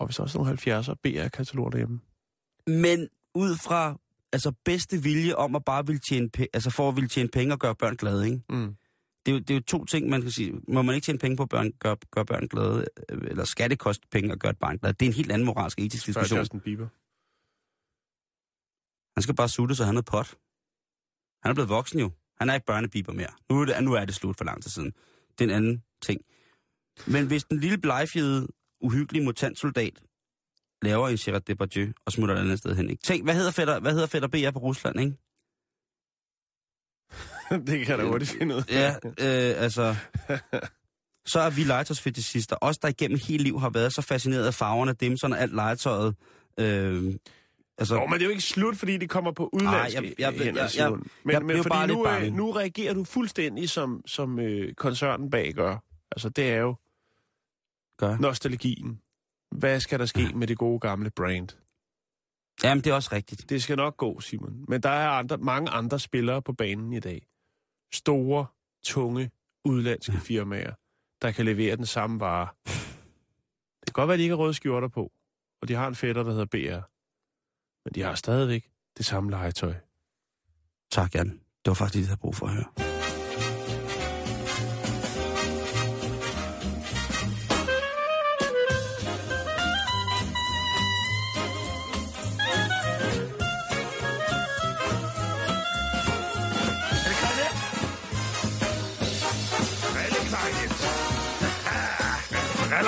og 0.01 0.07
hvis 0.07 0.19
også 0.19 0.39
nogle 0.39 0.53
70'er 0.53 0.95
BR-kataloger 1.03 1.71
derhjemme. 1.71 2.01
Men 2.67 3.09
ud 3.35 3.57
fra 3.57 3.99
altså 4.33 4.53
bedste 4.65 5.03
vilje 5.03 5.35
om 5.35 5.57
at 5.57 5.65
bare 5.65 5.87
ville 5.87 6.01
tjene 6.09 6.31
altså 6.55 6.71
for 6.71 6.89
at 6.89 6.97
ville 6.97 7.09
tjene 7.09 7.29
penge 7.29 7.55
og 7.55 7.59
gøre 7.59 7.75
børn 7.75 7.97
glade, 7.97 8.25
ikke? 8.27 8.41
Mm. 8.51 8.75
Det 9.27 9.33
er, 9.33 9.37
jo, 9.37 9.39
det 9.39 9.51
er 9.51 9.55
jo 9.55 9.61
to 9.61 9.85
ting, 9.85 10.09
man 10.09 10.23
kan 10.23 10.31
sige. 10.31 10.53
Må 10.69 10.83
man 10.83 10.95
ikke 10.95 11.05
tjene 11.05 11.19
penge 11.19 11.37
på 11.37 11.43
at 11.43 11.49
børn, 11.49 11.73
gøre, 11.81 11.97
gøre 12.11 12.25
børn 12.27 12.49
glade, 12.49 12.85
øh, 13.11 13.19
eller 13.31 13.45
skal 13.45 13.71
det 13.71 13.79
koste 13.79 14.07
penge 14.13 14.33
at 14.33 14.41
gøre 14.41 14.51
et 14.51 14.59
barn 14.59 14.79
glad? 14.79 14.93
Det 14.95 15.07
er 15.07 15.11
en 15.11 15.15
helt 15.17 15.33
anden 15.33 15.47
moralsk 15.47 15.81
etisk 15.81 16.05
Før 16.05 16.13
diskussion. 16.13 16.39
Justin 16.39 16.61
Bieber. 16.61 16.87
Han 19.17 19.23
skal 19.23 19.35
bare 19.35 19.49
sutte, 19.49 19.75
så 19.75 19.85
han 19.85 19.97
er 19.97 20.03
pot. 20.03 20.35
Han 21.43 21.51
er 21.51 21.55
blevet 21.55 21.69
voksen 21.69 22.01
jo. 22.01 22.11
Han 22.39 22.51
er 22.51 22.55
ikke 22.55 22.67
børnebiber 22.67 23.13
mere. 23.13 23.33
Nu 23.51 23.61
er, 23.61 23.65
det, 23.65 23.85
nu 23.85 23.93
er 23.93 24.05
det 24.05 24.15
slut 24.15 24.37
for 24.37 24.45
lang 24.45 24.63
tid 24.63 24.71
siden. 24.71 24.93
Det 25.39 25.41
er 25.41 25.45
en 25.45 25.51
anden 25.51 25.83
ting. 26.03 26.21
Men 27.07 27.27
hvis 27.27 27.45
den 27.45 27.61
lille 27.61 27.79
blegfjede, 27.79 28.49
uhyggelige 28.81 29.25
mutantsoldat 29.25 30.03
laver 30.83 31.09
en 31.09 31.17
Gerard 31.17 31.43
Depardieu 31.43 31.93
og 32.07 32.13
smutter 32.13 32.35
et 32.35 32.39
andet 32.39 32.59
sted 32.59 32.77
hen, 32.77 32.91
ikke? 32.91 33.03
Tænk, 33.03 33.25
hvad 33.25 33.35
hedder 33.35 33.51
fætter, 33.51 33.81
hvad 33.81 33.93
hedder 33.93 34.07
fætter 34.07 34.29
BR 34.29 34.51
på 34.51 34.59
Rusland, 34.59 35.01
ikke? 35.01 35.17
det 37.67 37.79
kan 37.79 37.89
jeg 37.89 37.99
da 37.99 38.05
hurtigt 38.05 38.31
finde 38.31 38.55
ud 38.55 38.63
af. 38.69 38.73
Ja, 38.73 38.95
øh, 39.05 39.63
altså... 39.63 39.97
Så 41.27 41.41
er 41.41 41.51
vi 41.51 41.65
legetøjsfetishister. 41.65 42.57
Os, 42.61 42.79
der 42.79 42.89
igennem 42.89 43.19
hele 43.19 43.45
liv 43.45 43.61
har 43.61 43.71
været 43.71 43.93
så 43.93 44.03
fascineret 44.03 44.47
af 44.47 44.55
farverne, 44.55 44.93
dimserne 44.93 45.39
alt 45.39 45.55
legetøjet. 45.55 46.17
Øh, 46.61 47.15
altså, 47.79 47.95
Nå, 47.95 48.07
men 48.07 48.13
det 48.13 48.21
er 48.21 48.25
jo 48.25 48.31
ikke 48.31 48.43
slut, 48.43 48.77
fordi 48.77 48.97
det 48.97 49.11
kommer 49.11 49.33
på 49.33 49.51
udlandske 49.53 49.99
Ej, 49.99 50.15
jeg- 50.19 50.35
jeg- 50.47 50.55
jeg- 50.57 50.71
Simon. 50.71 50.91
jeg 50.91 51.01
Men, 51.25 51.47
men 51.47 51.47
blev 51.47 51.63
fordi 51.63 51.87
nu, 51.93 52.09
øh, 52.09 52.33
nu 52.33 52.51
reagerer 52.51 52.95
du 52.95 53.05
fuldstændig, 53.05 53.71
som, 53.71 54.03
som 54.07 54.39
øh, 54.39 54.75
koncernen 54.75 55.31
bag 55.31 55.53
gør. 55.55 55.77
Altså, 56.11 56.29
det 56.29 56.51
er 56.53 56.57
jo 56.57 56.75
gør. 57.99 58.17
nostalgien. 58.19 59.01
Hvad 59.51 59.81
skal 59.81 59.99
der 59.99 60.07
ske 60.07 60.33
med 60.35 60.47
det 60.47 60.59
gode 60.59 60.81
gamle 60.81 61.11
brand? 61.11 61.49
Jamen, 62.65 62.85
det 62.85 62.91
er 62.91 62.95
også 62.95 63.11
rigtigt. 63.13 63.51
Det 63.51 63.63
skal 63.63 63.77
nok 63.77 63.97
gå, 63.97 64.21
Simon. 64.21 64.65
Men 64.69 64.81
der 64.83 64.89
er 64.91 65.09
andre, 65.09 65.39
mange 65.39 65.71
andre 65.71 65.99
spillere 66.01 66.43
på 66.43 66.53
banen 66.53 66.93
i 66.93 67.01
dag. 67.01 67.27
Store, 67.95 68.47
tunge, 68.85 69.31
udlandske 69.65 70.13
ja. 70.13 70.19
firmaer, 70.19 70.73
der 71.23 71.31
kan 71.31 71.45
levere 71.45 71.77
den 71.77 71.87
samme 71.87 72.21
vare. 72.21 72.49
Det 73.81 73.87
kan 73.87 73.93
godt 73.93 74.09
være, 74.09 74.15
at 74.15 74.19
de 74.19 74.23
ikke 74.23 74.33
har 74.37 74.43
røde 74.43 74.55
skjorter 74.55 74.89
på, 74.89 75.13
og 75.63 75.69
de 75.69 75.75
har 75.75 75.89
en 75.89 75.95
fætter, 75.95 76.23
der 76.23 76.31
hedder 76.31 76.47
BR. 76.47 76.91
Men 77.87 77.95
de 77.95 78.03
har 78.03 78.15
stadigvæk 78.15 78.65
det 78.97 79.07
samme 79.07 79.31
legetøj. 79.31 79.75
Tak, 80.91 81.15
Jan. 81.15 81.29
Det 81.29 81.67
var 81.67 81.75
faktisk 81.75 81.95
det, 81.95 82.01
jeg 82.01 82.09
havde 82.09 82.21
brug 82.21 82.35
for 82.35 82.47
at 82.47 82.53
høre. 82.53 82.65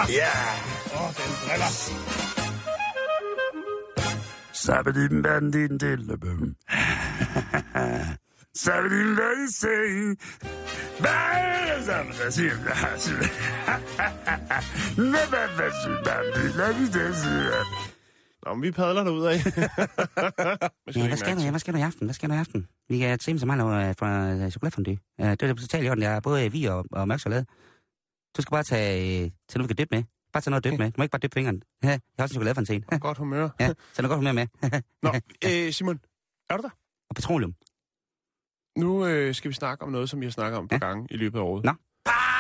Ja! 0.09 0.31
Åh, 0.95 1.03
oh, 1.03 1.15
den 1.17 1.33
briller. 1.47 2.28
Sabbedim 4.69 5.23
bandin 5.23 5.79
dillebum. 5.79 6.57
Sabbedim 8.55 9.17
bandin 9.17 10.17
Nå, 18.47 18.55
men 18.55 18.63
vi 18.63 18.71
padler 18.71 19.05
derud 19.05 19.25
af. 19.25 19.37
Ja, 20.97 21.07
hvad 21.09 21.17
skal, 21.17 21.37
du, 21.37 21.51
hvad 21.51 21.59
skal 21.61 21.75
du 21.75 21.79
i 21.79 21.83
aften? 21.83 22.07
Hvad 22.07 22.15
skal 22.15 22.29
du 22.29 22.35
i 22.35 22.39
aften? 22.39 22.69
Vi 22.89 22.99
kan 22.99 23.21
se 23.21 23.39
så 23.39 23.47
meget 23.47 23.89
øh, 23.89 23.95
fra 23.99 24.31
øh, 24.31 24.51
chokoladefondue. 24.51 24.99
Uh, 25.19 25.31
det 25.31 25.43
er 25.43 25.55
totalt 25.55 25.87
i 25.87 25.89
orden. 25.89 26.03
Jeg 26.03 26.17
er 26.17 26.21
både 26.21 26.53
vi 26.53 26.65
og, 26.65 26.85
og 26.93 27.09
mørk 27.09 27.21
chokolade. 27.21 27.45
Du 28.37 28.43
skal 28.43 28.51
bare 28.51 28.63
tage, 28.63 29.25
øh, 29.25 29.31
tage 29.49 29.59
noget, 29.59 29.71
du 29.71 29.75
kan 29.75 29.85
dyppe 29.85 29.97
med. 29.97 30.18
Bare 30.39 30.43
tage 30.43 30.51
noget 30.51 30.65
dyppe 30.65 30.77
med. 30.77 30.87
Du 30.87 30.95
må 30.97 31.03
ikke 31.03 31.11
bare 31.11 31.21
dyppe 31.21 31.35
fingeren. 31.35 31.63
Ja, 31.83 31.89
jeg 31.89 32.01
har 32.19 32.23
også 32.25 32.33
en 32.33 32.35
chokoladefontaine. 32.35 32.85
Godt 33.01 33.19
humør. 33.19 33.49
Ja, 33.61 33.69
så 33.93 34.03
noget 34.03 34.11
godt 34.11 34.19
humør 34.19 34.33
med. 34.33 34.47
Nå, 35.05 35.11
øh, 35.45 35.73
Simon, 35.73 36.01
er 36.51 36.57
du 36.57 36.63
der? 36.63 36.71
og 37.11 37.15
petroleum. 37.15 37.55
Nu 38.79 39.07
øh, 39.07 39.35
skal 39.35 39.49
vi 39.49 39.55
snakke 39.55 39.85
om 39.85 39.93
noget, 39.93 40.11
som 40.11 40.21
vi 40.21 40.27
har 40.27 40.31
snakket 40.31 40.59
om 40.59 40.65
et 40.65 40.71
par 40.71 40.79
gange 40.79 41.07
i 41.11 41.17
løbet 41.17 41.39
af 41.39 41.43
året. 41.43 41.65
Nå. 41.65 41.73
laver 41.73 42.38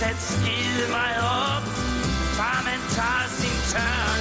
sat 0.00 0.16
skide 0.30 0.84
meget 0.90 1.20
op. 1.46 1.64
Far 2.38 2.58
man 2.68 2.80
tager 2.96 3.26
sin 3.40 3.56
tørn. 3.72 4.20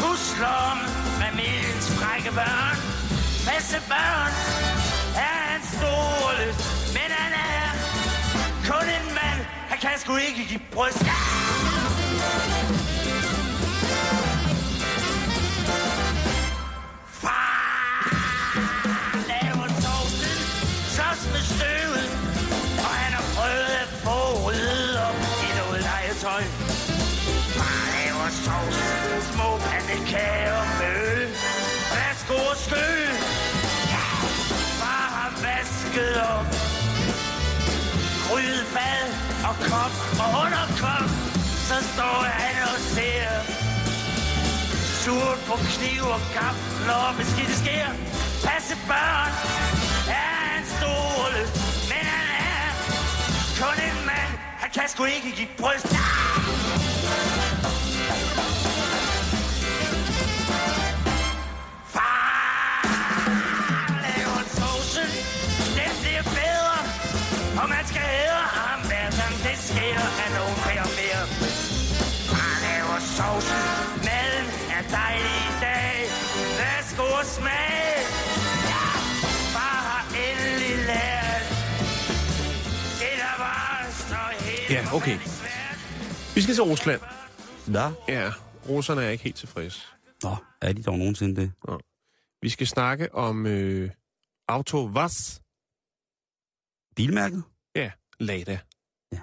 Pusler 0.00 0.54
om 0.70 0.78
familiens 1.22 1.86
frække 1.98 2.30
børn. 2.40 2.76
Masse 3.48 3.78
børn 3.92 4.32
er 5.28 5.38
en 5.56 5.64
store 5.74 6.30
lyst. 6.40 6.64
Men 6.96 7.08
han 7.20 7.32
er 7.52 7.68
kun 8.70 8.86
en 8.98 9.06
mand. 9.18 9.40
Han 9.70 9.78
kan 9.78 9.94
sgu 10.02 10.16
ikke 10.16 10.42
give 10.50 10.64
bryst. 10.72 11.04
Står 41.92 42.22
han 42.40 42.62
og 42.72 42.80
ser. 42.94 43.30
Surt 45.02 45.40
på 45.48 45.56
kniv 45.72 46.02
og 46.16 46.22
kap, 46.34 46.56
når 46.88 47.14
beskidte 47.18 47.56
sker. 47.62 47.88
Passe 48.46 48.76
børn 48.90 49.32
er 50.22 50.58
en 50.58 50.66
stor 50.76 51.30
men 51.90 52.04
han 52.14 52.28
er 52.52 52.70
kun 53.60 53.78
en 53.88 53.98
mand. 54.08 54.32
Han 54.62 54.70
kan 54.74 54.88
sgu 54.88 55.04
ikke 55.04 55.30
give 55.36 55.52
bryst. 55.58 55.92
ah! 55.92 57.49
Dejlig 74.98 75.42
dag, 75.64 75.98
værsgo 76.60 77.06
og 77.20 77.26
smag. 77.36 77.96
Ja, 78.72 78.86
far 79.54 79.78
har 79.88 80.04
endelig 80.24 80.76
lært, 80.90 81.44
det 83.00 83.14
der 83.24 83.34
var, 83.44 83.66
står 84.04 84.28
helt 84.44 84.70
Ja, 84.76 84.82
okay. 84.98 85.16
Vi 86.34 86.40
skal 86.42 86.54
til 86.54 86.64
Rusland. 86.64 87.00
Ja. 87.76 87.86
Ja, 88.08 88.32
russerne 88.68 89.02
er 89.02 89.10
ikke 89.10 89.24
helt 89.24 89.36
tilfredse. 89.36 89.80
Nå, 90.22 90.36
er 90.62 90.72
de 90.72 90.82
dog 90.82 90.98
nogensinde 90.98 91.40
det? 91.40 91.52
Vi 92.42 92.48
skal 92.48 92.66
snakke 92.66 93.14
om 93.14 93.46
øh, 93.46 93.90
Auto 94.48 94.84
Vaz. 94.84 95.40
Bilmærket? 96.96 97.42
Ja, 97.74 97.90
Lada. 98.20 98.58
Ja. 99.12 99.20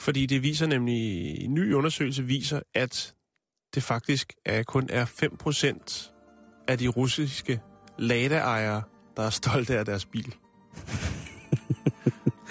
Fordi 0.00 0.26
det 0.26 0.42
viser 0.42 0.66
nemlig, 0.66 1.00
en 1.44 1.54
ny 1.54 1.74
undersøgelse 1.74 2.22
viser, 2.22 2.60
at 2.74 3.14
det 3.74 3.82
faktisk 3.82 4.32
er 4.44 4.62
kun 4.62 4.86
er 4.90 5.06
5% 5.06 6.64
af 6.68 6.78
de 6.78 6.88
russiske 6.88 7.60
Lada-ejere, 7.98 8.82
der 9.16 9.22
er 9.22 9.30
stolte 9.30 9.78
af 9.78 9.84
deres 9.84 10.06
bil. 10.06 10.34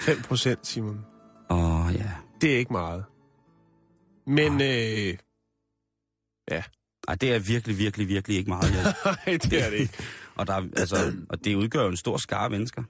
5% 0.06 0.54
Simon. 0.62 1.04
Åh, 1.50 1.86
oh, 1.86 1.94
ja. 1.94 2.10
Det 2.40 2.54
er 2.54 2.58
ikke 2.58 2.72
meget. 2.72 3.04
Men 4.26 4.60
øh, 4.60 5.16
Ej, 7.08 7.14
det 7.14 7.34
er 7.34 7.38
virkelig, 7.38 7.78
virkelig, 7.78 8.08
virkelig 8.08 8.36
ikke 8.36 8.50
meget. 8.50 8.74
Ja. 8.74 8.84
nej, 9.26 9.38
det 9.42 9.64
er 9.66 9.70
det 9.70 9.76
ikke. 9.78 9.94
og, 10.38 10.46
der, 10.46 10.54
er- 10.54 10.68
altså, 10.76 11.12
og 11.28 11.44
det 11.44 11.54
udgør 11.54 11.82
jo 11.82 11.88
en 11.88 11.96
stor 11.96 12.16
skare 12.16 12.50
mennesker. 12.50 12.82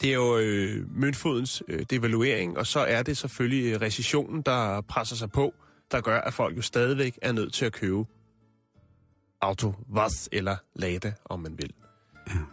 Det 0.00 0.10
er 0.10 0.14
jo 0.14 0.38
øh, 0.38 0.90
møntfodens 1.00 1.62
øh, 1.68 1.86
devaluering, 1.90 2.58
og 2.58 2.66
så 2.66 2.80
er 2.80 3.02
det 3.02 3.16
selvfølgelig 3.16 3.72
øh, 3.74 3.80
recessionen, 3.80 4.42
der 4.42 4.80
presser 4.80 5.16
sig 5.16 5.30
på, 5.32 5.54
der 5.90 6.00
gør, 6.00 6.20
at 6.20 6.34
folk 6.34 6.56
jo 6.56 6.62
stadigvæk 6.62 7.18
er 7.22 7.32
nødt 7.32 7.52
til 7.52 7.64
at 7.64 7.72
købe 7.72 8.04
Auto 9.40 9.74
Vaz 9.88 10.28
eller 10.32 10.56
Lada, 10.74 11.12
om 11.24 11.40
man 11.40 11.58
vil. 11.58 11.72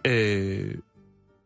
Øh, 0.08 0.76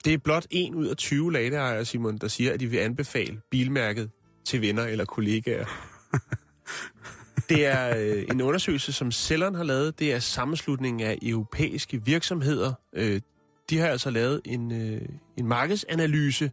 det 0.06 0.14
er 0.14 0.18
blot 0.18 0.48
en 0.50 0.76
ud 0.76 0.86
af 0.86 0.98
20 0.98 1.34
Lada-ejere, 1.34 1.86
Simon, 1.86 2.18
der 2.18 2.28
siger, 2.28 2.54
at 2.54 2.60
de 2.60 2.68
vil 2.68 2.78
anbefale 2.78 3.42
bilmærket 3.52 4.10
til 4.46 4.62
venner 4.62 4.84
eller 4.84 5.06
kollegaer. 5.06 5.66
Det 7.50 7.66
er 7.66 7.98
øh, 7.98 8.26
en 8.32 8.42
undersøgelse, 8.42 8.94
som 8.94 9.12
Cellern 9.12 9.56
har 9.56 9.64
lavet. 9.64 10.00
Det 10.00 10.14
er 10.14 10.20
sammenslutningen 10.20 11.08
af 11.08 11.20
europæiske 11.22 12.06
virksomheder. 12.06 12.74
Øh, 12.94 13.22
de 13.70 13.78
har 13.78 13.88
altså 13.88 14.10
lavet 14.10 14.42
en, 14.46 14.72
øh, 14.72 15.02
en 15.38 15.48
markedsanalyse 15.48 16.52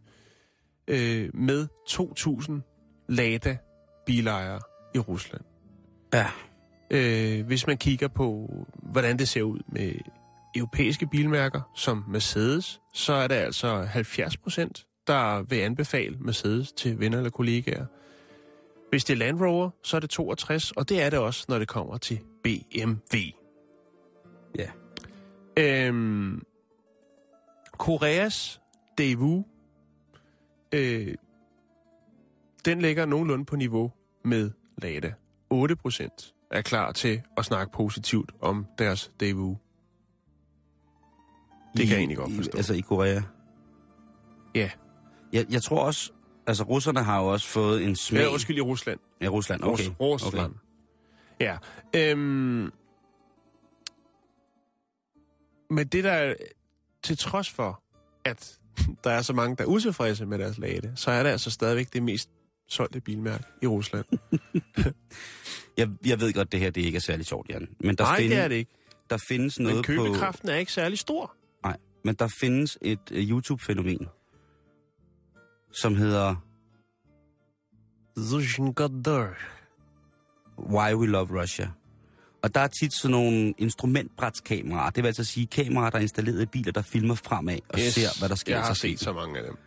øh, 0.87 1.29
med 1.33 1.67
2.000 1.89 3.05
Lada-bilejere 3.09 4.59
i 4.95 4.99
Rusland. 4.99 5.41
Ja. 6.13 6.27
Øh, 6.91 7.45
hvis 7.45 7.67
man 7.67 7.77
kigger 7.77 8.07
på, 8.07 8.49
hvordan 8.91 9.19
det 9.19 9.27
ser 9.27 9.41
ud 9.41 9.59
med 9.67 9.93
europæiske 10.55 11.07
bilmærker 11.07 11.61
som 11.75 12.03
Mercedes, 12.07 12.81
så 12.93 13.13
er 13.13 13.27
det 13.27 13.35
altså 13.35 13.83
70 13.83 14.37
procent, 14.37 14.87
der 15.07 15.41
vil 15.41 15.57
anbefale 15.57 16.17
Mercedes 16.19 16.71
til 16.71 16.99
venner 16.99 17.17
eller 17.17 17.29
kollegaer. 17.29 17.85
Hvis 18.89 19.03
det 19.03 19.13
er 19.13 19.17
Land 19.17 19.41
Rover, 19.41 19.69
så 19.83 19.95
er 19.95 19.99
det 19.99 20.09
62, 20.09 20.71
og 20.71 20.89
det 20.89 21.01
er 21.01 21.09
det 21.09 21.19
også, 21.19 21.45
når 21.49 21.59
det 21.59 21.67
kommer 21.67 21.97
til 21.97 22.19
BMW. 22.43 23.17
Ja. 24.57 24.69
Øhm, 25.57 26.43
Koreas 27.71 28.61
Daewoo, 28.97 29.45
øh, 30.73 31.15
den 32.65 32.81
ligger 32.81 33.05
nogenlunde 33.05 33.45
på 33.45 33.55
niveau 33.55 33.91
med 34.23 34.51
Lada. 34.77 35.13
8 35.49 35.75
procent 35.75 36.33
er 36.51 36.61
klar 36.61 36.91
til 36.91 37.21
at 37.37 37.45
snakke 37.45 37.73
positivt 37.73 38.31
om 38.41 38.65
deres 38.77 39.11
Daewoo. 39.19 39.57
Det 41.77 41.87
kan 41.87 41.89
jeg 41.89 41.97
egentlig 41.97 42.17
godt 42.17 42.31
I, 42.31 42.35
forstå. 42.35 42.57
altså 42.57 42.73
i 42.73 42.79
Korea. 42.79 43.21
Ja. 44.55 44.69
Jeg, 45.33 45.45
jeg 45.49 45.63
tror 45.63 45.83
også, 45.85 46.11
altså 46.47 46.63
russerne 46.63 47.03
har 47.03 47.21
jo 47.21 47.27
også 47.27 47.47
fået 47.47 47.83
en 47.83 47.95
smag. 47.95 48.21
Ja, 48.21 48.27
undskyld, 48.31 48.57
i 48.57 48.61
Rusland. 48.61 48.99
Ja, 49.21 49.27
Rusland, 49.27 49.63
okay. 49.63 49.83
Rus- 49.83 49.93
Rusland. 49.99 50.51
Okay. 50.51 50.59
Ja. 51.39 51.57
Øhm, 51.95 52.71
men 55.69 55.87
det 55.87 56.03
der 56.03 56.11
er, 56.11 56.35
til 57.03 57.17
trods 57.17 57.49
for, 57.49 57.81
at 58.25 58.59
der 59.03 59.11
er 59.11 59.21
så 59.21 59.33
mange, 59.33 59.55
der 59.55 59.63
er 59.63 59.67
utilfredse 59.67 60.25
med 60.25 60.39
deres 60.39 60.57
lade, 60.57 60.91
så 60.95 61.11
er 61.11 61.23
det 61.23 61.29
altså 61.29 61.51
stadigvæk 61.51 61.93
det 61.93 62.03
mest 62.03 62.29
solgte 62.69 63.01
bilmærke 63.01 63.43
i 63.61 63.67
Rusland. 63.67 64.05
Jeg, 65.77 65.89
jeg 66.05 66.19
ved 66.19 66.33
godt, 66.33 66.51
det 66.51 66.59
her 66.59 66.69
det 66.69 66.81
ikke 66.81 66.95
er 66.95 67.01
særlig 67.01 67.25
sjovt, 67.25 67.49
Jan. 67.49 67.67
Men 67.79 67.95
der, 67.95 68.03
Nej, 68.03 68.17
findes, 68.17 68.31
det 68.35 68.43
er 68.43 68.47
det 68.47 68.55
ikke. 68.55 68.71
der 69.09 69.17
findes 69.27 69.59
noget 69.59 69.75
Men 69.75 69.83
på... 69.83 70.03
købekraften 70.03 70.49
er 70.49 70.55
ikke 70.55 70.71
særlig 70.71 70.99
stor. 70.99 71.35
Nej, 71.63 71.77
men 72.03 72.15
der 72.15 72.27
findes 72.39 72.77
et 72.81 72.99
uh, 73.11 73.17
YouTube-fænomen, 73.17 74.07
som 75.81 75.95
hedder 75.95 76.35
Why 80.59 80.93
We 80.93 81.07
Love 81.07 81.41
Russia. 81.41 81.69
Og 82.43 82.55
der 82.55 82.61
er 82.61 82.67
tit 82.67 82.93
sådan 82.93 83.11
nogle 83.11 83.53
instrumentbrætskameraer. 83.57 84.89
Det 84.89 85.03
vil 85.03 85.07
altså 85.07 85.23
sige 85.23 85.47
kameraer, 85.47 85.89
der 85.89 85.97
er 85.97 86.01
installeret 86.01 86.41
i 86.41 86.45
biler, 86.45 86.71
der 86.71 86.81
filmer 86.81 87.15
fremad 87.15 87.59
og 87.69 87.79
yes, 87.79 87.93
ser, 87.93 88.19
hvad 88.19 88.29
der 88.29 88.35
sker. 88.35 88.55
Jeg 88.55 88.65
har 88.65 88.73
set 88.73 88.99
så 88.99 89.13
mange 89.13 89.39
af 89.39 89.43
dem. 89.45 89.57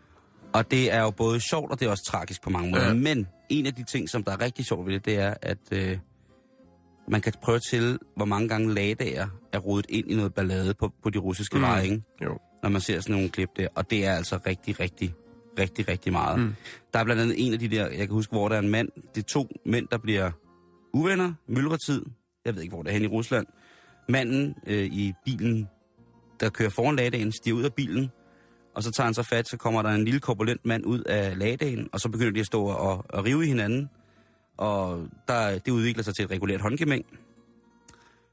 Og 0.53 0.71
det 0.71 0.93
er 0.93 1.01
jo 1.03 1.11
både 1.11 1.41
sjovt, 1.41 1.71
og 1.73 1.81
det 1.81 1.87
er 1.87 1.91
også 1.91 2.05
tragisk 2.07 2.43
på 2.43 2.51
mange 2.51 2.71
måder. 2.71 2.87
Ja. 2.87 2.95
Men 2.95 3.27
en 3.49 3.67
af 3.67 3.75
de 3.75 3.83
ting, 3.85 4.09
som 4.09 4.25
der 4.25 4.33
er 4.33 4.41
rigtig 4.41 4.65
sjovt 4.67 4.87
ved 4.87 4.95
det, 4.95 5.05
det 5.05 5.19
er, 5.19 5.35
at 5.43 5.59
øh, 5.73 5.99
man 7.09 7.21
kan 7.21 7.33
prøve 7.43 7.59
til, 7.59 7.99
hvor 8.17 8.25
mange 8.25 8.49
gange 8.49 8.75
ladager 8.75 9.27
er 9.53 9.59
rodet 9.59 9.87
ind 9.89 10.11
i 10.11 10.15
noget 10.15 10.35
ballade 10.35 10.75
på, 10.75 10.93
på 11.03 11.11
de 11.11 11.19
russiske 11.19 11.57
Mm. 11.57 11.63
veje, 11.63 11.85
ikke? 11.85 12.03
Jo. 12.25 12.39
når 12.63 12.69
man 12.71 12.81
ser 12.81 13.01
sådan 13.01 13.15
nogle 13.15 13.29
klip 13.29 13.49
der. 13.57 13.69
Og 13.75 13.91
det 13.91 14.07
er 14.07 14.13
altså 14.13 14.39
rigtig, 14.47 14.81
rigtig, 14.81 15.15
rigtig, 15.59 15.89
rigtig 15.89 16.13
meget. 16.13 16.39
Mm. 16.41 16.55
Der 16.93 16.99
er 16.99 17.05
blandt 17.05 17.23
andet 17.23 17.47
en 17.47 17.53
af 17.53 17.59
de 17.59 17.69
der, 17.69 17.87
jeg 17.89 17.99
kan 17.99 18.09
huske, 18.11 18.31
hvor 18.31 18.49
der 18.49 18.57
er 18.57 18.61
en 18.61 18.69
mand, 18.69 18.89
det 19.15 19.23
er 19.23 19.27
to 19.29 19.49
mænd, 19.67 19.89
der 19.91 19.99
bliver 19.99 20.31
uvenner, 20.93 21.33
myldretid, 21.49 22.03
jeg 22.45 22.55
ved 22.55 22.63
ikke, 22.63 22.75
hvor 22.75 22.83
det 22.83 22.91
er 22.91 22.95
hen 22.95 23.03
i 23.03 23.07
Rusland. 23.07 23.47
Manden 24.09 24.55
øh, 24.67 24.85
i 24.85 25.13
bilen, 25.25 25.69
der 26.41 26.51
kører 26.51 26.71
foran 26.71 26.97
ladagen, 26.97 27.33
stiger 27.33 27.57
ud 27.57 27.63
af 27.63 27.75
bilen, 27.75 28.11
og 28.79 28.85
så 28.85 28.91
tager 28.91 29.05
han 29.05 29.15
så 29.15 29.23
fat, 29.23 29.49
så 29.49 29.57
kommer 29.57 29.83
der 29.83 29.91
en 29.91 30.05
lille 30.05 30.21
korpulent 30.21 30.67
mand 30.67 30.87
ud 30.87 31.01
af 31.01 31.39
ladagen, 31.39 31.89
og 31.93 32.01
så 32.01 32.09
begynder 32.09 32.33
de 32.33 32.41
at 32.41 32.47
stå 32.47 32.65
og, 32.65 33.05
og 33.09 33.25
rive 33.25 33.45
i 33.45 33.47
hinanden. 33.49 33.91
Og 34.57 35.09
der, 35.29 35.59
det 35.59 35.71
udvikler 35.71 36.03
sig 36.05 36.15
til 36.15 36.25
et 36.25 36.31
regulært 36.31 36.61
håndgemæng. 36.61 37.05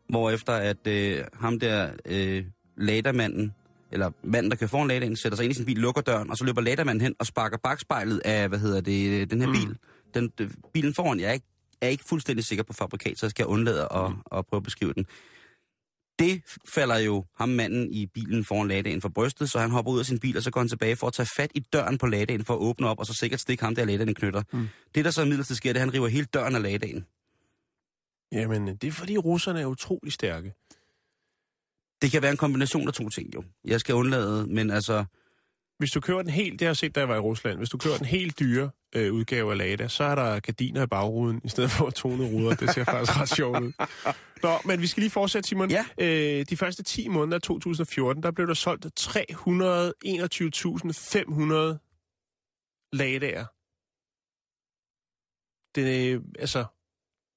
Hvorefter 0.10 0.54
at 0.54 0.88
øh, 0.88 1.24
ham 1.34 1.60
der 1.60 1.90
øh, 2.06 2.44
ladermanden, 2.78 3.54
eller 3.92 4.12
manden, 4.24 4.52
der 4.52 4.58
kører 4.58 4.68
foran 4.68 4.88
ladagen, 4.88 5.16
sætter 5.16 5.36
sig 5.36 5.44
ind 5.44 5.52
i 5.52 5.56
sin 5.56 5.66
bil, 5.66 5.78
lukker 5.78 6.02
døren, 6.02 6.30
og 6.30 6.38
så 6.38 6.44
løber 6.46 6.62
ladermanden 6.62 7.02
hen 7.02 7.16
og 7.20 7.26
sparker 7.26 7.58
bagspejlet 7.58 8.22
af, 8.26 8.50
hvad 8.50 8.60
hedder 8.60 8.82
det, 8.82 9.32
den 9.32 9.42
her 9.42 9.48
Mm. 9.48 9.54
bil. 9.54 9.78
Den, 10.14 10.32
den, 10.38 10.52
bilen 10.74 10.94
foran, 10.94 11.20
jeg 11.20 11.30
er 11.30 11.34
ikke, 11.34 11.46
er 11.82 11.88
ikke 11.88 12.04
fuldstændig 12.04 12.46
sikker 12.46 12.64
på 12.64 12.74
fabrikat, 12.74 13.20
så 13.20 13.26
jeg 13.26 13.32
skal 13.32 13.46
undlade 13.46 13.88
at, 13.92 14.10
Mm. 14.12 14.18
at 14.38 14.46
prøve 14.46 14.58
at 14.60 14.64
beskrive 14.64 14.94
den. 14.94 15.06
Det 16.20 16.42
falder 16.68 16.98
jo 16.98 17.26
ham 17.36 17.50
manden 17.50 17.92
i 17.92 18.06
bilen 18.06 18.46
foran 18.46 18.68
ladagen 18.68 19.02
for 19.02 19.10
brystet, 19.10 19.52
så 19.52 19.60
han 19.60 19.72
hopper 19.72 19.92
ud 19.92 20.00
af 20.00 20.06
sin 20.06 20.20
bil, 20.20 20.38
og 20.38 20.44
så 20.44 20.52
går 20.52 20.62
han 20.62 20.68
tilbage 20.68 20.96
for 20.96 21.08
at 21.08 21.14
tage 21.14 21.30
fat 21.36 21.52
i 21.56 21.60
døren 21.60 21.98
på 21.98 22.08
ladagen 22.08 22.46
for 22.46 22.54
at 22.54 22.60
åbne 22.60 22.88
op, 22.88 23.00
og 23.00 23.06
så 23.06 23.14
sikkert 23.14 23.40
stikke 23.40 23.64
ham 23.64 23.76
der 23.76 23.86
ladagen 23.86 24.14
knytter. 24.14 24.44
Mm. 24.54 24.68
Det, 24.96 25.06
der 25.06 25.12
så 25.12 25.22
imidlertid 25.22 25.56
sker, 25.56 25.74
det 25.74 25.80
er, 25.80 25.84
at 25.84 25.88
han 25.88 25.94
river 25.94 26.08
hele 26.08 26.26
døren 26.26 26.56
af 26.56 26.62
ladagen. 26.62 27.06
Jamen, 28.32 28.68
det 28.68 28.88
er 28.88 28.92
fordi 28.92 29.18
russerne 29.18 29.62
er 29.62 29.66
utrolig 29.66 30.14
stærke. 30.14 30.54
Det 32.02 32.12
kan 32.12 32.22
være 32.22 32.32
en 32.32 32.38
kombination 32.38 32.88
af 32.88 32.94
to 32.94 33.10
ting, 33.10 33.36
jo. 33.36 33.44
Jeg 33.66 33.80
skal 33.80 33.96
undlade, 33.96 34.48
men 34.48 34.72
altså... 34.72 35.06
Hvis 35.78 35.92
du 35.92 36.00
kører 36.00 36.22
den 36.22 36.32
helt, 36.32 36.60
det 36.60 36.62
har 36.62 36.70
jeg 36.70 36.78
set, 36.78 36.96
da 36.96 37.00
jeg 37.00 37.10
var 37.10 37.16
i 37.16 37.20
Rusland, 37.20 37.58
hvis 37.58 37.70
du 37.70 37.78
kører 37.78 37.98
den 37.98 38.06
helt 38.06 38.40
dyre 38.40 38.70
øh, 38.96 39.14
udgave 39.14 39.52
af 39.52 39.58
Lada, 39.58 39.88
så 39.88 40.04
er 40.04 40.16
der 40.16 40.40
gardiner 40.40 40.84
i 40.84 40.88
bagruden, 40.88 41.42
i 41.44 41.50
stedet 41.50 41.72
for 41.72 41.90
tonede 41.90 42.30
ruder. 42.30 42.56
Det 42.56 42.74
ser 42.74 42.84
faktisk 42.84 43.20
ret 43.20 43.30
sjovt 43.30 43.60
ud. 43.64 43.72
Nå, 44.44 44.58
men 44.66 44.82
vi 44.82 44.88
skal 44.88 45.02
lige 45.02 45.12
fortsætte, 45.12 45.50
Simon. 45.50 45.72
Ja. 45.72 45.86
Øh, 45.98 46.46
de 46.50 46.58
første 46.58 46.84
10 46.84 47.08
måneder 47.08 47.36
af 47.36 47.42
2014, 47.42 48.24
der 48.24 48.32
blev 48.32 48.48
der 48.48 48.54
solgt 48.54 48.86
321.500 48.86 49.06
Ladaer. 52.94 53.46
det, 55.76 56.16
øh, 56.16 56.22
altså, 56.40 56.66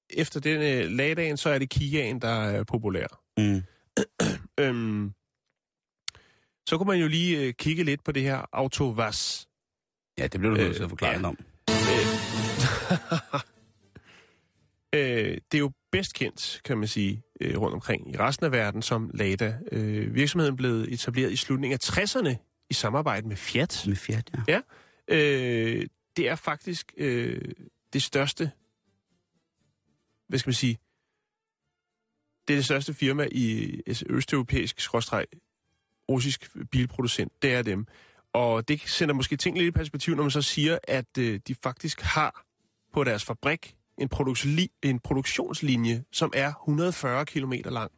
efter 0.09 0.39
den 0.39 0.61
øh, 0.61 0.91
lagdagen, 0.91 1.37
så 1.37 1.49
er 1.49 1.59
det 1.59 1.69
Kiaen, 1.69 2.21
der 2.21 2.27
er 2.27 2.63
populær. 2.63 3.21
Mm. 3.37 3.61
Øhm, 4.59 5.13
så 6.69 6.77
kunne 6.77 6.87
man 6.87 6.99
jo 6.99 7.07
lige 7.07 7.39
øh, 7.39 7.53
kigge 7.53 7.83
lidt 7.83 8.03
på 8.03 8.11
det 8.11 8.23
her 8.23 8.45
Autovas. 8.51 9.47
Ja, 10.17 10.27
det 10.27 10.39
bliver 10.39 10.55
du 10.55 10.57
nødt 10.57 10.69
Øh, 10.69 10.75
til 10.75 10.83
at 10.83 10.89
forklare 10.89 11.19
ja. 11.19 11.27
om. 11.27 11.37
Øh, 14.93 15.37
det 15.51 15.57
er 15.57 15.59
jo 15.59 15.71
bedst 15.91 16.13
kendt, 16.13 16.61
kan 16.65 16.77
man 16.77 16.87
sige, 16.87 17.23
øh, 17.41 17.57
rundt 17.57 17.73
omkring 17.73 18.13
i 18.13 18.17
resten 18.17 18.45
af 18.45 18.51
verden 18.51 18.81
som 18.81 19.11
Lada. 19.13 19.57
Øh, 19.71 20.15
virksomheden 20.15 20.55
blev 20.55 20.85
etableret 20.89 21.31
i 21.31 21.35
slutningen 21.35 21.79
af 21.83 21.89
60'erne 21.89 22.35
i 22.69 22.73
samarbejde 22.73 23.27
med 23.27 23.35
Fiat. 23.35 23.83
Med 23.87 23.95
Fiat, 23.95 24.31
ja. 24.47 24.61
Øh, 25.07 25.85
det 26.17 26.29
er 26.29 26.35
faktisk 26.35 26.93
øh, 26.97 27.41
det 27.93 28.03
største, 28.03 28.51
hvad 30.27 30.39
skal 30.39 30.49
man 30.49 30.53
sige, 30.55 30.77
det 32.47 32.53
er 32.53 32.57
det 32.57 32.65
største 32.65 32.93
firma 32.93 33.27
i 33.31 33.81
altså, 33.87 34.05
østeuropæisk, 34.09 34.79
skråstreg, 34.79 35.25
russisk 36.09 36.51
bilproducent. 36.71 37.31
Det 37.41 37.53
er 37.53 37.61
dem. 37.61 37.87
Og 38.33 38.67
det 38.67 38.81
sender 38.85 39.15
måske 39.15 39.37
ting 39.37 39.57
lidt 39.57 39.67
i 39.67 39.71
perspektiv, 39.71 40.15
når 40.15 40.23
man 40.23 40.31
så 40.31 40.41
siger, 40.41 40.77
at 40.87 41.17
øh, 41.19 41.39
de 41.47 41.55
faktisk 41.63 42.01
har 42.01 42.45
på 42.93 43.03
deres 43.03 43.25
fabrik 43.25 43.75
en, 43.97 44.09
produksli- 44.15 44.79
en 44.83 44.99
produktionslinje, 44.99 46.03
som 46.11 46.33
er 46.35 46.53
140 46.53 47.25
km 47.25 47.53
lang. 47.65 47.91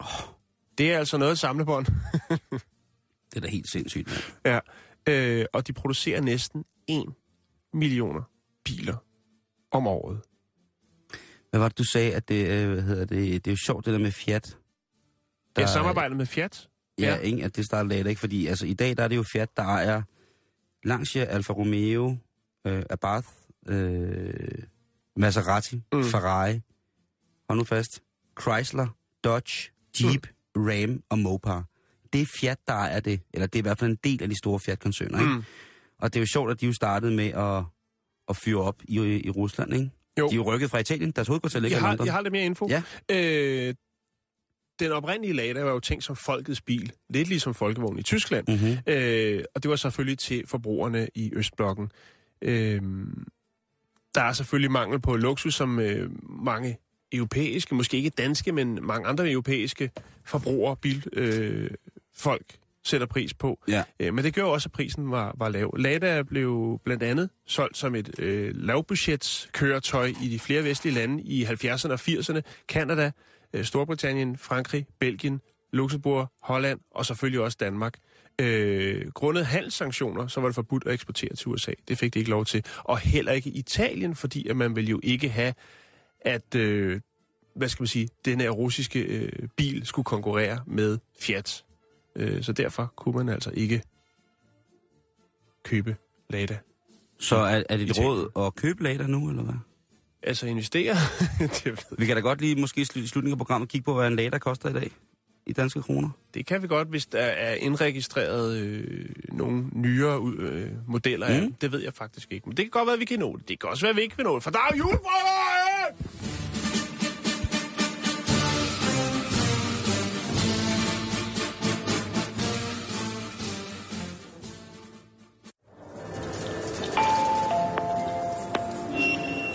Oh. 0.00 0.06
Det 0.78 0.92
er 0.92 0.98
altså 0.98 1.18
noget 1.18 1.38
samlebånd. 1.38 1.86
Det 3.30 3.36
er 3.36 3.40
da 3.40 3.48
helt 3.48 3.70
sindssygt, 3.70 4.08
mand. 4.08 4.22
Ja, 4.44 4.60
øh, 5.12 5.46
og 5.52 5.66
de 5.66 5.72
producerer 5.72 6.20
næsten 6.20 6.64
1 6.88 7.04
millioner 7.72 8.22
biler 8.64 8.96
om 9.70 9.86
året. 9.86 10.20
Hvad 11.50 11.60
var 11.60 11.68
det, 11.68 11.78
du 11.78 11.84
sagde, 11.84 12.14
at 12.14 12.28
det, 12.28 12.48
øh, 12.48 12.72
hvad 12.72 12.82
hedder 12.82 13.04
det, 13.04 13.44
det 13.44 13.50
er 13.50 13.52
jo 13.52 13.58
sjovt, 13.66 13.86
det 13.86 13.92
der 13.92 13.98
med 13.98 14.12
Fiat. 14.12 14.56
Der 15.56 15.62
er 15.62 15.66
samarbejdet 15.66 16.16
med 16.16 16.26
Fiat. 16.26 16.68
Ja, 16.98 17.14
Ja. 17.14 17.16
Ikke, 17.16 17.44
at 17.44 17.56
det 17.56 17.64
starter 17.64 17.88
lidt, 17.88 18.06
ikke? 18.06 18.20
Fordi 18.20 18.46
altså, 18.46 18.66
i 18.66 18.74
dag 18.74 18.96
der 18.96 19.02
er 19.02 19.08
det 19.08 19.16
jo 19.16 19.22
Fiat, 19.32 19.56
der 19.56 19.76
er 19.76 20.02
Lancia, 20.84 21.24
Alfa 21.24 21.52
Romeo, 21.52 22.16
øh, 22.66 22.82
Abarth, 22.90 23.28
øh, 23.68 24.34
Maserati, 25.16 25.82
Mm. 25.92 26.04
Ferrari, 26.04 26.60
hold 27.48 27.58
nu 27.58 27.64
fast, 27.64 28.02
Chrysler, 28.40 28.86
Dodge, 29.24 29.70
Jeep, 30.02 30.26
mm. 30.56 30.62
Ram 30.66 31.02
og 31.08 31.18
Mopar. 31.18 31.64
Det 32.12 32.20
er 32.20 32.26
Fiat, 32.26 32.58
der 32.68 32.74
er 32.74 33.00
det, 33.00 33.20
eller 33.34 33.46
det 33.46 33.54
er 33.54 33.58
i 33.58 33.62
hvert 33.62 33.78
fald 33.78 33.90
en 33.90 33.98
del 34.04 34.22
af 34.22 34.28
de 34.28 34.38
store 34.38 34.60
Fiat-koncerner, 34.60 35.18
ikke? 35.20 35.32
Mm. 35.32 35.44
Og 35.98 36.12
det 36.14 36.18
er 36.18 36.22
jo 36.22 36.26
sjovt, 36.26 36.50
at 36.50 36.60
de 36.60 36.66
jo 36.66 36.72
startede 36.72 37.12
med 37.16 37.26
at, 37.28 37.64
at 38.28 38.36
fyre 38.36 38.62
op 38.62 38.82
i, 38.88 38.96
i 39.26 39.30
Rusland, 39.30 39.74
ikke? 39.74 39.90
Jo. 40.18 40.28
De 40.28 40.32
er 40.32 40.36
jo 40.36 40.42
rykket 40.54 40.70
fra 40.70 40.78
Italien, 40.78 41.10
deres 41.10 41.28
hovedkvarter 41.28 41.60
ligger 41.60 41.76
Jeg 41.76 41.80
i 41.80 41.84
har, 41.84 41.88
London. 41.90 42.06
jeg 42.06 42.14
har 42.14 42.20
lidt 42.20 42.32
mere 42.32 42.44
info. 42.44 42.68
Ja. 42.70 42.82
Øh, 43.10 43.74
den 44.80 44.92
oprindelige 44.92 45.32
Lada 45.32 45.62
var 45.62 45.70
jo 45.70 45.80
tænkt 45.80 46.04
som 46.04 46.16
folkets 46.16 46.60
bil. 46.60 46.92
Lidt 47.10 47.28
ligesom 47.28 47.54
folkevogn 47.54 47.98
i 47.98 48.02
Tyskland. 48.02 48.46
Mm-hmm. 48.48 48.78
Øh, 48.86 49.44
og 49.54 49.62
det 49.62 49.70
var 49.70 49.76
selvfølgelig 49.76 50.18
til 50.18 50.46
forbrugerne 50.46 51.08
i 51.14 51.32
Østblokken. 51.34 51.90
Øh, 52.42 52.82
der 54.14 54.22
er 54.22 54.32
selvfølgelig 54.32 54.70
mangel 54.70 55.00
på 55.00 55.16
luksus, 55.16 55.54
som 55.54 55.80
øh, 55.80 56.10
mange 56.44 56.78
europæiske, 57.12 57.74
måske 57.74 57.96
ikke 57.96 58.10
danske, 58.10 58.52
men 58.52 58.78
mange 58.82 59.08
andre 59.08 59.30
europæiske 59.30 59.90
forbrugere, 60.24 60.76
bilfolk, 60.76 61.12
øh, 61.16 61.70
folk 62.16 62.58
sætter 62.84 63.06
pris 63.06 63.34
på. 63.34 63.58
Ja. 63.68 63.84
Øh, 64.00 64.14
men 64.14 64.24
det 64.24 64.34
gjorde 64.34 64.52
også, 64.52 64.68
at 64.68 64.72
prisen 64.72 65.10
var, 65.10 65.34
var 65.38 65.48
lav. 65.48 65.74
Lada 65.78 66.22
blev 66.22 66.80
blandt 66.84 67.02
andet 67.02 67.30
solgt 67.46 67.76
som 67.76 67.94
et 67.94 68.18
øh, 68.18 68.50
lavbudgetskøretøj 68.54 70.12
i 70.22 70.28
de 70.28 70.38
flere 70.38 70.64
vestlige 70.64 70.94
lande 70.94 71.22
i 71.22 71.44
70'erne 71.44 71.92
og 71.92 72.00
80'erne. 72.00 72.40
Kanada, 72.68 73.10
Storbritannien, 73.62 74.36
Frankrig, 74.36 74.86
Belgien, 75.00 75.40
Luxembourg, 75.72 76.32
Holland 76.42 76.80
og 76.90 77.06
selvfølgelig 77.06 77.40
også 77.40 77.56
Danmark. 77.60 77.94
Øh, 78.40 79.10
grundet 79.14 79.46
handelssanktioner, 79.46 80.26
så 80.26 80.40
var 80.40 80.48
det 80.48 80.54
forbudt 80.54 80.86
at 80.86 80.92
eksportere 80.92 81.34
til 81.34 81.48
USA. 81.48 81.72
Det 81.88 81.98
fik 81.98 82.14
de 82.14 82.18
ikke 82.18 82.30
lov 82.30 82.44
til. 82.44 82.64
Og 82.78 82.98
heller 82.98 83.32
ikke 83.32 83.50
Italien, 83.50 84.14
fordi 84.14 84.48
at 84.48 84.56
man 84.56 84.76
vil 84.76 84.88
jo 84.88 85.00
ikke 85.02 85.28
have, 85.28 85.54
at 86.20 86.54
øh, 86.54 87.00
hvad 87.56 87.68
skal 87.68 87.82
man 87.82 87.88
sige, 87.88 88.08
den 88.24 88.40
her 88.40 88.50
russiske 88.50 89.00
øh, 89.00 89.48
bil 89.56 89.86
skulle 89.86 90.04
konkurrere 90.04 90.62
med 90.66 90.98
Fiat. 91.20 91.64
Øh, 92.16 92.42
så 92.42 92.52
derfor 92.52 92.92
kunne 92.96 93.16
man 93.16 93.28
altså 93.28 93.50
ikke 93.54 93.82
købe 95.64 95.96
Lada. 96.30 96.58
Så 97.18 97.36
er, 97.36 97.62
er 97.68 97.76
det 97.76 97.90
et 97.90 97.98
råd 97.98 98.46
at 98.46 98.54
købe 98.54 98.82
later 98.82 99.06
nu, 99.06 99.30
eller 99.30 99.42
hvad? 99.42 99.54
Altså 100.22 100.46
investere, 100.46 100.94
det, 101.40 101.66
ved, 101.66 101.76
Vi 101.98 102.06
kan 102.06 102.16
da 102.16 102.20
godt 102.22 102.40
lige 102.40 102.56
måske 102.56 102.80
i 102.80 102.84
slu- 102.84 102.98
i 102.98 103.06
slutningen 103.06 103.32
af 103.34 103.38
programmet 103.38 103.68
kigge 103.68 103.84
på, 103.84 103.94
hvad 103.94 104.06
en 104.06 104.16
later 104.16 104.38
koster 104.38 104.68
i 104.68 104.72
dag 104.72 104.90
i 105.46 105.52
danske 105.52 105.82
kroner. 105.82 106.08
det 106.34 106.46
kan 106.46 106.62
vi 106.62 106.66
godt, 106.66 106.88
hvis 106.88 107.06
der 107.06 107.18
er 107.18 107.54
indregistreret 107.54 108.56
øh, 108.56 109.06
nogle 109.32 109.64
nyere 109.72 110.32
øh, 110.38 110.70
modeller 110.86 111.26
af 111.26 111.34
Mm. 111.40 111.40
dem. 111.46 111.52
Det 111.52 111.72
ved 111.72 111.82
jeg 111.82 111.94
faktisk 111.94 112.32
ikke. 112.32 112.48
Men 112.48 112.56
det 112.56 112.64
kan 112.64 112.70
godt 112.70 112.86
være, 112.86 112.94
at 112.94 113.00
vi 113.00 113.04
kan 113.04 113.18
nå 113.18 113.36
det. 113.36 113.48
Det 113.48 113.60
kan 113.60 113.68
også 113.70 113.82
være, 113.82 113.90
at 113.90 113.96
vi 113.96 114.02
ikke 114.02 114.16
kan 114.16 114.24
nå 114.24 114.34
det, 114.34 114.42
for 114.42 114.50
der 114.50 114.58
er 114.58 114.76
julefrokost! 114.76 116.47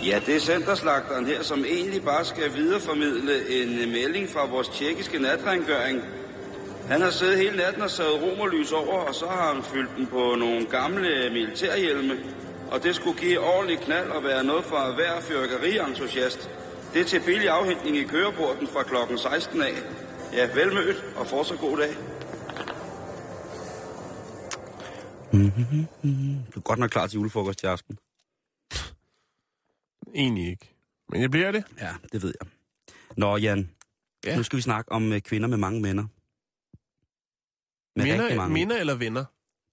Ja, 0.06 0.20
det 0.26 0.36
er 0.36 0.40
centerslagteren 0.40 1.26
her, 1.26 1.42
som 1.42 1.64
egentlig 1.64 2.02
bare 2.04 2.24
skal 2.24 2.54
videreformidle 2.54 3.62
en 3.62 3.78
øh, 3.78 3.88
melding 3.88 4.28
fra 4.28 4.46
vores 4.46 4.68
tjekkiske 4.68 5.18
natrengøring. 5.18 6.02
Han 6.88 7.00
har 7.00 7.10
siddet 7.10 7.38
hele 7.38 7.56
natten 7.56 7.82
og 7.82 7.90
savet 7.90 8.22
romerlys 8.22 8.72
over, 8.72 8.98
og 8.98 9.14
så 9.14 9.26
har 9.26 9.54
han 9.54 9.62
fyldt 9.62 9.90
den 9.96 10.06
på 10.06 10.34
nogle 10.38 10.66
gamle 10.66 11.08
øh, 11.08 11.32
militærhjelme. 11.32 12.14
Og 12.70 12.82
det 12.82 12.94
skulle 12.94 13.20
give 13.20 13.40
ordentlig 13.40 13.78
knald 13.78 14.10
og 14.10 14.24
være 14.24 14.44
noget 14.44 14.64
for 14.64 14.94
hver 14.94 15.20
fyrkerientusiast. 15.20 16.50
Det 16.94 17.00
er 17.00 17.04
til 17.04 17.20
billig 17.20 17.48
afhentning 17.48 17.96
i 17.96 18.04
køreporten 18.04 18.66
fra 18.66 18.82
klokken 18.82 19.18
16 19.18 19.62
af. 19.62 19.74
Ja, 20.32 20.48
velmødt 20.54 21.04
og 21.16 21.26
fortsat 21.26 21.58
god 21.58 21.76
dag. 21.76 21.96
Du 26.54 26.58
er 26.58 26.62
godt 26.64 26.78
nok 26.78 26.90
klar 26.90 27.06
til 27.06 27.16
julefrokost 27.16 27.62
i 27.62 27.66
aften. 27.66 27.98
Egentlig 30.14 30.48
ikke. 30.48 30.74
Men 31.08 31.20
jeg 31.20 31.30
bliver 31.30 31.52
det. 31.52 31.64
Ja, 31.80 31.94
det 32.12 32.22
ved 32.22 32.34
jeg. 32.40 32.48
Nå, 33.16 33.36
Jan. 33.36 33.70
Ja. 34.24 34.36
Nu 34.36 34.42
skal 34.42 34.56
vi 34.56 34.62
snakke 34.62 34.92
om 34.92 35.12
øh, 35.12 35.20
kvinder 35.20 35.48
med 35.48 35.56
mange 35.56 35.82
venner. 35.82 36.06
Med 37.96 38.04
Minder, 38.04 38.34
mange. 38.36 38.52
minder 38.52 38.76
eller 38.76 38.94
venner? 38.94 39.24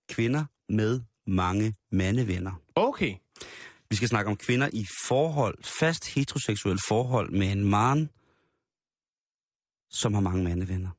Kvinder 0.10 0.46
med 0.70 1.02
mange 1.28 1.76
mandevenner. 1.92 2.62
Okay. 2.76 3.16
Vi 3.90 3.96
skal 3.96 4.08
snakke 4.08 4.32
om 4.32 4.38
kvinder 4.38 4.70
i 4.74 4.86
forhold, 5.08 5.64
fast 5.64 6.14
heteroseksuel 6.14 6.80
forhold 6.88 7.32
med 7.32 7.52
en 7.52 7.64
mand, 7.64 8.10
som 9.90 10.14
har 10.14 10.22
mange 10.22 10.44
mandevenner. 10.44 10.90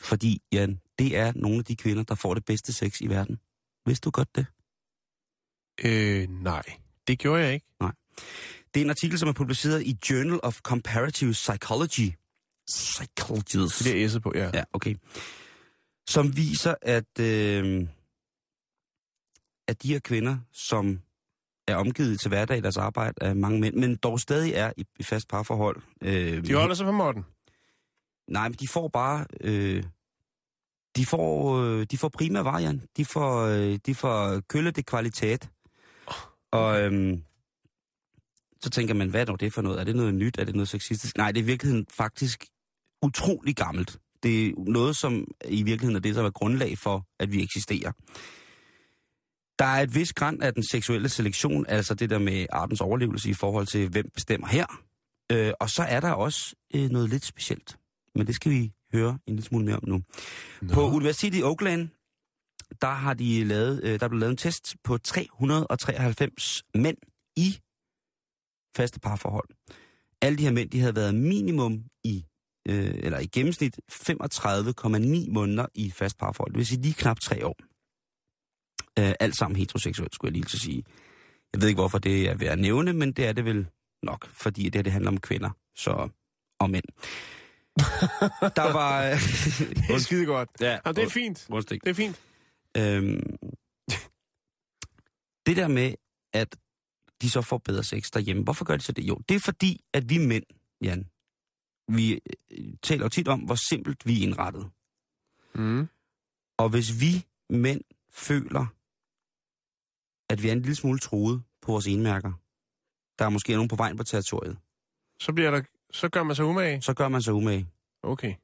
Fordi, 0.00 0.42
Jan, 0.52 0.80
det 0.98 1.16
er 1.16 1.32
nogle 1.36 1.58
af 1.58 1.64
de 1.64 1.76
kvinder, 1.76 2.02
der 2.02 2.14
får 2.14 2.34
det 2.34 2.44
bedste 2.44 2.72
sex 2.72 3.00
i 3.00 3.06
verden. 3.06 3.40
Vidste 3.86 4.04
du 4.04 4.10
godt 4.10 4.36
det? 4.36 4.46
Øh, 5.84 6.28
nej. 6.28 6.62
Det 7.06 7.18
gjorde 7.18 7.42
jeg 7.42 7.54
ikke. 7.54 7.66
Det 8.74 8.80
er 8.80 8.84
en 8.84 8.90
artikel, 8.90 9.18
som 9.18 9.28
er 9.28 9.32
publiceret 9.32 9.82
i 9.82 9.96
Journal 10.10 10.40
of 10.42 10.60
Comparative 10.60 11.32
Psychology. 11.32 12.12
Psychologists. 12.68 13.78
Det 13.78 14.04
er 14.04 14.08
S'et 14.08 14.18
på, 14.18 14.32
ja. 14.34 14.50
Ja, 14.54 14.64
okay. 14.72 14.94
Som 16.08 16.36
viser, 16.36 16.74
at, 16.82 17.20
øh, 17.20 17.86
at 19.68 19.82
de 19.82 19.88
her 19.92 19.98
kvinder, 19.98 20.38
som 20.52 21.00
er 21.68 21.76
omgivet 21.76 22.20
til 22.20 22.28
hverdag 22.28 22.58
i 22.58 22.60
deres 22.60 22.76
arbejde 22.76 23.14
af 23.20 23.36
mange 23.36 23.60
mænd, 23.60 23.74
men 23.74 23.96
dog 23.96 24.20
stadig 24.20 24.52
er 24.52 24.72
i, 24.76 24.84
i 24.98 25.02
fast 25.02 25.28
parforhold. 25.28 25.82
Øh, 26.02 26.46
De 26.46 26.54
holder 26.54 26.74
sig 26.74 26.86
på 26.86 26.92
måtten. 26.92 27.24
Nej, 28.28 28.48
men 28.48 28.56
de 28.60 28.68
får 28.68 28.88
bare... 28.88 29.26
Øh, 29.40 29.84
de 30.96 31.06
får, 31.06 31.56
øh, 31.62 31.86
de 31.90 31.98
får 31.98 32.08
prima 32.08 32.40
varian. 32.40 32.82
De 32.96 33.04
får, 33.04 33.40
øh, 33.40 33.78
de 33.86 33.94
får 33.94 34.40
kølle 34.40 34.70
det 34.70 34.86
kvalitet. 34.86 35.48
Og 36.50 36.80
øhm, 36.80 37.24
så 38.62 38.70
tænker 38.70 38.94
man, 38.94 39.08
hvad 39.08 39.28
er 39.28 39.36
det 39.36 39.52
for 39.52 39.62
noget? 39.62 39.80
Er 39.80 39.84
det 39.84 39.96
noget 39.96 40.14
nyt? 40.14 40.38
Er 40.38 40.44
det 40.44 40.54
noget 40.54 40.68
sexistisk? 40.68 41.16
Nej, 41.16 41.32
det 41.32 41.40
er 41.40 41.44
i 41.44 41.46
virkeligheden 41.46 41.86
faktisk 41.96 42.46
utrolig 43.02 43.56
gammelt. 43.56 43.98
Det 44.22 44.46
er 44.46 44.52
noget, 44.56 44.96
som 44.96 45.24
i 45.48 45.62
virkeligheden 45.62 45.96
er 45.96 46.00
det, 46.00 46.14
som 46.14 46.24
er 46.24 46.30
grundlag 46.30 46.78
for, 46.78 47.06
at 47.20 47.32
vi 47.32 47.42
eksisterer. 47.42 47.92
Der 49.58 49.64
er 49.64 49.82
et 49.82 49.94
vis 49.94 50.12
græn 50.12 50.42
af 50.42 50.54
den 50.54 50.62
seksuelle 50.62 51.08
selektion, 51.08 51.66
altså 51.68 51.94
det 51.94 52.10
der 52.10 52.18
med 52.18 52.46
artens 52.50 52.80
overlevelse 52.80 53.30
i 53.30 53.34
forhold 53.34 53.66
til, 53.66 53.88
hvem 53.88 54.10
bestemmer 54.14 54.48
her. 54.48 54.66
Øh, 55.32 55.52
og 55.60 55.70
så 55.70 55.82
er 55.82 56.00
der 56.00 56.10
også 56.10 56.54
øh, 56.74 56.90
noget 56.90 57.10
lidt 57.10 57.24
specielt. 57.24 57.78
Men 58.14 58.26
det 58.26 58.34
skal 58.34 58.52
vi 58.52 58.72
høre 58.92 59.10
en 59.26 59.34
lille 59.34 59.42
smule 59.42 59.64
mere 59.64 59.76
om 59.76 59.88
nu. 59.88 60.02
Nå. 60.62 60.74
På 60.74 60.90
Universitetet 60.90 61.38
i 61.38 61.42
Oakland, 61.42 61.88
der 62.80 62.90
har 62.90 63.14
de 63.14 63.44
lavet, 63.44 63.80
øh, 63.84 64.00
der 64.00 64.04
er 64.04 64.08
blevet 64.08 64.20
lavet 64.20 64.30
en 64.30 64.36
test 64.36 64.76
på 64.84 64.98
393 64.98 66.62
mænd 66.74 66.96
i 67.36 67.58
faste 68.76 69.00
parforhold. 69.00 69.48
Alle 70.22 70.38
de 70.38 70.42
her 70.42 70.52
mænd, 70.52 70.70
de 70.70 70.80
havde 70.80 70.94
været 70.96 71.14
minimum 71.14 71.84
i, 72.04 72.24
øh, 72.68 72.94
eller 72.94 73.18
i 73.18 73.26
gennemsnit 73.26 73.80
35,9 73.92 75.30
måneder 75.32 75.66
i 75.74 75.90
fast 75.90 76.18
parforhold. 76.18 76.52
Det 76.52 76.58
vil 76.58 76.66
sige 76.66 76.82
lige 76.82 76.94
knap 76.94 77.20
tre 77.20 77.46
år. 77.46 77.56
Øh, 78.98 79.14
alt 79.20 79.36
sammen 79.36 79.56
heteroseksuelt, 79.56 80.14
skulle 80.14 80.28
jeg 80.28 80.32
lige 80.32 80.44
til 80.44 80.60
sige. 80.60 80.84
Jeg 81.52 81.60
ved 81.60 81.68
ikke, 81.68 81.80
hvorfor 81.80 81.98
det 81.98 82.28
er 82.28 82.34
ved 82.34 82.46
at 82.46 82.58
nævne, 82.58 82.92
men 82.92 83.12
det 83.12 83.26
er 83.26 83.32
det 83.32 83.44
vel 83.44 83.66
nok, 84.02 84.26
fordi 84.26 84.64
det, 84.64 84.74
her, 84.74 84.82
det 84.82 84.92
handler 84.92 85.10
om 85.10 85.20
kvinder 85.20 85.50
så, 85.76 86.08
og 86.60 86.70
mænd. 86.70 86.84
Der 88.56 88.72
var... 88.72 89.04
Øh, 89.04 89.12
Det 89.88 89.94
er 89.94 89.98
skide 89.98 90.26
godt. 90.26 90.48
ja, 90.60 90.78
Ja, 90.86 90.92
det 90.92 91.04
er 91.04 91.08
fint. 91.08 91.46
undskyld. 91.50 91.80
Det 91.80 91.90
er 91.90 91.94
fint. 91.94 92.20
Øhm, 92.76 93.36
det 95.46 95.56
der 95.56 95.68
med, 95.68 95.94
at 96.34 96.56
de 97.22 97.30
så 97.30 97.42
får 97.42 97.58
bedre 97.58 97.84
sex 97.84 98.10
derhjemme, 98.10 98.42
hvorfor 98.44 98.64
gør 98.64 98.76
de 98.76 98.82
så 98.82 98.92
det? 98.92 99.02
Jo, 99.08 99.14
det 99.28 99.34
er 99.34 99.40
fordi, 99.40 99.84
at 99.92 100.08
vi 100.10 100.18
mænd, 100.18 100.44
Jan, 100.82 101.10
vi 101.96 102.20
øh, 102.50 102.74
taler 102.82 103.04
jo 103.04 103.08
tit 103.08 103.28
om, 103.28 103.40
hvor 103.40 103.54
simpelt 103.54 104.06
vi 104.06 104.18
er 104.18 104.22
indrettet. 104.26 104.70
Mm. 105.54 105.88
Og 106.58 106.68
hvis 106.68 107.00
vi 107.00 107.26
mænd 107.50 107.80
føler, 108.12 108.66
at 110.32 110.42
vi 110.42 110.48
er 110.48 110.52
en 110.52 110.60
lille 110.62 110.74
smule 110.76 110.98
troet 110.98 111.42
på 111.62 111.72
vores 111.72 111.86
enmærker, 111.86 112.32
der 113.18 113.24
er 113.24 113.28
måske 113.28 113.52
nogen 113.52 113.68
på 113.68 113.76
vejen 113.76 113.96
på 113.96 114.02
territoriet, 114.02 114.58
Så, 115.20 115.32
bliver 115.32 115.50
der, 115.50 115.62
så 115.90 116.08
gør 116.08 116.22
man 116.22 116.36
sig 116.36 116.44
umage. 116.44 116.82
så 116.82 116.94
gør 116.94 117.08
man 117.08 117.22
sig 117.22 117.34
umage. 117.34 117.66
Okay. 118.02 118.34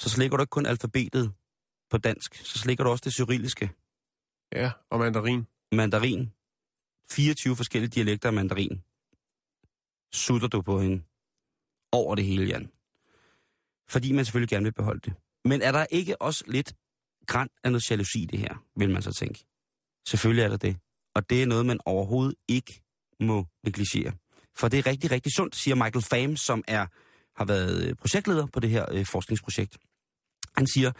Så 0.00 0.08
slikker 0.10 0.36
du 0.36 0.42
ikke 0.42 0.50
kun 0.50 0.66
alfabetet 0.66 1.32
på 1.90 1.98
dansk, 1.98 2.34
så 2.34 2.58
slikker 2.58 2.84
du 2.84 2.90
også 2.90 3.02
det 3.04 3.12
cyrilliske. 3.12 3.70
Ja, 4.52 4.70
og 4.90 4.98
mandarin. 4.98 5.46
mandarin. 5.72 6.32
24 7.12 7.56
forskellige 7.56 7.90
dialekter 7.90 8.28
af 8.28 8.32
mandarin. 8.32 8.82
Sutter 10.12 10.48
du 10.48 10.62
på 10.62 10.80
hende. 10.80 11.02
Over 11.92 12.14
det 12.14 12.24
hele, 12.24 12.44
Jan. 12.46 12.70
Fordi 13.88 14.12
man 14.12 14.24
selvfølgelig 14.24 14.48
gerne 14.48 14.64
vil 14.64 14.72
beholde 14.72 15.00
det. 15.00 15.12
Men 15.44 15.62
er 15.62 15.72
der 15.72 15.86
ikke 15.90 16.22
også 16.22 16.44
lidt 16.46 16.74
græn 17.26 17.48
af 17.64 17.72
noget 17.72 17.90
jalousi 17.90 18.22
i 18.22 18.26
det 18.26 18.38
her, 18.38 18.64
vil 18.76 18.90
man 18.90 19.02
så 19.02 19.12
tænke. 19.12 19.44
Selvfølgelig 20.08 20.42
er 20.42 20.48
der 20.48 20.56
det. 20.56 20.76
Og 21.14 21.30
det 21.30 21.42
er 21.42 21.46
noget, 21.46 21.66
man 21.66 21.80
overhovedet 21.84 22.34
ikke 22.48 22.82
må 23.20 23.46
negligere. 23.64 24.12
For 24.56 24.68
det 24.68 24.78
er 24.78 24.86
rigtig, 24.86 25.10
rigtig 25.10 25.32
sundt, 25.32 25.56
siger 25.56 25.74
Michael 25.74 26.04
Pham, 26.10 26.36
som 26.36 26.64
er, 26.68 26.86
har 27.38 27.44
været 27.44 27.88
øh, 27.88 27.94
projektleder 27.94 28.46
på 28.46 28.60
det 28.60 28.70
her 28.70 28.86
øh, 28.92 29.06
forskningsprojekt. 29.06 29.78
Han 30.56 30.66
siger, 30.66 30.92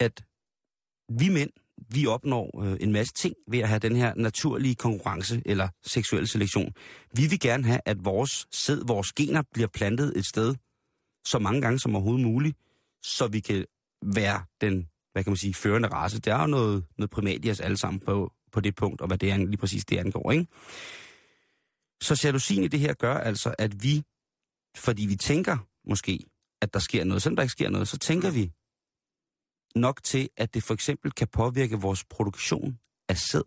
at 0.00 0.24
vi 1.08 1.28
mænd, 1.28 1.50
vi 1.90 2.06
opnår 2.06 2.62
øh, 2.64 2.76
en 2.80 2.92
masse 2.92 3.12
ting 3.12 3.34
ved 3.48 3.58
at 3.58 3.68
have 3.68 3.78
den 3.78 3.96
her 3.96 4.14
naturlige 4.14 4.74
konkurrence 4.74 5.42
eller 5.46 5.68
seksuel 5.82 6.28
selektion. 6.28 6.72
Vi 7.16 7.26
vil 7.26 7.40
gerne 7.40 7.64
have, 7.64 7.80
at 7.84 8.04
vores 8.04 8.46
sæd, 8.52 8.82
vores 8.86 9.12
gener 9.12 9.42
bliver 9.52 9.68
plantet 9.68 10.12
et 10.16 10.26
sted 10.26 10.54
så 11.26 11.38
mange 11.38 11.60
gange 11.60 11.78
som 11.78 11.94
overhovedet 11.94 12.26
muligt, 12.26 12.56
så 13.02 13.26
vi 13.26 13.40
kan 13.40 13.64
være 14.02 14.44
den, 14.60 14.88
hvad 15.12 15.24
kan 15.24 15.30
man 15.30 15.36
sige, 15.36 15.54
førende 15.54 15.88
race. 15.88 16.20
Der 16.20 16.34
er 16.34 16.40
jo 16.40 16.46
noget, 16.46 16.84
noget 16.98 17.10
primat 17.10 17.44
i 17.44 17.50
os 17.50 17.60
alle 17.60 17.76
sammen 17.76 18.00
på, 18.00 18.32
på 18.52 18.60
det 18.60 18.74
punkt, 18.74 19.00
og 19.00 19.06
hvad 19.06 19.18
det 19.18 19.30
er 19.30 19.36
lige 19.36 19.56
præcis 19.56 19.84
det 19.84 19.98
angår, 19.98 20.32
ikke? 20.32 20.46
Så 22.02 22.20
jalousien 22.24 22.64
i 22.64 22.68
det 22.68 22.80
her 22.80 22.94
gør 22.94 23.14
altså, 23.14 23.54
at 23.58 23.82
vi, 23.82 24.02
fordi 24.76 25.06
vi 25.06 25.16
tænker 25.16 25.56
måske, 25.88 26.20
at 26.62 26.74
der 26.74 26.80
sker 26.80 27.04
noget, 27.04 27.22
selvom 27.22 27.36
der 27.36 27.42
ikke 27.42 27.52
sker 27.52 27.70
noget, 27.70 27.88
så 27.88 27.98
tænker 27.98 28.30
vi 28.30 28.50
nok 29.76 30.02
til, 30.02 30.28
at 30.36 30.54
det 30.54 30.62
for 30.62 30.74
eksempel 30.74 31.12
kan 31.12 31.28
påvirke 31.28 31.76
vores 31.76 32.04
produktion 32.04 32.78
af 33.08 33.16
sæd. 33.16 33.42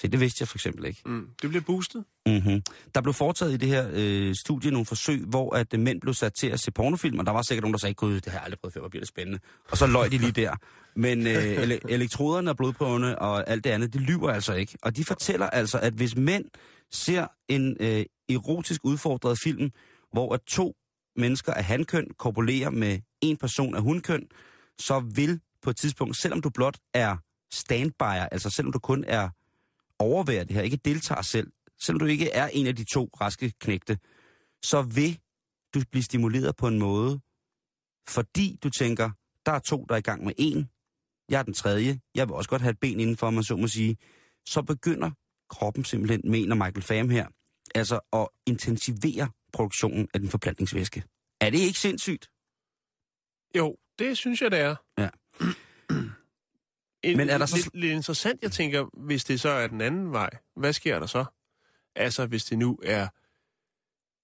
Se, 0.00 0.08
det 0.08 0.20
vidste 0.20 0.42
jeg 0.42 0.48
for 0.48 0.56
eksempel 0.56 0.84
ikke. 0.84 1.02
Mm. 1.06 1.28
Det 1.42 1.50
bliver 1.50 1.62
boostet. 1.62 2.04
Mm-hmm. 2.26 2.62
Der 2.94 3.00
blev 3.00 3.14
foretaget 3.14 3.52
i 3.52 3.56
det 3.56 3.68
her 3.68 3.90
øh, 3.92 4.34
studie 4.44 4.70
nogle 4.70 4.86
forsøg, 4.86 5.24
hvor 5.24 5.56
at 5.56 5.74
øh, 5.74 5.80
mænd 5.80 6.00
blev 6.00 6.14
sat 6.14 6.34
til 6.34 6.46
at 6.46 6.60
se 6.60 6.70
pornofilm, 6.70 7.18
og 7.18 7.26
der 7.26 7.32
var 7.32 7.42
sikkert 7.42 7.62
nogen, 7.62 7.72
der 7.72 7.78
sagde, 7.78 7.94
gud, 7.94 8.14
det 8.14 8.26
har 8.26 8.32
jeg 8.32 8.44
aldrig 8.44 8.58
prøvet 8.60 8.74
før, 8.74 8.80
hvor 8.80 8.88
bliver 8.88 9.00
det 9.00 9.08
spændende. 9.08 9.38
Og 9.70 9.76
så 9.76 9.86
løg 9.86 10.10
de 10.12 10.18
lige 10.18 10.32
der. 10.32 10.56
Men 10.96 11.26
øh, 11.26 11.34
ele- 11.62 11.80
elektroderne 11.88 12.50
og 12.50 12.56
blodprøverne 12.56 13.18
og 13.18 13.50
alt 13.50 13.64
det 13.64 13.70
andet, 13.70 13.92
det 13.92 14.00
lyver 14.00 14.30
altså 14.30 14.54
ikke. 14.54 14.78
Og 14.82 14.96
de 14.96 15.04
fortæller 15.04 15.46
altså, 15.50 15.78
at 15.78 15.92
hvis 15.92 16.16
mænd 16.16 16.44
ser 16.92 17.26
en 17.48 17.76
øh, 17.80 18.04
erotisk 18.28 18.80
udfordret 18.84 19.38
film, 19.44 19.70
hvor 20.12 20.34
at 20.34 20.40
to 20.46 20.74
mennesker 21.16 21.54
af 21.54 21.64
handkøn 21.64 22.06
korpulerer 22.18 22.70
med 22.70 22.98
en 23.20 23.36
person 23.36 23.74
af 23.74 23.82
hundkøn, 23.82 24.26
så 24.78 25.00
vil 25.00 25.40
på 25.62 25.70
et 25.70 25.76
tidspunkt, 25.76 26.16
selvom 26.16 26.40
du 26.40 26.50
blot 26.50 26.78
er 26.94 27.16
standbyer, 27.52 28.28
altså 28.32 28.50
selvom 28.50 28.72
du 28.72 28.78
kun 28.78 29.04
er 29.04 29.28
overværer 29.98 30.44
det 30.44 30.56
her, 30.56 30.62
ikke 30.62 30.76
deltager 30.76 31.22
selv, 31.22 31.52
selvom 31.80 31.98
du 31.98 32.06
ikke 32.06 32.30
er 32.30 32.48
en 32.48 32.66
af 32.66 32.76
de 32.76 32.84
to 32.84 33.10
raske 33.20 33.52
knægte, 33.60 33.98
så 34.62 34.82
vil 34.82 35.18
du 35.74 35.82
blive 35.90 36.02
stimuleret 36.02 36.56
på 36.56 36.68
en 36.68 36.78
måde, 36.78 37.20
fordi 38.08 38.58
du 38.62 38.70
tænker, 38.70 39.10
der 39.46 39.52
er 39.52 39.58
to, 39.58 39.84
der 39.88 39.94
er 39.94 39.98
i 39.98 40.02
gang 40.02 40.24
med 40.24 40.32
en, 40.38 40.70
jeg 41.28 41.38
er 41.38 41.42
den 41.42 41.54
tredje, 41.54 42.00
jeg 42.14 42.28
vil 42.28 42.34
også 42.34 42.50
godt 42.50 42.62
have 42.62 42.70
et 42.70 42.80
ben 42.80 43.00
indenfor, 43.00 43.30
man 43.30 43.44
så 43.44 43.56
må 43.56 43.68
sige, 43.68 43.96
så 44.46 44.62
begynder 44.62 45.10
kroppen 45.50 45.84
simpelthen, 45.84 46.30
mener 46.30 46.54
Michael 46.54 46.82
Pham 46.82 47.10
her, 47.10 47.26
altså 47.74 48.00
at 48.12 48.28
intensivere 48.46 49.30
produktionen 49.52 50.08
af 50.14 50.20
den 50.20 50.28
forplantningsvæske. 50.28 51.02
Er 51.40 51.50
det 51.50 51.58
ikke 51.58 51.78
sindssygt? 51.78 52.28
Jo, 53.56 53.76
det 53.98 54.18
synes 54.18 54.42
jeg, 54.42 54.50
det 54.50 54.60
er. 54.60 54.74
Ja. 54.98 55.08
En, 57.04 57.16
Men 57.16 57.28
er 57.28 57.38
der 57.38 57.46
så- 57.46 57.56
lidt, 57.56 57.68
lidt 57.74 57.92
interessant, 57.92 58.42
jeg 58.42 58.52
tænker, 58.52 58.84
hvis 59.06 59.24
det 59.24 59.40
så 59.40 59.48
er 59.48 59.66
den 59.66 59.80
anden 59.80 60.12
vej, 60.12 60.30
hvad 60.56 60.72
sker 60.72 60.98
der 60.98 61.06
så? 61.06 61.24
Altså, 61.96 62.26
hvis 62.26 62.44
det 62.44 62.58
nu 62.58 62.78
er 62.82 63.08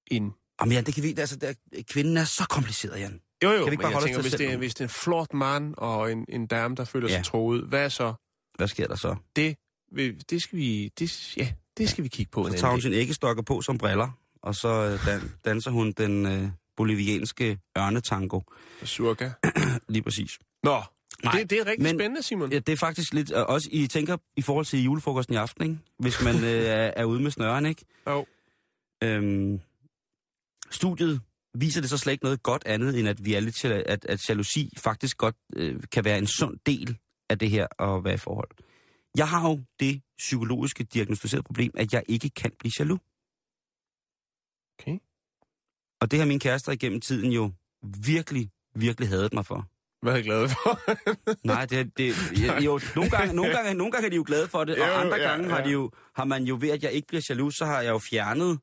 en... 0.07 0.33
Jamen 0.61 0.73
ja, 0.73 0.81
det 0.81 0.95
kan 0.95 1.03
vi, 1.03 1.15
altså, 1.19 1.37
der, 1.37 1.53
kvinden 1.91 2.17
er 2.17 2.25
så 2.25 2.47
kompliceret, 2.51 3.01
Jan. 3.01 3.21
Jo, 3.45 3.51
jo, 3.51 3.57
Kan 3.57 3.67
vi 3.67 3.71
ikke 3.71 3.71
men 3.71 3.79
bare 3.79 3.87
jeg 3.89 3.95
holde 3.95 4.05
os 4.05 4.09
tænker, 4.09 4.21
hvis 4.23 4.33
det, 4.33 4.53
er, 4.53 4.57
hvis 4.57 4.75
det 4.75 4.81
er 4.81 4.85
en 4.85 4.89
flot 4.91 5.35
mand 5.35 5.75
og 5.79 6.13
en, 6.13 6.25
en 6.29 6.47
dame, 6.47 6.75
der 6.77 6.85
føler 6.85 7.09
Ja. 7.09 7.15
sig 7.17 7.25
troet, 7.25 7.63
hvad 7.65 7.91
så? 7.91 8.15
Hvad 8.57 8.69
sker 8.69 8.87
der 8.87 8.97
så? 8.97 9.17
Det, 9.37 9.57
det 10.31 10.43
skal 10.43 10.59
vi... 10.59 10.89
Det, 10.99 11.37
ja, 11.37 11.53
det 11.79 11.89
skal 11.91 12.05
vi 12.05 12.09
kigge 12.09 12.31
på 12.31 12.49
Så 12.49 12.59
tager 12.59 12.71
hun 12.71 12.81
sin 12.81 12.93
æggestokker 12.93 13.43
på 13.43 13.61
som 13.63 13.79
briller, 13.79 14.11
og 14.43 14.55
så 14.55 14.69
øh, 14.69 15.07
dan- 15.07 15.41
danser 15.45 15.71
hun 15.71 15.93
den 15.93 16.27
øh, 16.27 16.49
bolivianske 16.77 17.59
ørnetango. 17.79 18.41
Surka. 18.85 19.31
Lige 19.89 20.03
præcis. 20.03 20.39
Nå, 20.63 20.83
Nej, 21.25 21.33
det, 21.33 21.51
det 21.51 21.61
er 21.61 21.67
rigtig 21.67 21.83
men- 21.83 21.97
spændende, 21.99 22.23
Simon. 22.23 22.53
Ja, 22.53 22.59
det 22.59 22.73
er 22.73 22.77
faktisk 22.77 23.15
lidt, 23.15 23.33
også 23.33 23.69
I 23.73 23.87
tænker 23.87 24.17
i 24.37 24.43
forhold 24.43 24.65
til 24.67 24.83
julefrokosten 24.85 25.35
i 25.35 25.37
aften, 25.37 25.63
ikke? 25.71 25.79
hvis 25.99 26.23
man 26.25 26.35
øh, 26.45 26.51
er, 26.51 26.93
er 26.97 27.05
ude 27.05 27.21
med 27.23 27.31
snøren, 27.31 27.67
ikke? 27.67 27.85
Jo. 28.07 28.27
Øhm, 29.03 29.61
studiet 30.71 31.21
viser 31.55 31.81
det 31.81 31.91
så 31.91 31.99
slet 31.99 32.13
ikke 32.13 32.25
noget 32.25 32.43
godt 32.43 32.63
andet, 32.67 32.99
end 32.99 33.09
at 33.09 33.25
vi 33.25 33.35
er 33.35 33.41
lidt 33.41 33.55
til, 33.57 33.69
at, 33.69 34.05
at 34.05 34.29
jalousi 34.29 34.73
faktisk 34.77 35.17
godt 35.19 35.37
øh, 35.57 35.83
kan 35.93 36.05
være 36.05 36.19
en 36.19 36.27
sund 36.27 36.59
del 36.67 36.99
af 37.31 37.39
det 37.39 37.51
her 37.51 37.83
at 37.83 38.05
være 38.05 38.15
i 38.15 38.19
forhold. 38.19 38.49
Jeg 39.17 39.29
har 39.29 39.49
jo 39.49 39.61
det 39.81 40.03
psykologiske 40.19 40.85
diagnostiserede 40.85 41.43
problem, 41.43 41.73
at 41.77 41.93
jeg 41.93 42.03
ikke 42.09 42.31
kan 42.31 42.53
blive 42.59 42.73
jaloux. 42.79 43.01
Okay. 44.79 44.99
Og 46.01 46.11
det 46.11 46.19
har 46.19 46.27
min 46.27 46.41
kærester 46.41 46.73
igennem 46.73 47.01
tiden 47.01 47.33
jo 47.33 47.53
virkelig, 48.07 48.51
virkelig 48.75 49.09
hadet 49.09 49.33
mig 49.33 49.47
for. 49.47 49.67
Hvad 50.03 50.13
er 50.13 50.17
jeg 50.17 50.25
glad 50.25 50.49
for? 50.49 50.81
Nej, 51.47 51.67
det, 51.67 51.99
det 51.99 52.15
ja, 52.41 52.61
jo, 52.61 52.81
nogle 52.97 53.11
gange, 53.11 53.35
nogle, 53.35 53.53
gange, 53.53 53.75
nogle 53.75 53.93
gange 53.93 54.07
er 54.07 54.11
de 54.11 54.17
jo 54.17 54.25
glade 54.27 54.49
for 54.49 54.65
det, 54.65 54.75
og 54.75 54.89
Jo, 54.89 54.93
andre 54.93 55.17
ja, 55.17 55.29
gange 55.29 55.51
har, 55.51 55.59
ja. 55.59 55.65
de 55.65 55.71
jo, 55.71 55.91
har 56.15 56.25
man 56.25 56.45
jo 56.45 56.59
ved, 56.61 56.69
at 56.69 56.83
jeg 56.83 56.93
ikke 56.93 57.09
bliver 57.09 57.27
jaloux, 57.29 57.55
så 57.55 57.65
har 57.65 57.81
jeg 57.81 57.91
jo 57.91 57.99
fjernet 57.99 58.59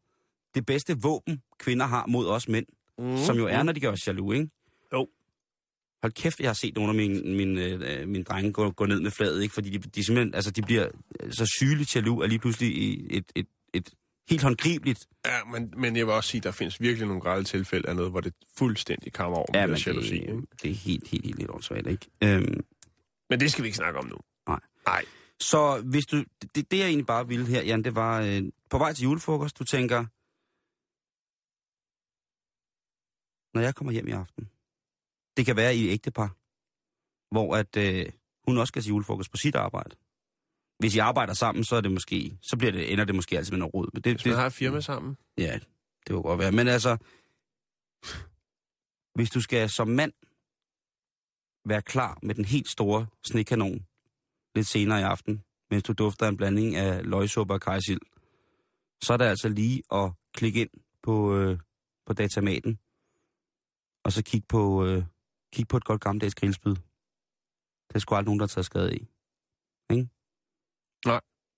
det 0.55 0.65
bedste 0.65 0.97
våben, 1.01 1.41
kvinder 1.59 1.85
har 1.85 2.05
mod 2.07 2.27
os 2.27 2.47
mænd, 2.47 2.65
mm. 2.99 3.17
som 3.17 3.37
jo 3.37 3.47
er, 3.47 3.63
når 3.63 3.73
de 3.73 3.79
gør 3.79 3.91
os 3.91 4.07
jaloux, 4.07 4.35
ikke? 4.35 4.49
Jo. 4.93 5.07
Hold 6.03 6.13
kæft, 6.13 6.39
jeg 6.39 6.49
har 6.49 6.53
set 6.53 6.75
nogle 6.75 6.89
af 6.89 6.95
mine, 6.95 7.35
mine, 7.35 7.63
øh, 7.63 8.07
mine 8.07 8.23
drenge 8.23 8.51
gå, 8.51 8.71
gå 8.71 8.85
ned 8.85 8.99
med 8.99 9.11
fladet, 9.11 9.43
ikke? 9.43 9.53
Fordi 9.53 9.69
de, 9.69 9.77
de 9.77 10.05
simpelthen, 10.05 10.35
altså 10.35 10.51
de 10.51 10.61
bliver 10.61 10.87
så 11.31 11.45
sygeligt 11.59 11.95
jaloux, 11.95 12.23
at 12.23 12.29
lige 12.29 12.39
pludselig 12.39 12.77
i 12.77 13.07
et, 13.09 13.31
et, 13.35 13.47
et 13.73 13.89
helt 14.29 14.41
håndgribeligt 14.43 15.07
Ja, 15.25 15.43
men, 15.43 15.73
men 15.77 15.95
jeg 15.95 16.05
vil 16.05 16.13
også 16.13 16.29
sige, 16.29 16.39
at 16.39 16.43
der 16.43 16.51
findes 16.51 16.81
virkelig 16.81 17.07
nogle 17.07 17.21
grælde 17.21 17.43
tilfælde 17.43 17.89
af 17.89 17.95
noget, 17.95 18.11
hvor 18.11 18.21
det 18.21 18.33
fuldstændig 18.57 19.13
kommer 19.13 19.37
over 19.37 19.47
med 19.53 19.59
Ja, 19.59 19.67
men 19.67 19.77
jalousi. 19.77 20.09
det, 20.19 20.21
ikke? 20.21 20.41
det 20.61 20.71
er 20.71 20.75
helt, 20.75 21.07
helt, 21.07 21.25
helt, 21.25 21.37
helt 21.37 21.49
åndssvagt, 21.51 21.87
ikke? 21.87 22.07
Øhm, 22.23 22.65
Men 23.29 23.39
det 23.39 23.51
skal 23.51 23.63
vi 23.63 23.67
ikke 23.67 23.77
snakke 23.77 23.99
om 23.99 24.05
nu. 24.05 24.17
Nej. 24.47 24.59
Nej. 24.85 25.05
Så 25.39 25.81
hvis 25.91 26.05
du, 26.05 26.17
det, 26.55 26.71
det 26.71 26.79
jeg 26.79 26.87
egentlig 26.87 27.05
bare 27.05 27.27
ville 27.27 27.45
her, 27.45 27.61
Jan, 27.63 27.83
det 27.83 27.95
var 27.95 28.21
øh, 28.21 28.43
på 28.69 28.77
vej 28.77 28.93
til 28.93 29.03
julefrokost, 29.03 29.59
du 29.59 29.63
tænker, 29.63 29.99
når 33.57 33.61
jeg 33.61 33.75
kommer 33.75 33.91
hjem 33.93 34.07
i 34.07 34.11
aften, 34.11 34.49
det 35.37 35.45
kan 35.45 35.55
være 35.55 35.75
i 35.75 35.87
et 35.87 35.91
ægtepar, 35.91 36.29
hvor 37.33 37.55
at 37.55 37.77
øh, 37.77 38.05
hun 38.47 38.57
også 38.57 38.71
skal 38.71 38.81
til 38.81 38.89
julefrokost 38.89 39.31
på 39.31 39.37
sit 39.37 39.55
arbejde. 39.55 39.95
Hvis 40.79 40.95
I 40.95 40.99
arbejder 40.99 41.33
sammen, 41.33 41.63
så 41.63 41.75
er 41.75 41.81
det 41.81 41.91
måske, 41.91 42.37
så 42.41 42.57
bliver 42.57 42.71
det, 42.71 42.91
ender 42.91 43.05
det 43.05 43.15
måske 43.15 43.37
altid 43.37 43.51
med 43.51 43.59
noget 43.59 43.73
rod. 43.73 43.89
Men 43.93 44.01
det, 44.01 44.13
Hvis 44.13 44.25
man 44.25 44.35
har 44.35 44.45
et 44.45 44.53
firma 44.53 44.81
sammen. 44.81 45.17
Ja, 45.37 45.59
det 46.07 46.09
kunne 46.09 46.21
godt 46.21 46.39
være. 46.39 46.51
Men 46.51 46.67
altså, 46.67 46.97
hvis 49.15 49.29
du 49.29 49.41
skal 49.41 49.69
som 49.69 49.87
mand 49.87 50.13
være 51.65 51.81
klar 51.81 52.19
med 52.21 52.35
den 52.35 52.45
helt 52.45 52.67
store 52.67 53.07
snekanon 53.25 53.85
lidt 54.55 54.67
senere 54.67 54.99
i 54.99 55.03
aften, 55.03 55.43
mens 55.71 55.83
du 55.83 55.93
dufter 55.93 56.27
en 56.27 56.37
blanding 56.37 56.75
af 56.75 57.05
løgsuppe 57.05 57.53
og 57.53 57.61
kajsild, 57.61 58.01
så 59.03 59.13
er 59.13 59.17
det 59.17 59.25
altså 59.25 59.49
lige 59.49 59.83
at 59.91 60.11
klikke 60.33 60.61
ind 60.61 60.69
på, 61.03 61.35
øh, 61.35 61.59
på 62.05 62.13
datamaten, 62.13 62.79
og 64.03 64.11
så 64.11 64.23
kigge 64.23 64.47
på, 64.47 64.85
øh, 64.85 65.03
kig 65.53 65.67
på 65.67 65.77
et 65.77 65.83
godt 65.83 66.01
gammeldags 66.01 66.35
grillspyd. 66.35 66.75
Det 67.87 67.95
er 67.95 67.99
sgu 67.99 68.15
aldrig 68.15 68.25
nogen, 68.25 68.39
der 68.39 68.43
har 68.43 68.47
taget 68.47 68.65
skade 68.65 68.95
i. 68.95 69.07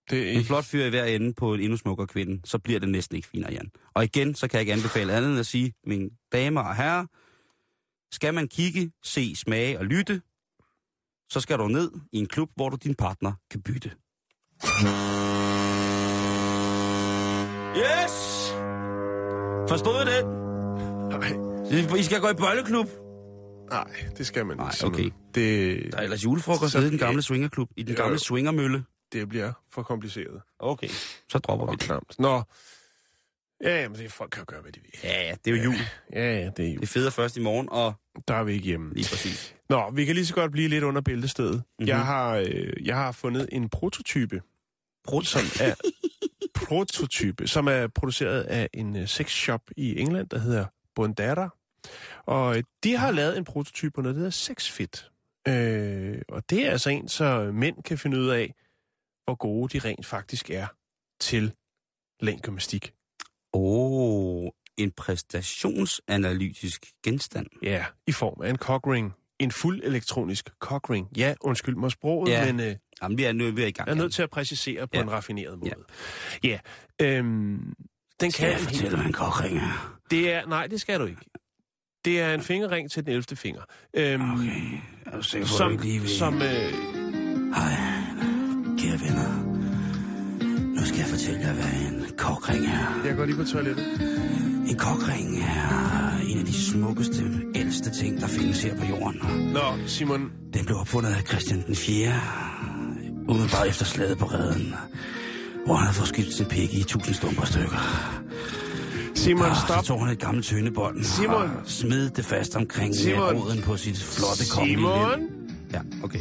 Det 0.10 0.36
En 0.36 0.44
flot 0.44 0.66
fyr 0.66 0.86
i 0.86 0.90
hver 0.90 1.06
ende 1.06 1.34
på 1.34 1.54
en 1.54 1.60
endnu 1.60 1.78
smukkere 1.78 2.08
kvinde, 2.08 2.42
så 2.46 2.60
bliver 2.60 2.80
det 2.80 2.90
næsten 2.90 3.16
ikke 3.16 3.28
finere, 3.28 3.52
Jan. 3.52 3.72
Og 3.94 4.04
igen, 4.04 4.36
så 4.36 4.48
kan 4.48 4.54
jeg 4.58 4.62
ikke 4.62 4.74
anbefale 4.74 5.14
andet 5.14 5.30
end 5.32 5.40
at 5.40 5.46
sige, 5.46 5.74
mine 5.86 6.10
damer 6.32 6.62
og 6.62 6.76
herrer, 6.76 7.06
skal 8.16 8.34
man 8.34 8.48
kigge, 8.48 8.92
se, 9.04 9.36
smage 9.36 9.80
og 9.80 9.86
lytte, 9.86 10.22
så 11.30 11.40
skal 11.40 11.58
du 11.58 11.68
ned 11.68 11.92
i 12.12 12.18
en 12.18 12.26
klub, 12.28 12.50
hvor 12.56 12.70
du 12.70 12.78
din 12.84 12.96
partner 12.96 13.34
kan 13.52 13.62
bytte. 13.62 13.92
Yes! 17.78 18.14
Forstod 19.70 20.02
I 20.02 20.06
det? 20.12 20.26
Nej, 21.90 21.98
I 22.00 22.04
skal 22.04 22.22
gå 22.22 22.30
i 22.30 22.34
bolleklub. 22.34 22.88
nej, 23.70 23.88
det 24.18 24.28
skal 24.28 24.46
man 24.46 24.58
Nej, 24.58 24.66
ikke. 24.68 24.78
Simon. 24.78 24.94
okay. 24.94 25.10
Det, 25.36 25.92
Der 25.92 25.98
er 25.98 26.02
ellers 26.02 26.24
julefrokost 26.24 26.72
Så- 26.72 26.78
nede 26.78 26.88
i 26.88 26.92
den 26.92 27.00
gamle 27.00 27.22
swingerklub, 27.22 27.70
i 27.78 27.84
den 27.84 27.96
gamle 27.96 28.14
jo. 28.14 28.18
swingermølle. 28.20 28.84
Det 29.14 29.30
bliver 29.30 29.54
for 29.70 29.84
kompliceret. 29.84 30.42
Okay. 30.60 30.88
Så 31.30 31.40
dropper 31.40 31.66
vi 31.66 31.72
det. 31.72 31.80
klamt. 31.80 32.20
Nå. 32.20 32.44
Ja, 33.64 33.82
jamen, 33.82 33.98
det, 34.00 34.12
folk 34.12 34.32
kan 34.32 34.42
jo 34.42 34.46
gøre, 34.48 34.62
hvad 34.62 34.72
de 34.72 34.80
vil. 34.82 34.92
Ja, 35.04 35.24
ja, 35.24 35.36
det 35.46 35.54
er 35.54 35.58
jo 35.58 35.64
jul. 35.64 35.76
Ja, 36.14 36.40
ja, 36.40 36.50
det 36.58 36.66
er 36.66 36.70
jo. 36.74 36.76
Det 36.80 36.84
er 36.84 36.88
federe 36.88 37.12
først 37.12 37.38
i 37.38 37.40
morgen, 37.42 37.68
og 37.72 37.94
Der 38.28 38.34
er 38.34 38.44
vi 38.44 38.54
ikke 38.54 38.66
hjemme. 38.66 38.94
lige 38.94 39.08
præcis. 39.10 39.56
Nå, 39.70 39.90
vi 39.92 40.06
kan 40.06 40.16
lige 40.16 40.26
så 40.26 40.34
godt 40.34 40.52
blive 40.52 40.68
lidt 40.68 40.84
under 40.84 41.02
bæltestedet. 41.02 41.54
Mhm. 41.54 41.62
Mm-hmm. 41.80 41.88
Jeg, 41.88 42.06
har, 42.06 42.36
øh, 42.36 42.74
jeg 42.86 42.96
har 42.96 43.12
fundet 43.12 43.50
en 43.52 43.70
prototype, 43.70 44.42
Brud. 45.04 45.24
som 45.24 45.42
er 45.68 45.76
prototype, 46.66 47.48
som 47.48 47.68
er 47.68 47.88
produceret 47.88 48.42
af 48.44 48.70
en 48.74 48.96
uh, 48.96 49.06
sexshop 49.08 49.62
i 49.78 50.00
England, 50.00 50.30
der 50.30 50.40
hedder 50.40 50.66
Bondara. 50.96 51.50
Og 52.26 52.58
øh, 52.58 52.64
de 52.84 52.98
har 52.98 53.12
lavet 53.12 53.38
en 53.38 53.44
prototype 53.46 53.92
på 53.92 54.02
noget, 54.02 54.16
der 54.16 54.20
hedder 54.20 54.32
Sexfit. 54.32 55.12
Øh, 55.48 56.22
og 56.30 56.50
det 56.50 56.66
er 56.68 56.72
altså 56.72 56.90
en, 56.90 57.08
så 57.08 57.52
mænd 57.54 57.84
kan 57.84 57.98
finde 57.98 58.18
ud 58.20 58.28
af, 58.28 58.54
hvor 59.28 59.36
gode 59.36 59.80
de 59.80 59.88
rent 59.88 60.06
faktisk 60.06 60.50
er 60.50 60.68
til 61.20 61.54
længdgymnastik. 62.20 62.94
Åh, 63.54 64.44
oh, 64.44 64.50
en 64.78 64.92
præstationsanalytisk 64.92 66.86
genstand. 67.04 67.48
Ja, 67.64 67.86
i 68.08 68.12
form 68.12 68.42
af 68.42 68.50
en 68.50 68.56
cockring. 68.58 69.14
En 69.40 69.52
fuld 69.52 69.82
elektronisk 69.84 70.50
cockring. 70.60 71.08
Ja, 71.18 71.34
undskyld 71.42 71.76
mig 71.76 71.92
sproget, 71.92 72.30
Ja. 72.32 72.54
men... 72.54 72.60
Øh, 72.68 72.76
Jamen, 73.02 73.18
vi 73.18 73.24
er, 73.24 73.32
nu, 73.34 73.52
vi 73.52 73.64
er 73.64 73.68
i 73.68 73.72
gang. 73.72 73.88
Jeg 73.88 73.94
er 73.94 73.98
nødt 73.98 74.14
til 74.14 74.22
at 74.24 74.30
præcisere 74.30 74.88
på 74.88 74.92
Ja. 74.94 75.02
en 75.02 75.12
raffineret 75.12 75.60
måde. 75.60 75.72
Ja. 76.44 76.50
ja. 76.50 76.60
Øhm, 77.18 77.74
den 78.22 78.32
Skal 78.32 78.44
kan 78.44 78.52
jeg 78.52 78.60
fortælle, 78.60 78.96
hvad 78.98 79.06
en 79.06 79.14
kokring 79.14 79.58
er? 79.58 80.00
Det 80.12 80.34
er, 80.34 80.46
nej, 80.46 80.68
det 80.68 80.82
skal 80.82 81.00
du 81.00 81.06
ikke. 81.06 81.22
Det 82.06 82.22
er 82.22 82.34
en 82.34 82.42
fingerring 82.42 82.92
til 82.92 83.06
den 83.06 83.12
11. 83.14 83.24
finger. 83.36 83.62
Øhm, 83.94 84.32
Okay. 84.32 84.78
Er 85.06 85.16
du 85.18 85.24
sikker 85.24 85.48
på, 85.48 85.54
som, 85.54 85.78
lige 85.78 86.00
vil... 86.00 86.10
som 86.10 86.34
øh, 86.42 86.74
Hej, 87.56 87.97
kære 88.78 89.00
venner. 89.00 89.44
Nu 90.76 90.86
skal 90.86 90.98
jeg 90.98 91.08
fortælle 91.08 91.40
jer, 91.40 91.54
hvad 91.54 91.66
en 91.92 92.06
kokring 92.18 92.66
er. 92.66 93.02
jeg 93.06 93.16
går 93.16 93.26
lige 93.26 93.36
på 93.38 93.44
toilettet. 93.44 93.86
En 94.70 94.78
kokring 94.78 95.40
er 95.40 96.18
en 96.30 96.40
af 96.40 96.46
de 96.46 96.54
smukkeste, 96.54 97.24
ældste 97.56 97.90
ting, 97.92 98.22
der 98.22 98.28
findes 98.28 98.64
her 98.64 98.76
på 98.80 98.86
jorden. 98.86 99.20
Nå, 99.54 99.60
Simon, 99.88 100.32
Den 100.54 100.66
blev 100.66 100.78
opfundet 100.78 101.10
af 101.10 101.22
Christian 101.28 101.64
den 101.68 101.76
4. 101.76 102.14
Umiddelbart 103.30 103.68
efter 103.68 103.86
slaget 103.86 104.18
på 104.18 104.26
redden, 104.26 104.74
hvor 105.66 105.76
han 105.76 105.84
havde 105.88 105.96
fået 105.96 106.08
skidt 106.08 106.34
sin 106.34 106.46
pik 106.46 106.74
i 106.74 106.84
tusind 106.84 107.16
stumper 107.16 107.46
stykker. 107.46 107.78
Simon, 109.16 109.46
Og 109.46 109.56
stop. 109.56 109.80
så 109.84 109.88
tog 109.88 110.00
han 110.06 110.14
et 110.14 110.20
gammelt 110.20 110.46
tøndebånd 110.46 111.04
Simon. 111.04 111.36
og 111.36 111.50
smed 111.66 112.10
det 112.10 112.26
fast 112.26 112.56
omkring 112.56 112.96
Simon. 112.96 113.30
Simon. 113.30 113.44
roden 113.44 113.62
på 113.62 113.78
sit 113.78 113.98
flotte 114.04 114.44
kongelige 114.52 114.78
Simon? 114.78 115.20
Ja, 115.74 115.82
okay. 116.04 116.20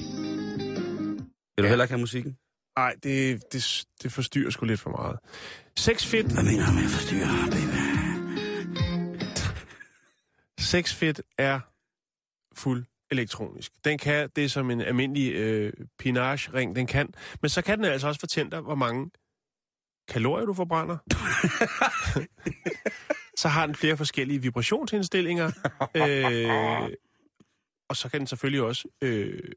Vil 1.57 1.65
du 1.65 1.69
heller 1.69 1.85
ikke 1.85 1.93
have 1.95 2.01
musikken? 2.01 2.33
Nej, 2.77 2.95
det, 3.03 3.43
det, 3.53 3.85
det 4.03 4.13
forstyrrer 4.13 4.51
sgu 4.51 4.67
lidt 4.67 4.81
for 4.81 4.91
meget. 4.91 5.19
Sexfit, 5.77 6.27
Hvad 6.27 6.45
mener 6.45 6.67
du 6.67 6.73
med 6.73 6.85
at 6.85 6.91
forstyrre, 6.91 7.29
baby? 7.51 8.07
Sexfit 10.59 11.23
er 11.39 11.61
fuld 12.57 12.85
elektronisk. 13.11 13.73
Den 13.85 13.99
kan 13.99 14.31
det, 14.37 14.51
som 14.51 14.71
en 14.71 14.81
almindelig 14.81 15.33
øh, 15.33 15.73
pinage-ring 15.99 16.77
den 16.77 16.87
kan, 16.87 17.15
men 17.43 17.49
så 17.49 17.63
kan 17.63 17.79
den 17.79 17.85
altså 17.85 18.09
også 18.09 18.21
fortælle 18.21 18.51
dig, 18.51 18.61
hvor 18.61 18.75
mange 18.75 19.11
kalorier 20.09 20.47
du 20.47 20.55
forbrænder. 20.55 20.97
så 23.43 23.49
har 23.49 23.67
den 23.67 23.75
flere 23.75 23.97
forskellige 23.97 24.43
vibrationsindstillinger, 24.43 25.47
øh, 26.01 26.91
og 27.89 27.97
så 27.97 28.09
kan 28.09 28.21
den 28.21 28.27
selvfølgelig 28.27 28.63
også 28.63 28.89
øh, 29.03 29.53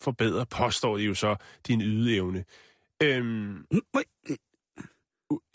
forbedre, 0.00 0.46
påstår 0.46 0.96
de 0.96 1.02
jo 1.02 1.14
så, 1.14 1.36
din 1.66 1.80
ydeevne. 1.82 2.44
Øhm, 3.02 3.66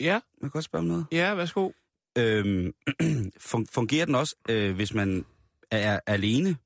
ja, 0.00 0.12
jeg 0.12 0.20
kan 0.40 0.50
godt 0.50 0.64
spørge 0.64 0.80
om 0.82 0.86
noget. 0.88 1.06
ja, 1.12 1.34
værsgo. 1.34 1.70
Øhm, 2.18 2.72
fun- 3.50 3.66
fungerer 3.72 4.04
den 4.06 4.14
også, 4.14 4.36
øh, 4.48 4.74
hvis 4.74 4.94
man 4.94 5.24
er 5.70 6.00
alene? 6.06 6.56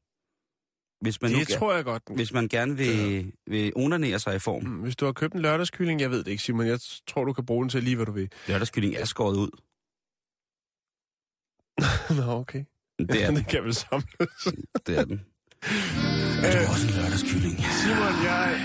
Hvis 1.00 1.22
man, 1.22 1.30
nu, 1.30 1.38
Det 1.38 1.48
tror 1.48 1.74
jeg 1.74 1.84
godt. 1.84 2.08
den- 2.08 2.16
hvis 2.16 2.32
man 2.32 2.48
gerne 2.48 2.76
vil, 2.76 3.32
vil 3.46 3.72
onanere 3.76 4.18
sig 4.18 4.36
i 4.36 4.38
form. 4.38 4.64
Mm, 4.64 4.80
Hvis 4.82 4.96
du 4.96 5.04
har 5.04 5.12
købt 5.12 5.34
en 5.34 5.40
lørdagskylling, 5.40 6.00
jeg 6.00 6.10
ved 6.10 6.24
det 6.24 6.30
ikke, 6.30 6.42
Simon. 6.42 6.66
Jeg 6.66 6.80
tror, 7.06 7.24
du 7.24 7.32
kan 7.32 7.46
bruge 7.46 7.62
den 7.64 7.70
til 7.70 7.82
lige, 7.84 7.96
hvad 7.96 8.06
du 8.06 8.12
vil. 8.12 8.32
Lørdagskylling 8.48 8.94
er 8.96 9.04
skåret 9.04 9.36
ud. 9.36 9.50
Nå, 12.26 12.32
okay. 12.32 12.64
Det 12.98 13.22
er 13.22 13.26
den. 13.30 13.36
det 13.36 13.46
kan 13.48 13.64
vel 13.64 13.74
samles. 13.74 14.48
Det 14.86 14.98
er 14.98 15.04
den. 15.04 15.20
Er 16.44 16.64
du 16.64 16.72
også 16.72 16.86
en 16.86 16.94
lørdagskylling? 16.94 17.56
Simon, 17.82 18.14
jeg... 18.24 18.60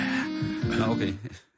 Nå, 0.79 0.85
okay. 0.93 1.13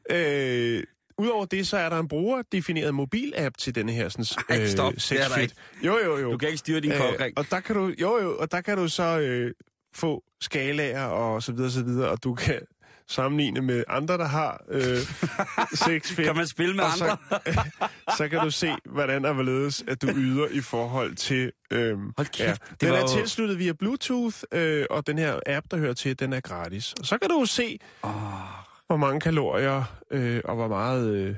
Øh, 0.09 0.83
Udover 1.17 1.45
det, 1.45 1.67
så 1.67 1.77
er 1.77 1.89
der 1.89 1.99
en 1.99 2.07
brugerdefineret 2.07 2.95
mobilapp 2.95 3.57
til 3.57 3.75
denne 3.75 3.91
her 3.91 4.09
sådan, 4.09 4.25
Ej, 4.49 4.67
stop. 4.67 4.93
Det 4.93 5.11
er 5.11 5.27
der 5.27 5.37
ikke. 5.37 5.55
Jo, 5.83 5.97
jo, 6.05 6.17
jo. 6.17 6.31
Du 6.31 6.37
kan 6.37 6.47
ikke 6.47 6.57
styre 6.57 6.79
din 6.79 6.91
kokring. 6.91 7.37
og 7.37 7.45
der 7.51 7.59
kan 7.59 7.75
du, 7.75 7.93
jo, 8.01 8.17
jo, 8.21 8.37
og 8.37 8.51
der 8.51 8.61
kan 8.61 8.77
du 8.77 8.87
så 8.87 9.19
øh, 9.19 9.51
få 9.95 10.23
skalaer 10.41 11.03
og 11.05 11.43
så 11.43 11.51
videre, 11.51 11.71
så 11.71 11.83
videre, 11.83 12.09
og 12.09 12.23
du 12.23 12.33
kan 12.33 12.59
sammenligne 13.07 13.61
med 13.61 13.83
andre, 13.87 14.17
der 14.17 14.25
har 14.25 14.63
øh, 14.69 14.97
sexfit. 15.85 16.25
Kan 16.25 16.35
man 16.35 16.47
spille 16.47 16.75
med 16.75 16.83
og 16.83 16.91
så, 16.91 17.03
andre? 17.03 17.17
så 18.17 18.27
kan 18.29 18.39
du 18.39 18.51
se, 18.51 18.69
hvordan 18.85 19.25
og 19.25 19.33
hvorledes, 19.33 19.83
at 19.87 20.01
du 20.01 20.07
yder 20.07 20.47
i 20.51 20.61
forhold 20.61 21.15
til... 21.15 21.51
Øh, 21.71 21.97
Hold 22.17 22.27
kæft, 22.27 22.39
ja. 22.39 22.53
Den 22.81 22.93
var 22.93 22.97
er 22.97 23.07
tilsluttet 23.07 23.59
via 23.59 23.73
Bluetooth, 23.73 24.37
øh, 24.51 24.85
og 24.89 25.07
den 25.07 25.17
her 25.17 25.39
app, 25.45 25.65
der 25.71 25.77
hører 25.77 25.93
til, 25.93 26.19
den 26.19 26.33
er 26.33 26.39
gratis. 26.39 26.93
Og 26.99 27.05
så 27.05 27.17
kan 27.17 27.29
du 27.29 27.45
se, 27.45 27.79
Oh, 28.03 28.11
hvor 28.87 28.97
mange 28.97 29.19
kalorier 29.19 29.83
øh, 30.11 30.41
og 30.45 30.55
hvor 30.55 30.67
meget... 30.67 31.09
Øh, 31.15 31.35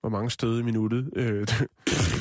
hvor 0.00 0.08
mange 0.08 0.30
stød 0.30 0.60
i 0.60 0.62
minuttet 0.62 1.10
øh, 1.16 1.48
du, 1.48 1.66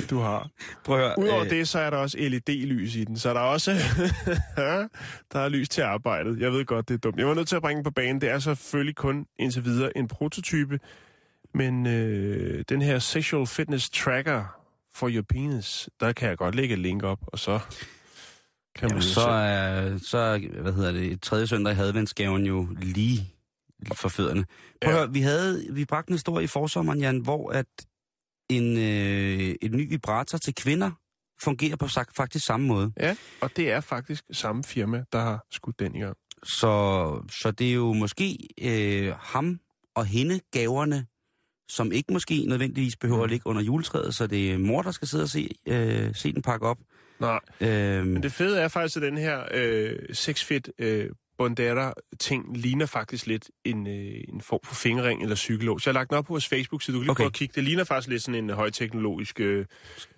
du 0.09 0.19
har. 0.19 0.49
prøv 0.85 0.99
at. 0.99 1.15
Udover 1.17 1.43
øh, 1.43 1.49
det, 1.49 1.67
så 1.67 1.79
er 1.79 1.89
der 1.89 1.97
også 1.97 2.17
LED-lys 2.17 2.95
i 2.95 3.03
den, 3.03 3.17
så 3.17 3.33
der 3.33 3.39
er 3.39 3.43
også 3.43 3.71
der 5.33 5.39
er 5.39 5.49
lys 5.49 5.69
til 5.69 5.81
arbejdet. 5.81 6.39
Jeg 6.39 6.51
ved 6.51 6.65
godt, 6.65 6.89
det 6.89 6.93
er 6.93 6.97
dumt. 6.97 7.17
Jeg 7.17 7.27
var 7.27 7.33
nødt 7.33 7.47
til 7.47 7.55
at 7.55 7.61
bringe 7.61 7.77
den 7.77 7.83
på 7.83 7.91
banen. 7.91 8.21
Det 8.21 8.29
er 8.29 8.39
selvfølgelig 8.39 8.95
kun 8.95 9.25
indtil 9.39 9.65
videre 9.65 9.97
en 9.97 10.07
prototype, 10.07 10.79
men 11.53 11.87
øh, 11.87 12.63
den 12.69 12.81
her 12.81 12.99
Sexual 12.99 13.47
Fitness 13.47 13.89
Tracker 13.89 14.43
for 14.93 15.09
your 15.09 15.23
penis, 15.29 15.89
der 15.99 16.13
kan 16.13 16.29
jeg 16.29 16.37
godt 16.37 16.55
lægge 16.55 16.73
et 16.73 16.79
link 16.79 17.03
op, 17.03 17.19
og 17.27 17.39
så 17.39 17.59
kan 18.75 18.85
man 18.85 18.89
Jamen, 18.89 19.01
så 19.01 19.29
er, 19.29 19.97
så 19.97 20.47
hvad 20.61 20.73
hedder 20.73 20.91
det, 20.91 21.21
tredje 21.21 21.47
søndag 21.47 21.77
i 21.77 21.79
adventsgaven 21.79 22.45
jo 22.45 22.67
lige 22.81 23.36
for 23.95 24.09
fødderne. 24.09 24.45
Prøv 24.81 24.93
Ja. 24.93 24.97
at 24.97 25.03
høre, 25.03 25.13
vi, 25.13 25.21
havde, 25.21 25.67
vi 25.71 25.85
bragte 25.85 26.09
en 26.09 26.13
historie 26.13 26.43
i 26.43 26.47
forsommeren, 26.47 26.99
Jan, 27.01 27.19
hvor 27.19 27.51
at 27.51 27.65
en, 28.49 28.77
øh, 28.77 29.55
en 29.61 29.71
ny 29.71 29.89
vibrator 29.89 30.37
til 30.37 30.55
kvinder 30.55 30.91
fungerer 31.43 31.75
på 31.75 31.87
sagt, 31.87 32.15
faktisk 32.15 32.45
samme 32.45 32.67
måde. 32.67 32.91
Ja, 32.99 33.15
og 33.41 33.57
det 33.57 33.71
er 33.71 33.81
faktisk 33.81 34.23
samme 34.31 34.63
firma, 34.63 35.03
der 35.11 35.19
har 35.19 35.45
skudt 35.51 35.79
den 35.79 35.95
i 35.95 35.99
gang. 35.99 36.15
Så, 36.43 37.25
så 37.41 37.51
det 37.51 37.69
er 37.69 37.73
jo 37.73 37.93
måske 37.93 38.37
øh, 38.61 39.13
ham 39.19 39.59
og 39.95 40.05
hende 40.05 40.39
gaverne, 40.53 41.05
som 41.69 41.91
ikke 41.91 42.13
måske 42.13 42.45
nødvendigvis 42.47 42.95
behøver 42.97 43.17
Mm. 43.19 43.23
at 43.23 43.29
ligge 43.29 43.47
under 43.47 43.61
juletræet, 43.61 44.15
så 44.15 44.27
det 44.27 44.51
er 44.51 44.57
mor, 44.57 44.81
der 44.81 44.91
skal 44.91 45.07
sidde 45.07 45.23
og 45.23 45.29
se, 45.29 45.49
øh, 45.67 46.15
se 46.15 46.33
den 46.33 46.41
pakke 46.41 46.65
op. 46.67 46.77
Nej, 47.19 47.39
Øhm, 47.61 48.07
Men 48.07 48.23
det 48.23 48.31
fede 48.31 48.59
er 48.59 48.67
faktisk, 48.67 48.95
at 48.97 49.01
den 49.01 49.17
her 49.17 49.43
øh, 49.53 49.95
sexfit 50.13 50.69
øh, 50.79 51.09
Bondetta-ting 51.37 52.57
ligner 52.57 52.85
faktisk 52.85 53.27
lidt 53.27 53.49
en, 53.65 53.87
øh, 53.87 54.21
en 54.29 54.41
form 54.41 54.59
for 54.63 54.75
fingerring 54.75 55.21
eller 55.23 55.35
cykellås. 55.35 55.85
Jeg 55.85 55.91
har 55.91 55.99
lagt 55.99 56.09
den 56.09 56.17
op 56.17 56.25
på 56.25 56.33
vores 56.33 56.47
Facebook, 56.47 56.81
så 56.81 56.91
du 56.91 56.97
kan 56.97 57.01
lige 57.03 57.11
Okay. 57.11 57.17
prøve 57.17 57.27
at 57.27 57.33
kigge. 57.33 57.53
Det 57.55 57.63
ligner 57.63 57.83
faktisk 57.83 58.09
lidt 58.09 58.23
sådan 58.23 58.43
en 58.43 58.49
højteknologisk 58.49 59.39
øh, 59.39 59.65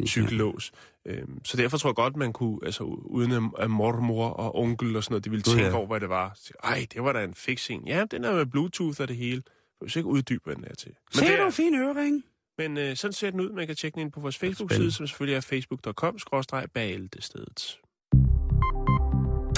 cykellås. 0.07 0.71
Øhm, 1.05 1.45
så 1.45 1.57
derfor 1.57 1.77
tror 1.77 1.89
jeg 1.89 1.95
godt, 1.95 2.15
man 2.15 2.33
kunne, 2.33 2.59
altså 2.63 2.83
uden 2.83 3.31
at- 3.31 3.43
at 3.63 3.71
mormor 3.71 4.29
og 4.29 4.55
onkel 4.55 4.95
og 4.95 5.03
sådan 5.03 5.13
noget, 5.13 5.25
de 5.25 5.29
ville 5.29 5.43
tænke 5.43 5.63
ja. 5.65 5.73
over, 5.73 5.87
hvad 5.87 5.99
det 5.99 6.09
var. 6.09 6.31
Så, 6.35 6.53
Ej, 6.63 6.85
det 6.93 7.03
var 7.03 7.13
da 7.13 7.23
en 7.23 7.33
fix 7.33 7.69
en. 7.69 7.87
Ja, 7.87 8.05
den 8.11 8.23
er 8.23 8.33
med 8.35 8.45
Bluetooth 8.45 9.01
og 9.01 9.07
det 9.07 9.15
hele. 9.15 9.41
Jeg 9.81 9.85
vil 9.85 9.97
ikke 9.97 10.09
uddybe, 10.09 10.41
hvad 10.45 10.55
den 10.55 10.63
er 10.67 10.75
til. 10.75 10.91
Se 11.11 11.21
det 11.21 11.29
du 11.37 11.41
er, 11.43 11.45
en 11.45 11.51
fin 11.53 11.75
ørering. 11.75 12.23
Men 12.57 12.77
øh, 12.77 12.95
sådan 12.95 13.13
ser 13.13 13.31
den 13.31 13.41
ud. 13.41 13.51
Man 13.51 13.67
kan 13.67 13.75
tjekke 13.75 13.95
den 13.95 14.01
ind 14.01 14.11
på 14.11 14.19
vores 14.19 14.37
Facebook-side, 14.37 14.91
som 14.91 15.07
selvfølgelig 15.07 15.35
er 15.35 15.41
facebook.com-bæltestedet. 15.41 17.79